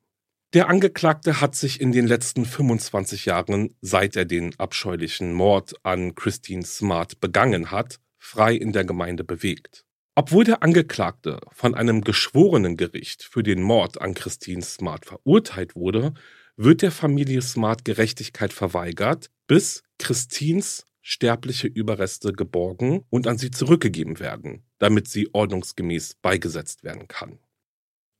Der 0.53 0.70
Angeklagte 0.70 1.41
hat 1.41 1.55
sich 1.55 1.82
in 1.82 1.91
den 1.91 2.05
letzten 2.07 2.45
25 2.45 3.26
Jahren, 3.26 3.76
seit 3.82 4.15
er 4.15 4.26
den 4.26 4.57
abscheulichen 4.59 5.34
Mord 5.34 5.74
an 5.84 6.13
Christine 6.13 6.65
Smart 6.65 7.20
begangen 7.20 7.72
hat, 7.72 7.99
frei 8.20 8.53
in 8.53 8.72
der 8.72 8.86
Gemeinde 8.86 9.24
bewegt. 9.24 9.84
Obwohl 10.15 10.45
der 10.45 10.63
Angeklagte 10.63 11.39
von 11.51 11.76
einem 11.76 12.01
geschworenen 12.01 12.78
Gericht 12.78 13.24
für 13.24 13.43
den 13.43 13.61
Mord 13.61 13.99
an 13.99 14.13
Christine 14.13 14.63
Smart 14.63 15.05
verurteilt 15.05 15.76
wurde, 15.76 16.13
wird 16.58 16.82
der 16.82 16.91
Familie 16.91 17.41
Smart 17.41 17.86
Gerechtigkeit 17.86 18.51
verweigert, 18.51 19.30
bis 19.45 19.84
Christines 19.99 20.86
sterbliche 21.01 21.68
Überreste 21.68 22.34
geborgen 22.34 23.05
und 23.10 23.28
an 23.28 23.38
sie 23.38 23.51
zurückgegeben 23.51 24.20
werden, 24.20 24.66
damit 24.80 25.08
sie 25.08 25.34
ordnungsgemäß 25.34 26.16
beigesetzt 26.22 26.84
werden 26.84 27.08
kann. 27.08 27.39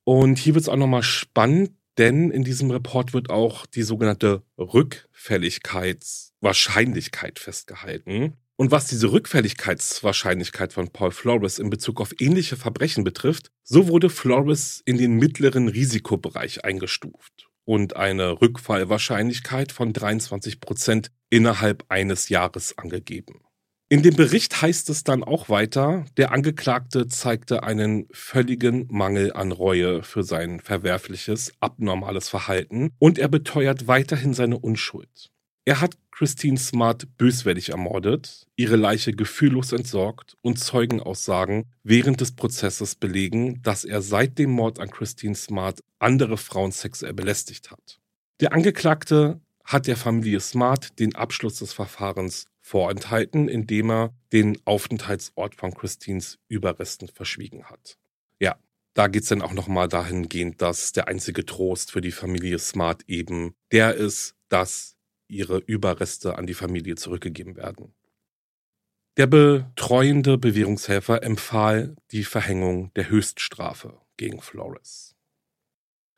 Und 0.06 0.38
hier 0.38 0.56
wird 0.56 0.62
es 0.62 0.70
auch 0.70 0.78
nochmal 0.78 1.04
spannend, 1.04 1.72
denn 1.98 2.32
in 2.32 2.46
diesem 2.46 2.72
Report 2.72 3.14
wird 3.14 3.30
auch 3.30 3.66
die 3.66 3.84
sogenannte 3.84 4.44
Rückfälligkeitswahrscheinlichkeit 4.58 7.40
festgehalten. 7.40 8.38
Und 8.56 8.72
was 8.72 8.88
diese 8.88 9.12
Rückfälligkeitswahrscheinlichkeit 9.12 10.72
von 10.72 10.88
Paul 10.90 11.12
Flores 11.12 11.60
in 11.60 11.70
Bezug 11.70 12.00
auf 12.00 12.14
ähnliche 12.20 12.56
Verbrechen 12.56 13.04
betrifft, 13.04 13.52
so 13.64 13.90
wurde 13.90 14.10
Flores 14.10 14.82
in 14.86 14.98
den 14.98 15.16
mittleren 15.16 15.68
Risikobereich 15.68 16.64
eingestuft 16.64 17.47
und 17.68 17.98
eine 17.98 18.42
Rückfallwahrscheinlichkeit 18.42 19.74
von 19.74 19.92
23 19.92 20.62
Prozent 20.62 21.12
innerhalb 21.30 21.84
eines 21.90 22.30
Jahres 22.30 22.78
angegeben. 22.78 23.42
In 23.90 24.04
dem 24.04 24.16
Bericht 24.16 24.62
heißt 24.62 24.90
es 24.90 25.04
dann 25.04 25.24
auch 25.24 25.50
weiter, 25.50 26.06
der 26.16 26.32
Angeklagte 26.32 27.08
zeigte 27.08 27.64
einen 27.64 28.08
völligen 28.12 28.88
Mangel 28.90 29.34
an 29.34 29.52
Reue 29.52 30.02
für 30.02 30.24
sein 30.24 30.62
verwerfliches, 30.62 31.54
abnormales 31.60 32.30
Verhalten 32.30 32.92
und 33.00 33.20
er 33.20 33.28
beteuert 33.28 33.88
weiterhin 33.88 34.34
seine 34.34 34.58
Unschuld. 34.58 35.32
Er 35.68 35.82
hat 35.82 35.98
Christine 36.12 36.58
Smart 36.58 37.18
böswillig 37.18 37.72
ermordet, 37.72 38.48
ihre 38.56 38.78
Leiche 38.78 39.12
gefühllos 39.12 39.74
entsorgt 39.74 40.38
und 40.42 40.58
Zeugenaussagen 40.58 41.66
während 41.84 42.22
des 42.22 42.32
Prozesses 42.32 42.96
belegen, 42.96 43.62
dass 43.64 43.84
er 43.84 44.02
seit 44.02 44.40
dem 44.40 44.50
Mord 44.52 44.80
an 44.80 44.90
Christine 44.90 45.36
Smart 45.36 45.84
andere 46.00 46.38
Frauen 46.38 46.72
sexuell 46.72 47.14
belästigt 47.14 47.70
hat. 47.70 48.00
Der 48.40 48.54
Angeklagte 48.54 49.42
hat 49.66 49.88
der 49.88 49.98
Familie 49.98 50.40
Smart 50.40 50.98
den 51.00 51.16
Abschluss 51.16 51.60
des 51.60 51.74
Verfahrens 51.74 52.46
vorenthalten, 52.62 53.50
indem 53.50 53.92
er 53.92 54.14
den 54.32 54.58
Aufenthaltsort 54.64 55.54
von 55.54 55.74
Christines 55.74 56.40
Überresten 56.48 57.10
verschwiegen 57.10 57.66
hat. 57.66 57.98
Ja, 58.40 58.56
da 58.94 59.08
geht 59.08 59.24
es 59.24 59.30
dann 59.30 59.42
auch 59.42 59.54
nochmal 59.54 59.90
dahingehend, 59.90 60.62
dass 60.62 60.94
der 60.94 61.10
einzige 61.10 61.46
Trost 61.46 61.92
für 61.92 62.00
die 62.00 62.14
Familie 62.14 62.58
Smart 62.58 63.04
eben 63.08 63.54
der 63.74 63.96
ist, 63.96 64.34
dass 64.48 64.97
ihre 65.28 65.58
Überreste 65.58 66.38
an 66.38 66.48
die 66.48 66.54
Familie 66.54 66.96
zurückgegeben 66.96 67.56
werden. 67.56 67.94
Der 69.18 69.26
betreuende 69.26 70.38
Bewährungshelfer 70.38 71.24
empfahl 71.24 71.96
die 72.12 72.24
Verhängung 72.24 72.94
der 72.96 73.10
Höchststrafe 73.10 74.00
gegen 74.16 74.42
Flores. 74.42 75.16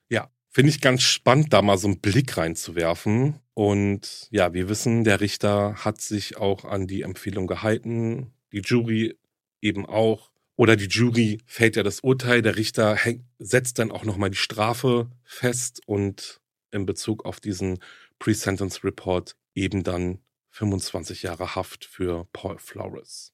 Ja, 0.10 0.30
finde 0.50 0.72
ich 0.72 0.82
ganz 0.82 1.04
spannend, 1.04 1.54
da 1.54 1.62
mal 1.62 1.78
so 1.78 1.88
einen 1.88 2.02
Blick 2.02 2.36
reinzuwerfen. 2.36 3.40
Und 3.54 4.28
ja, 4.32 4.54
wir 4.54 4.68
wissen, 4.68 5.06
der 5.06 5.22
Richter 5.22 5.76
hat 5.86 6.02
sich 6.02 6.38
auch 6.38 6.66
an 6.66 6.88
die 6.88 7.04
Empfehlung 7.04 7.48
gehalten, 7.48 8.34
die 8.52 8.62
Jury 8.62 9.18
eben 9.62 9.86
auch. 9.86 10.32
Oder 10.58 10.76
die 10.76 10.88
Jury 10.88 11.40
fällt 11.46 11.78
ja 11.78 11.84
das 11.84 12.02
Urteil, 12.02 12.42
der 12.42 12.58
Richter 12.58 12.98
setzt 13.38 13.80
dann 13.80 13.92
auch 13.92 14.04
nochmal 14.04 14.30
die 14.30 14.38
Strafe 14.38 15.10
fest 15.24 15.82
und 15.86 16.42
in 16.72 16.86
Bezug 16.86 17.24
auf 17.24 17.40
diesen 17.40 17.80
Pre-Sentence 18.20 18.84
Report 18.84 19.36
eben 19.56 19.84
dann 19.84 20.20
25 20.52 21.24
Jahre 21.24 21.56
Haft 21.56 21.86
für 21.86 22.28
Paul 22.34 22.58
Flores. 22.60 23.34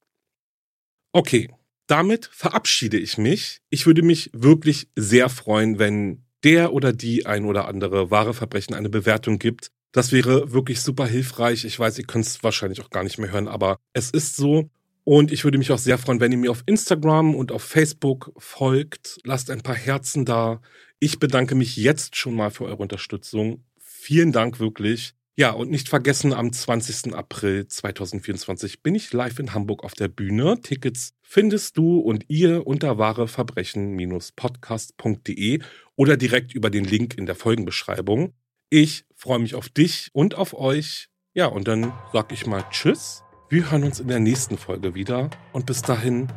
Okay, 1.11 1.49
damit 1.87 2.25
verabschiede 2.31 2.97
ich 2.97 3.17
mich. 3.17 3.61
Ich 3.69 3.85
würde 3.85 4.01
mich 4.01 4.29
wirklich 4.33 4.89
sehr 4.95 5.29
freuen, 5.29 5.79
wenn 5.79 6.25
der 6.43 6.73
oder 6.73 6.93
die 6.93 7.25
ein 7.25 7.45
oder 7.45 7.67
andere 7.67 8.11
wahre 8.11 8.33
Verbrechen 8.33 8.75
eine 8.75 8.89
Bewertung 8.89 9.39
gibt. 9.39 9.71
Das 9.91 10.11
wäre 10.11 10.51
wirklich 10.51 10.81
super 10.81 11.07
hilfreich. 11.07 11.65
Ich 11.65 11.79
weiß, 11.79 11.97
ihr 11.97 12.05
könnt 12.05 12.25
es 12.25 12.43
wahrscheinlich 12.43 12.81
auch 12.81 12.89
gar 12.89 13.03
nicht 13.03 13.17
mehr 13.17 13.31
hören, 13.31 13.47
aber 13.47 13.77
es 13.93 14.11
ist 14.11 14.35
so. 14.35 14.69
Und 15.03 15.31
ich 15.31 15.43
würde 15.43 15.57
mich 15.57 15.71
auch 15.71 15.77
sehr 15.77 15.97
freuen, 15.97 16.19
wenn 16.19 16.31
ihr 16.31 16.37
mir 16.37 16.51
auf 16.51 16.63
Instagram 16.65 17.35
und 17.35 17.51
auf 17.51 17.63
Facebook 17.63 18.31
folgt. 18.37 19.19
Lasst 19.23 19.51
ein 19.51 19.61
paar 19.61 19.75
Herzen 19.75 20.25
da. 20.25 20.61
Ich 20.99 21.19
bedanke 21.19 21.55
mich 21.55 21.77
jetzt 21.77 22.15
schon 22.15 22.35
mal 22.35 22.49
für 22.49 22.65
eure 22.65 22.77
Unterstützung. 22.77 23.63
Vielen 24.05 24.31
Dank 24.31 24.59
wirklich. 24.59 25.15
Ja, 25.35 25.49
und 25.49 25.71
nicht 25.71 25.89
vergessen, 25.89 26.31
am 26.31 26.53
20. 26.53 27.15
April 27.15 27.67
2024 27.67 28.83
bin 28.83 28.93
ich 28.93 29.11
live 29.11 29.39
in 29.39 29.55
Hamburg 29.55 29.83
auf 29.83 29.95
der 29.95 30.09
Bühne. 30.09 30.61
Tickets 30.61 31.15
findest 31.23 31.75
du 31.75 32.01
und 32.01 32.25
ihr 32.27 32.67
unter 32.67 32.99
wahreverbrechen-podcast.de 32.99 35.59
oder 35.95 36.17
direkt 36.17 36.53
über 36.53 36.69
den 36.69 36.85
Link 36.85 37.17
in 37.17 37.25
der 37.25 37.33
Folgenbeschreibung. 37.33 38.35
Ich 38.69 39.05
freue 39.15 39.39
mich 39.39 39.55
auf 39.55 39.69
dich 39.69 40.09
und 40.13 40.35
auf 40.35 40.53
euch. 40.53 41.07
Ja, 41.33 41.47
und 41.47 41.67
dann 41.67 41.91
sag 42.13 42.31
ich 42.31 42.45
mal 42.45 42.63
Tschüss. 42.69 43.23
Wir 43.49 43.71
hören 43.71 43.85
uns 43.85 43.99
in 43.99 44.07
der 44.07 44.19
nächsten 44.19 44.59
Folge 44.59 44.93
wieder 44.93 45.31
und 45.51 45.65
bis 45.65 45.81
dahin 45.81 46.27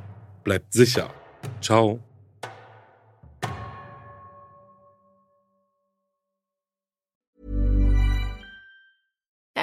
bleibt 0.42 0.72
sicher. 0.72 1.12
Ciao. 1.60 2.07